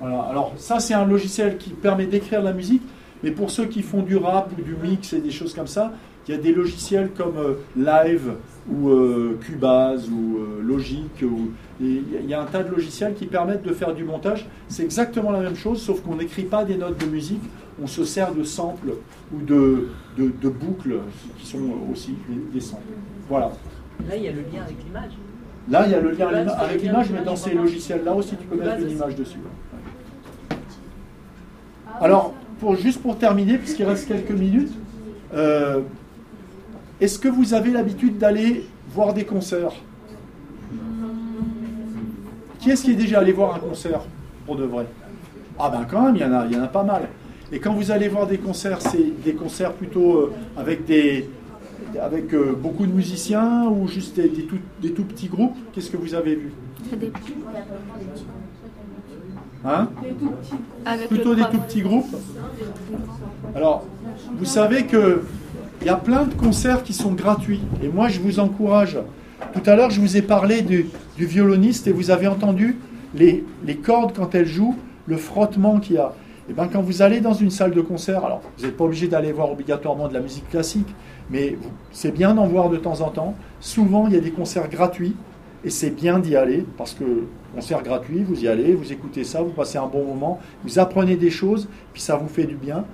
Voilà, 0.00 0.20
alors 0.22 0.52
ça, 0.56 0.80
c'est 0.80 0.94
un 0.94 1.04
logiciel 1.04 1.58
qui 1.58 1.70
permet 1.70 2.06
d'écrire 2.06 2.42
la 2.42 2.52
musique, 2.52 2.82
mais 3.22 3.32
pour 3.32 3.50
ceux 3.50 3.66
qui 3.66 3.82
font 3.82 4.02
du 4.02 4.16
rap 4.16 4.50
ou 4.56 4.62
du 4.62 4.76
mix 4.76 5.12
et 5.12 5.20
des 5.20 5.30
choses 5.30 5.54
comme 5.54 5.66
ça, 5.66 5.92
il 6.28 6.34
y 6.34 6.38
a 6.38 6.40
des 6.40 6.52
logiciels 6.52 7.10
comme 7.16 7.38
euh, 7.38 7.54
Live 7.76 8.34
ou 8.70 8.90
euh, 8.90 9.38
Cubase 9.40 10.10
ou 10.10 10.38
euh, 10.38 10.62
Logic. 10.62 11.24
il 11.80 12.26
y 12.26 12.34
a 12.34 12.42
un 12.42 12.44
tas 12.44 12.62
de 12.62 12.70
logiciels 12.70 13.14
qui 13.14 13.24
permettent 13.24 13.62
de 13.62 13.72
faire 13.72 13.94
du 13.94 14.04
montage. 14.04 14.46
C'est 14.68 14.84
exactement 14.84 15.30
la 15.30 15.40
même 15.40 15.56
chose, 15.56 15.80
sauf 15.80 16.02
qu'on 16.02 16.16
n'écrit 16.16 16.42
pas 16.42 16.64
des 16.64 16.76
notes 16.76 16.98
de 17.00 17.06
musique, 17.06 17.40
on 17.82 17.86
se 17.86 18.04
sert 18.04 18.34
de 18.34 18.42
samples 18.42 18.92
ou 19.32 19.40
de, 19.40 19.88
de, 20.18 20.48
boucles 20.48 20.98
qui 21.38 21.46
sont 21.46 21.62
aussi 21.90 22.14
des, 22.52 22.60
samples. 22.60 22.82
Voilà. 23.28 23.52
Là, 24.06 24.16
il 24.16 24.22
y 24.24 24.28
a 24.28 24.32
le 24.32 24.42
lien 24.42 24.62
avec 24.62 24.76
l'image. 24.84 25.12
Là, 25.70 25.84
il 25.86 25.92
y 25.92 25.94
a 25.94 26.00
le 26.00 26.10
lien 26.10 26.28
avec 26.58 26.82
l'image, 26.82 27.10
mais 27.10 27.24
dans 27.24 27.36
ces 27.36 27.54
logiciels-là 27.54 28.12
aussi, 28.12 28.36
tu 28.36 28.46
peux 28.46 28.56
mettre 28.56 28.80
une 28.80 28.90
image 28.90 29.16
dessus. 29.16 29.38
Alors, 32.00 32.34
pour, 32.60 32.76
juste 32.76 33.00
pour 33.00 33.16
terminer, 33.16 33.56
puisqu'il 33.58 33.84
reste 33.84 34.08
quelques 34.08 34.30
minutes, 34.30 34.72
euh, 35.34 35.80
est-ce 37.00 37.18
que 37.18 37.28
vous 37.28 37.54
avez 37.54 37.70
l'habitude 37.70 38.18
d'aller 38.18 38.66
voir 38.92 39.14
des 39.14 39.24
concerts 39.24 39.72
Qui 42.58 42.70
est-ce 42.70 42.84
qui 42.84 42.92
est 42.92 42.96
déjà 42.96 43.20
allé 43.20 43.32
voir 43.32 43.54
un 43.54 43.58
concert 43.60 44.00
pour 44.46 44.56
de 44.56 44.64
vrai? 44.64 44.86
Ah 45.58 45.70
ben 45.70 45.86
quand 45.88 46.02
même, 46.02 46.16
il 46.16 46.22
y 46.22 46.24
en 46.24 46.32
a, 46.32 46.46
il 46.46 46.52
y 46.52 46.56
en 46.56 46.62
a 46.62 46.68
pas 46.68 46.82
mal. 46.82 47.08
Et 47.50 47.60
quand 47.60 47.72
vous 47.72 47.90
allez 47.90 48.08
voir 48.08 48.26
des 48.26 48.38
concerts, 48.38 48.80
c'est 48.82 49.22
des 49.24 49.32
concerts 49.32 49.72
plutôt 49.72 50.16
euh, 50.16 50.32
avec 50.56 50.84
des 50.84 51.28
avec 52.00 52.34
euh, 52.34 52.54
beaucoup 52.54 52.86
de 52.86 52.92
musiciens 52.92 53.66
ou 53.68 53.88
juste 53.88 54.16
des, 54.16 54.28
des, 54.28 54.92
tout, 54.92 55.04
petits 55.04 55.28
groupes? 55.28 55.56
Qu'est-ce 55.72 55.90
que 55.90 55.96
vous 55.96 56.14
avez 56.14 56.34
vu? 56.34 56.52
Hein? 59.64 59.88
Plutôt 61.08 61.34
des 61.34 61.44
tout 61.44 61.58
petits 61.58 61.80
groupes? 61.80 62.14
Alors, 63.54 63.84
vous 64.36 64.44
savez 64.44 64.86
que 64.86 65.22
il 65.80 65.86
y 65.86 65.90
a 65.90 65.96
plein 65.96 66.24
de 66.24 66.34
concerts 66.34 66.82
qui 66.82 66.92
sont 66.92 67.12
gratuits. 67.12 67.60
Et 67.82 67.88
moi, 67.88 68.08
je 68.08 68.20
vous 68.20 68.40
encourage. 68.40 68.98
Tout 69.52 69.62
à 69.66 69.76
l'heure, 69.76 69.90
je 69.90 70.00
vous 70.00 70.16
ai 70.16 70.22
parlé 70.22 70.62
du, 70.62 70.86
violoniste 71.16 71.86
et 71.86 71.92
vous 71.92 72.10
avez 72.10 72.26
entendu 72.26 72.76
les, 73.14 73.44
cordes 73.82 74.12
quand 74.14 74.34
elles 74.34 74.46
jouent, 74.46 74.76
le 75.06 75.16
frottement 75.16 75.80
qu'il 75.80 75.96
y 75.96 75.98
a. 75.98 76.12
Et 76.50 76.52
bien, 76.52 76.68
quand 76.68 76.80
vous 76.80 77.02
allez 77.02 77.20
dans 77.20 77.34
une 77.34 77.50
salle 77.50 77.72
de 77.72 77.80
concert, 77.80 78.24
alors 78.24 78.40
vous 78.56 78.64
n'êtes 78.64 78.76
pas 78.76 78.84
obligé 78.84 79.06
d'aller 79.06 79.32
voir 79.32 79.50
obligatoirement 79.50 80.08
de 80.08 80.14
la 80.14 80.20
musique 80.20 80.48
classique, 80.48 80.88
mais 81.30 81.58
c'est 81.92 82.10
bien 82.10 82.34
d'en 82.34 82.46
voir 82.46 82.70
de 82.70 82.76
temps 82.76 83.00
en 83.00 83.10
temps. 83.10 83.34
Souvent, 83.60 84.06
il 84.06 84.14
y 84.14 84.16
a 84.16 84.20
des 84.20 84.30
concerts 84.30 84.68
gratuits 84.68 85.14
et 85.64 85.70
c'est 85.70 85.90
bien 85.90 86.18
d'y 86.18 86.36
aller 86.36 86.64
parce 86.76 86.94
que 86.94 87.04
concert 87.54 87.82
gratuit, 87.82 88.22
vous 88.22 88.44
y 88.44 88.48
allez, 88.48 88.74
vous 88.74 88.92
écoutez 88.92 89.24
ça, 89.24 89.42
vous 89.42 89.50
passez 89.50 89.78
un 89.78 89.86
bon 89.86 90.04
moment, 90.04 90.40
vous 90.64 90.78
apprenez 90.78 91.16
des 91.16 91.30
choses, 91.30 91.68
puis 91.92 92.02
ça 92.02 92.16
vous 92.16 92.28
fait 92.28 92.44
du 92.44 92.54
bien. 92.54 92.84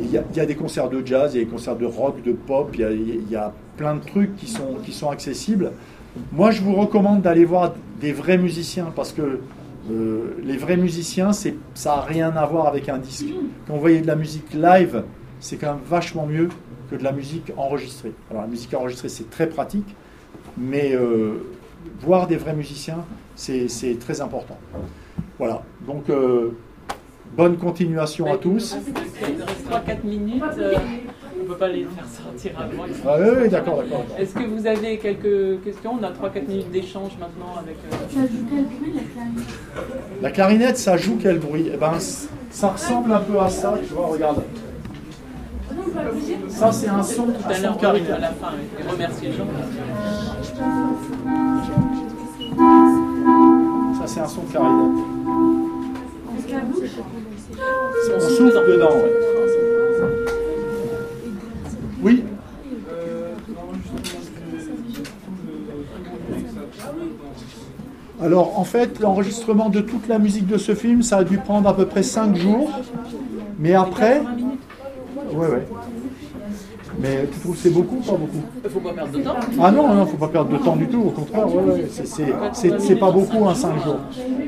Il 0.00 0.10
y, 0.10 0.18
a, 0.18 0.46
des 0.46 0.54
concerts 0.54 0.88
de 0.88 1.04
jazz, 1.04 1.34
il 1.34 1.38
y 1.38 1.40
a 1.42 1.44
des 1.44 1.50
concerts 1.50 1.76
de 1.76 1.86
rock, 1.86 2.22
de 2.22 2.32
pop, 2.32 2.70
il 2.74 3.30
y 3.30 3.36
a, 3.36 3.52
plein 3.76 3.96
de 3.96 4.00
trucs 4.00 4.34
qui 4.36 4.46
sont, 4.46 4.76
qui 4.84 4.92
sont 4.92 5.10
accessibles. 5.10 5.72
Moi, 6.32 6.50
je 6.50 6.62
vous 6.62 6.74
recommande 6.74 7.20
d'aller 7.20 7.44
voir 7.44 7.74
des 8.00 8.12
vrais 8.12 8.38
musiciens 8.38 8.90
parce 8.94 9.12
que 9.12 9.40
euh, 9.90 10.36
les 10.42 10.56
vrais 10.56 10.76
musiciens, 10.78 11.32
ça 11.32 11.50
n'a 11.84 12.00
rien 12.00 12.30
à 12.36 12.46
voir 12.46 12.66
avec 12.66 12.88
un 12.88 12.98
disque. 12.98 13.26
Quand 13.66 13.74
vous 13.74 13.80
voyez 13.80 14.00
de 14.00 14.06
la 14.06 14.16
musique 14.16 14.52
live, 14.54 15.04
c'est 15.40 15.56
quand 15.56 15.74
même 15.74 15.82
vachement 15.86 16.26
mieux 16.26 16.48
que 16.90 16.96
de 16.96 17.04
la 17.04 17.12
musique 17.12 17.52
enregistrée. 17.56 18.12
Alors 18.30 18.42
la 18.42 18.48
musique 18.48 18.72
enregistrée, 18.74 19.08
c'est 19.08 19.30
très 19.30 19.48
pratique, 19.48 19.94
mais 20.56 20.94
euh, 20.94 21.44
voir 22.00 22.26
des 22.26 22.36
vrais 22.36 22.54
musiciens, 22.54 23.04
c'est 23.36 23.98
très 24.00 24.20
important. 24.20 24.58
Voilà, 25.38 25.62
donc 25.86 26.08
euh, 26.08 26.56
bonne 27.36 27.56
continuation 27.58 28.32
à 28.32 28.38
tous. 28.38 28.76
Il 29.20 29.42
reste 29.42 29.70
3-4 29.70 30.04
minutes, 30.06 30.42
euh, 30.58 30.74
on 31.38 31.42
ne 31.42 31.48
peut 31.48 31.56
pas 31.56 31.68
les 31.68 31.84
faire 31.84 32.06
sortir 32.06 32.52
avant. 32.58 32.84
Ah, 33.06 33.16
oui, 33.20 33.42
oui 33.42 33.48
d'accord, 33.50 33.82
d'accord. 33.82 34.04
Est-ce 34.18 34.34
que 34.34 34.44
vous 34.44 34.66
avez 34.66 34.98
quelques 34.98 35.62
questions? 35.62 35.98
On 36.00 36.02
a 36.02 36.10
3-4 36.10 36.48
minutes 36.48 36.70
d'échange 36.70 37.12
maintenant 37.20 37.54
avec... 37.58 37.76
Euh... 37.92 37.96
Ça 38.08 38.22
joue 38.22 38.46
quel 38.50 38.64
bruit 38.64 38.94
la 38.94 39.02
clarinette? 39.02 40.22
La 40.22 40.30
clarinette, 40.30 40.78
ça 40.78 40.96
joue 40.96 41.18
quel 41.20 41.38
bruit? 41.38 41.70
Eh 41.72 41.76
ben, 41.76 41.98
Ça 42.50 42.68
ressemble 42.68 43.12
un 43.12 43.20
peu 43.20 43.38
à 43.38 43.50
ça, 43.50 43.74
tu 43.86 43.92
vois, 43.92 44.06
regarde. 44.06 44.42
Ça, 46.48 46.72
c'est 46.72 46.88
un 46.88 47.02
son 47.02 47.26
tout 47.26 47.32
à 47.48 47.58
l'heure, 47.58 47.78
à 47.84 48.18
la 48.18 48.28
fin, 48.30 48.52
et 48.78 48.90
remercier 48.90 49.28
les 49.28 49.36
gens. 49.36 49.46
C'est 54.06 54.20
un 54.20 54.28
son 54.28 54.42
de. 54.42 54.94
On 58.14 58.20
souffle 58.20 58.64
dedans. 58.68 58.90
Oui 62.02 62.24
Alors, 68.20 68.58
en 68.58 68.64
fait, 68.64 69.00
l'enregistrement 69.00 69.68
de 69.68 69.80
toute 69.80 70.08
la 70.08 70.18
musique 70.18 70.46
de 70.46 70.56
ce 70.56 70.74
film, 70.74 71.02
ça 71.02 71.18
a 71.18 71.24
dû 71.24 71.38
prendre 71.38 71.68
à 71.68 71.76
peu 71.76 71.86
près 71.86 72.02
5 72.02 72.36
jours. 72.36 72.70
Mais 73.58 73.74
après... 73.74 74.22
Ouais, 75.32 75.46
ouais. 75.48 75.66
Mais 76.98 77.26
tu 77.30 77.38
trouves 77.40 77.54
que 77.54 77.62
c'est 77.62 77.70
beaucoup 77.70 77.96
ou 77.96 78.00
pas 78.00 78.16
beaucoup 78.16 78.42
Il 78.64 78.70
faut 78.70 78.80
pas 78.80 78.92
perdre 78.92 79.12
de 79.12 79.22
temps. 79.22 79.34
Ah 79.60 79.70
non, 79.70 79.94
non, 79.94 80.06
faut 80.06 80.16
pas 80.16 80.28
perdre 80.28 80.50
de 80.50 80.64
temps 80.64 80.76
du 80.76 80.86
tout. 80.86 81.02
Au 81.02 81.10
contraire, 81.10 81.54
ouais, 81.54 81.62
ouais, 81.62 81.88
c'est 82.52 82.96
pas 82.96 83.10
beaucoup, 83.10 83.46
hein, 83.46 83.54
5 83.54 83.84
jours. 83.84 83.98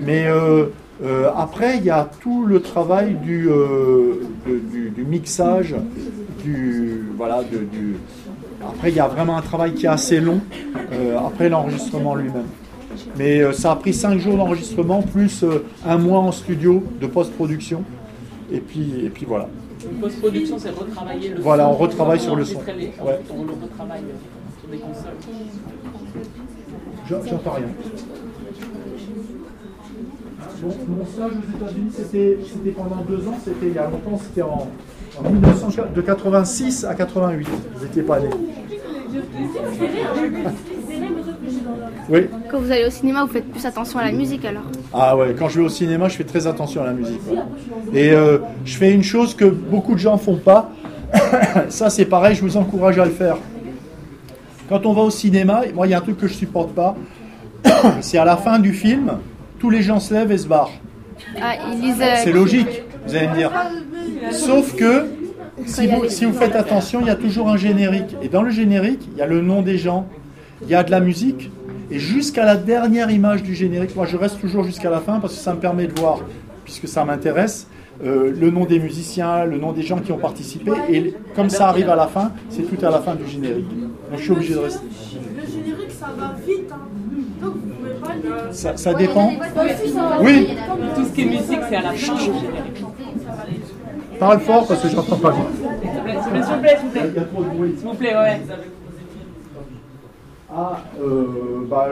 Mais 0.02 0.26
euh, 0.26 0.66
euh, 1.04 1.30
après, 1.36 1.78
il 1.78 1.84
y 1.84 1.90
a 1.90 2.08
tout 2.20 2.46
le 2.46 2.60
travail 2.60 3.16
du, 3.22 3.48
euh, 3.48 4.22
du, 4.46 4.90
du, 4.90 5.04
mixage, 5.04 5.74
du 6.42 7.04
voilà, 7.16 7.42
de, 7.42 7.58
du. 7.58 7.96
Après, 8.66 8.90
il 8.90 8.96
y 8.96 9.00
a 9.00 9.08
vraiment 9.08 9.36
un 9.36 9.42
travail 9.42 9.74
qui 9.74 9.86
est 9.86 9.90
assez 9.90 10.20
long 10.20 10.40
après 11.18 11.48
l'enregistrement 11.48 12.14
lui-même. 12.14 12.46
Mais 13.16 13.52
ça 13.52 13.72
a 13.72 13.76
pris 13.76 13.92
5 13.92 14.18
jours 14.18 14.36
d'enregistrement 14.36 15.02
plus 15.02 15.44
un 15.86 15.98
mois 15.98 16.20
en 16.20 16.32
studio 16.32 16.82
de 17.00 17.06
post-production. 17.06 17.84
Et 18.50 18.60
puis, 18.60 19.04
et 19.04 19.10
puis 19.10 19.26
voilà. 19.26 19.48
Post-production, 20.00 20.58
c'est 20.58 20.70
retravailler 20.70 21.28
le 21.30 21.40
voilà, 21.40 21.64
son. 21.64 21.70
on 21.70 21.74
retravaille 21.74 22.20
sur 22.20 22.36
le 22.36 22.44
son. 22.44 22.60
Les, 22.76 22.86
ouais. 22.86 23.20
On 23.30 23.44
le 23.44 23.52
retravaille 23.62 24.02
sur 24.60 24.68
des 24.70 24.78
consoles. 24.78 25.12
J'entends 27.08 27.52
rien. 27.52 27.66
Bon, 30.60 30.74
mon 30.88 31.06
stage 31.06 31.32
aux 31.32 31.56
États-Unis, 31.56 31.92
c'était 31.92 32.70
pendant 32.72 33.02
deux 33.08 33.28
ans, 33.28 33.38
c'était 33.44 33.68
il 33.68 33.74
y 33.74 33.78
a 33.78 33.88
longtemps, 33.88 34.20
c'était 34.20 34.42
en, 34.42 34.66
en 35.18 35.30
1900, 35.30 35.82
de 35.94 36.00
86 36.00 36.84
à 36.84 36.94
88. 36.94 37.48
Vous 37.74 37.84
n'étiez 37.84 38.02
pas 38.02 38.18
né. 38.20 38.28
Oui. 42.08 42.26
Quand 42.50 42.58
vous 42.58 42.70
allez 42.70 42.86
au 42.86 42.90
cinéma, 42.90 43.24
vous 43.24 43.32
faites 43.32 43.50
plus 43.50 43.64
attention 43.66 43.98
à 43.98 44.04
la 44.04 44.12
musique 44.12 44.44
alors 44.44 44.62
Ah 44.92 45.16
ouais, 45.16 45.34
quand 45.38 45.48
je 45.48 45.60
vais 45.60 45.66
au 45.66 45.68
cinéma, 45.68 46.08
je 46.08 46.16
fais 46.16 46.24
très 46.24 46.46
attention 46.46 46.82
à 46.82 46.86
la 46.86 46.92
musique. 46.92 47.20
Ouais. 47.30 47.36
Et 47.98 48.12
euh, 48.12 48.38
je 48.64 48.76
fais 48.76 48.92
une 48.92 49.02
chose 49.02 49.34
que 49.34 49.44
beaucoup 49.44 49.94
de 49.94 49.98
gens 49.98 50.16
font 50.16 50.36
pas. 50.36 50.70
Ça, 51.68 51.90
c'est 51.90 52.06
pareil, 52.06 52.34
je 52.34 52.42
vous 52.42 52.56
encourage 52.56 52.98
à 52.98 53.04
le 53.04 53.10
faire. 53.10 53.36
Quand 54.68 54.84
on 54.86 54.92
va 54.92 55.02
au 55.02 55.10
cinéma, 55.10 55.62
moi, 55.74 55.86
il 55.86 55.90
y 55.90 55.94
a 55.94 55.98
un 55.98 56.02
truc 56.02 56.18
que 56.18 56.28
je 56.28 56.34
supporte 56.34 56.74
pas. 56.74 56.96
c'est 58.00 58.18
à 58.18 58.24
la 58.24 58.36
fin 58.36 58.58
du 58.58 58.72
film, 58.72 59.12
tous 59.58 59.70
les 59.70 59.82
gens 59.82 60.00
se 60.00 60.14
lèvent 60.14 60.32
et 60.32 60.38
se 60.38 60.46
barrent. 60.46 60.72
Ah, 61.40 61.54
euh, 61.70 61.92
C'est 62.22 62.32
logique, 62.32 62.82
vous 63.06 63.16
allez 63.16 63.28
me 63.28 63.34
dire. 63.34 63.50
Sauf 64.30 64.74
que 64.74 65.06
si 65.66 65.86
vous, 65.86 66.08
si 66.08 66.24
vous 66.24 66.32
faites 66.32 66.54
attention, 66.54 67.00
il 67.00 67.06
y 67.06 67.10
a 67.10 67.16
toujours 67.16 67.48
un 67.48 67.56
générique. 67.56 68.16
Et 68.22 68.28
dans 68.28 68.42
le 68.42 68.50
générique, 68.50 69.08
il 69.12 69.18
y 69.18 69.22
a 69.22 69.26
le 69.26 69.40
nom 69.40 69.62
des 69.62 69.78
gens, 69.78 70.06
il 70.62 70.68
y 70.68 70.74
a 70.74 70.82
de 70.82 70.90
la 70.90 71.00
musique. 71.00 71.50
Et 71.90 71.98
jusqu'à 71.98 72.44
la 72.44 72.56
dernière 72.56 73.10
image 73.10 73.42
du 73.42 73.54
générique, 73.54 73.96
moi 73.96 74.06
je 74.06 74.16
reste 74.16 74.40
toujours 74.40 74.64
jusqu'à 74.64 74.90
la 74.90 75.00
fin 75.00 75.20
parce 75.20 75.34
que 75.34 75.40
ça 75.40 75.54
me 75.54 75.60
permet 75.60 75.86
de 75.86 75.98
voir, 75.98 76.20
puisque 76.64 76.86
ça 76.86 77.04
m'intéresse, 77.04 77.66
euh, 78.04 78.32
le 78.38 78.50
nom 78.50 78.64
des 78.64 78.78
musiciens, 78.78 79.44
le 79.44 79.58
nom 79.58 79.72
des 79.72 79.82
gens 79.82 79.98
qui 79.98 80.12
ont 80.12 80.18
participé. 80.18 80.70
Et 80.90 81.14
comme 81.34 81.50
ça 81.50 81.68
arrive 81.68 81.88
à 81.88 81.96
la 81.96 82.06
fin, 82.06 82.32
c'est 82.50 82.62
tout 82.62 82.84
à 82.84 82.90
la 82.90 82.98
fin 83.00 83.14
du 83.14 83.26
générique. 83.26 83.68
Donc 83.68 84.18
je 84.18 84.22
suis 84.22 84.32
obligé 84.32 84.54
de 84.54 84.58
rester. 84.58 84.86
Le 85.34 85.46
générique, 85.46 85.90
ça 85.98 86.08
va 86.16 86.34
vite. 86.46 86.70
Hein. 86.70 86.76
Donc 87.42 87.54
vous 87.54 87.74
pouvez 87.74 87.94
pas 87.94 88.14
lire. 88.14 88.52
Ça, 88.52 88.76
ça 88.76 88.94
dépend. 88.94 89.32
Oui. 90.20 90.48
Tout 90.94 91.04
ce 91.04 91.12
qui 91.12 91.22
est 91.22 91.24
musique, 91.24 91.60
c'est 91.68 91.76
à 91.76 91.82
la 91.82 91.92
fin 91.92 92.14
du 92.14 92.20
générique. 92.20 92.84
Parle 94.20 94.40
fort 94.40 94.66
parce 94.66 94.82
que 94.82 94.88
j'entends 94.88 95.16
pas 95.16 95.30
bien. 95.30 95.46
S'il 95.80 95.90
vous 95.90 96.00
plaît, 96.02 96.42
s'il 96.42 96.54
vous 96.54 96.60
plaît, 96.60 96.76
s'il 96.76 96.84
vous 96.84 96.90
plaît. 96.90 97.02
Il 97.08 97.14
y 97.14 97.18
a 97.18 97.24
trop 97.24 97.42
de 97.42 97.48
bruit. 97.48 97.74
S'il 97.78 97.88
vous 97.88 97.94
plaît, 97.94 98.14
ouais. 98.16 98.40
Ah, 100.50 100.82
euh, 101.02 101.26
bah, 101.68 101.88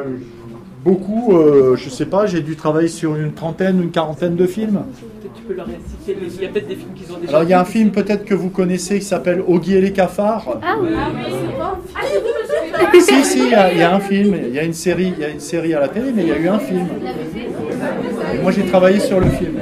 beaucoup, 0.82 1.36
euh, 1.36 1.76
je 1.76 1.90
sais 1.90 2.06
pas, 2.06 2.24
j'ai 2.24 2.40
dû 2.40 2.56
travailler 2.56 2.88
sur 2.88 3.14
une 3.14 3.32
trentaine, 3.32 3.82
une 3.82 3.90
quarantaine 3.90 4.34
de 4.34 4.46
films. 4.46 4.82
Peut-être 5.20 5.34
tu 5.34 5.42
peux 5.42 5.52
leur 5.52 5.66
réciter. 5.66 6.16
Il 6.38 6.42
y 6.42 6.46
a 6.46 6.48
peut-être 6.48 6.68
des 6.68 6.76
films 6.76 6.94
qu'ils 6.94 7.12
ont 7.12 7.18
déjà 7.18 7.32
Alors 7.32 7.42
il 7.42 7.50
y 7.50 7.52
a 7.52 7.60
un 7.60 7.66
film 7.66 7.90
peut-être 7.90 8.24
que 8.24 8.34
vous 8.34 8.48
connaissez 8.48 8.98
qui 8.98 9.04
s'appelle 9.04 9.42
Oggy 9.46 9.74
et 9.74 9.82
les 9.82 9.92
cafards. 9.92 10.58
Ah 10.62 10.76
oui. 10.80 10.88
Si, 12.98 13.24
si, 13.24 13.38
il 13.40 13.50
y, 13.50 13.54
a, 13.54 13.70
il 13.72 13.78
y 13.78 13.82
a 13.82 13.94
un 13.94 14.00
film, 14.00 14.34
il 14.48 14.54
y 14.54 14.58
a 14.58 14.62
une 14.62 14.72
série, 14.72 15.12
il 15.14 15.20
y 15.20 15.24
a 15.24 15.28
une 15.28 15.40
série 15.40 15.74
à 15.74 15.80
la 15.80 15.88
télé, 15.88 16.12
mais 16.14 16.22
il 16.22 16.28
y 16.28 16.32
a 16.32 16.38
eu 16.38 16.48
un 16.48 16.58
film. 16.58 16.86
Et 18.34 18.38
moi 18.38 18.52
j'ai 18.52 18.64
travaillé 18.64 19.00
sur 19.00 19.20
le 19.20 19.28
film. 19.28 19.56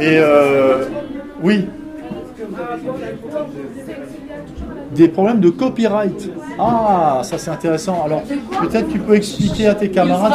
Et 0.00 0.18
euh, 0.18 0.84
oui. 1.44 1.68
Des 4.94 5.08
problèmes 5.08 5.40
de 5.40 5.50
copyright. 5.50 6.30
Ah, 6.58 7.20
ça 7.22 7.36
c'est 7.38 7.50
intéressant. 7.50 8.04
Alors 8.04 8.22
peut-être 8.60 8.88
tu 8.88 8.98
peux 8.98 9.14
expliquer 9.16 9.66
à 9.66 9.74
tes 9.74 9.90
camarades 9.90 10.34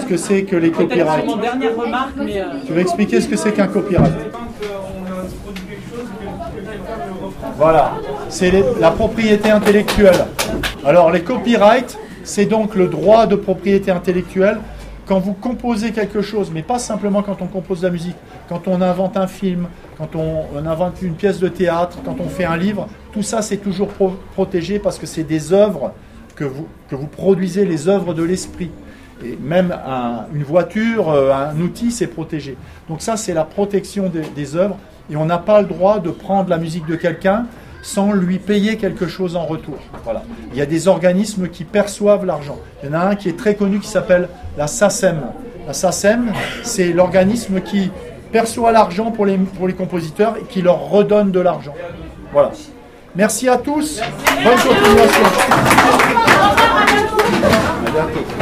ce 0.00 0.06
que 0.06 0.16
c'est 0.16 0.44
que 0.44 0.56
les 0.56 0.70
copyrights. 0.70 1.24
euh, 1.28 2.44
Tu 2.66 2.72
veux 2.72 2.80
expliquer 2.80 3.20
ce 3.20 3.28
que 3.28 3.36
c'est 3.36 3.52
qu'un 3.52 3.66
copyright 3.66 4.12
Voilà, 7.58 7.92
c'est 8.28 8.52
la 8.80 8.90
propriété 8.90 9.50
intellectuelle. 9.50 10.24
Alors 10.84 11.10
les 11.10 11.22
copyrights, 11.22 11.98
c'est 12.24 12.46
donc 12.46 12.74
le 12.74 12.86
droit 12.88 13.26
de 13.26 13.36
propriété 13.36 13.90
intellectuelle 13.90 14.58
quand 15.06 15.18
vous 15.18 15.32
composez 15.32 15.92
quelque 15.92 16.22
chose, 16.22 16.50
mais 16.54 16.62
pas 16.62 16.78
simplement 16.78 17.22
quand 17.22 17.42
on 17.42 17.46
compose 17.46 17.80
de 17.80 17.86
la 17.86 17.92
musique, 17.92 18.16
quand 18.48 18.68
on 18.68 18.80
invente 18.80 19.16
un 19.16 19.26
film, 19.26 19.66
quand 19.98 20.14
on, 20.14 20.44
invente 20.66 21.02
une 21.02 21.14
pièce 21.14 21.38
de 21.40 21.48
théâtre, 21.48 21.98
quand 22.04 22.16
on 22.20 22.28
fait 22.28 22.44
un 22.44 22.56
livre, 22.56 22.88
tout 23.12 23.22
ça 23.22 23.42
c'est 23.42 23.56
toujours 23.58 23.88
pro- 23.88 24.16
protégé 24.34 24.78
parce 24.78 24.98
que 24.98 25.06
c'est 25.06 25.24
des 25.24 25.52
œuvres 25.52 25.92
que 26.36 26.44
vous, 26.44 26.66
que 26.88 26.94
vous 26.94 27.08
produisez, 27.08 27.64
les 27.64 27.88
œuvres 27.88 28.14
de 28.14 28.22
l'esprit. 28.22 28.70
Et 29.24 29.38
même 29.40 29.70
un- 29.86 30.26
une 30.34 30.42
voiture, 30.42 31.10
euh, 31.10 31.32
un 31.32 31.58
outil, 31.60 31.90
c'est 31.92 32.08
protégé. 32.08 32.56
Donc 32.88 33.02
ça, 33.02 33.16
c'est 33.16 33.34
la 33.34 33.44
protection 33.44 34.10
des 34.34 34.56
œuvres. 34.56 34.76
Et 35.10 35.16
on 35.16 35.26
n'a 35.26 35.38
pas 35.38 35.60
le 35.60 35.68
droit 35.68 35.98
de 36.00 36.10
prendre 36.10 36.48
la 36.50 36.58
musique 36.58 36.86
de 36.86 36.96
quelqu'un 36.96 37.46
sans 37.82 38.12
lui 38.12 38.38
payer 38.38 38.76
quelque 38.76 39.08
chose 39.08 39.36
en 39.36 39.44
retour. 39.44 39.76
Voilà. 40.04 40.22
Il 40.52 40.58
y 40.58 40.62
a 40.62 40.66
des 40.66 40.88
organismes 40.88 41.48
qui 41.48 41.64
perçoivent 41.64 42.24
l'argent. 42.24 42.58
Il 42.82 42.88
y 42.88 42.92
en 42.92 42.94
a 42.94 43.04
un 43.04 43.16
qui 43.16 43.28
est 43.28 43.36
très 43.36 43.56
connu 43.56 43.80
qui 43.80 43.88
s'appelle 43.88 44.28
la 44.56 44.68
SACEM. 44.68 45.20
La 45.66 45.72
SACEM, 45.72 46.32
c'est 46.62 46.92
l'organisme 46.92 47.60
qui 47.60 47.90
perçoit 48.30 48.72
l'argent 48.72 49.10
pour 49.10 49.26
les, 49.26 49.36
pour 49.36 49.66
les 49.68 49.74
compositeurs 49.74 50.36
et 50.40 50.44
qui 50.44 50.62
leur 50.62 50.88
redonne 50.88 51.32
de 51.32 51.40
l'argent. 51.40 51.74
Voilà. 52.32 52.52
Merci 53.14 53.48
à 53.48 53.58
tous. 53.58 54.00
Bonne 54.42 54.56
continuation. 54.56 55.24
À 57.86 57.90
bientôt. 57.90 58.32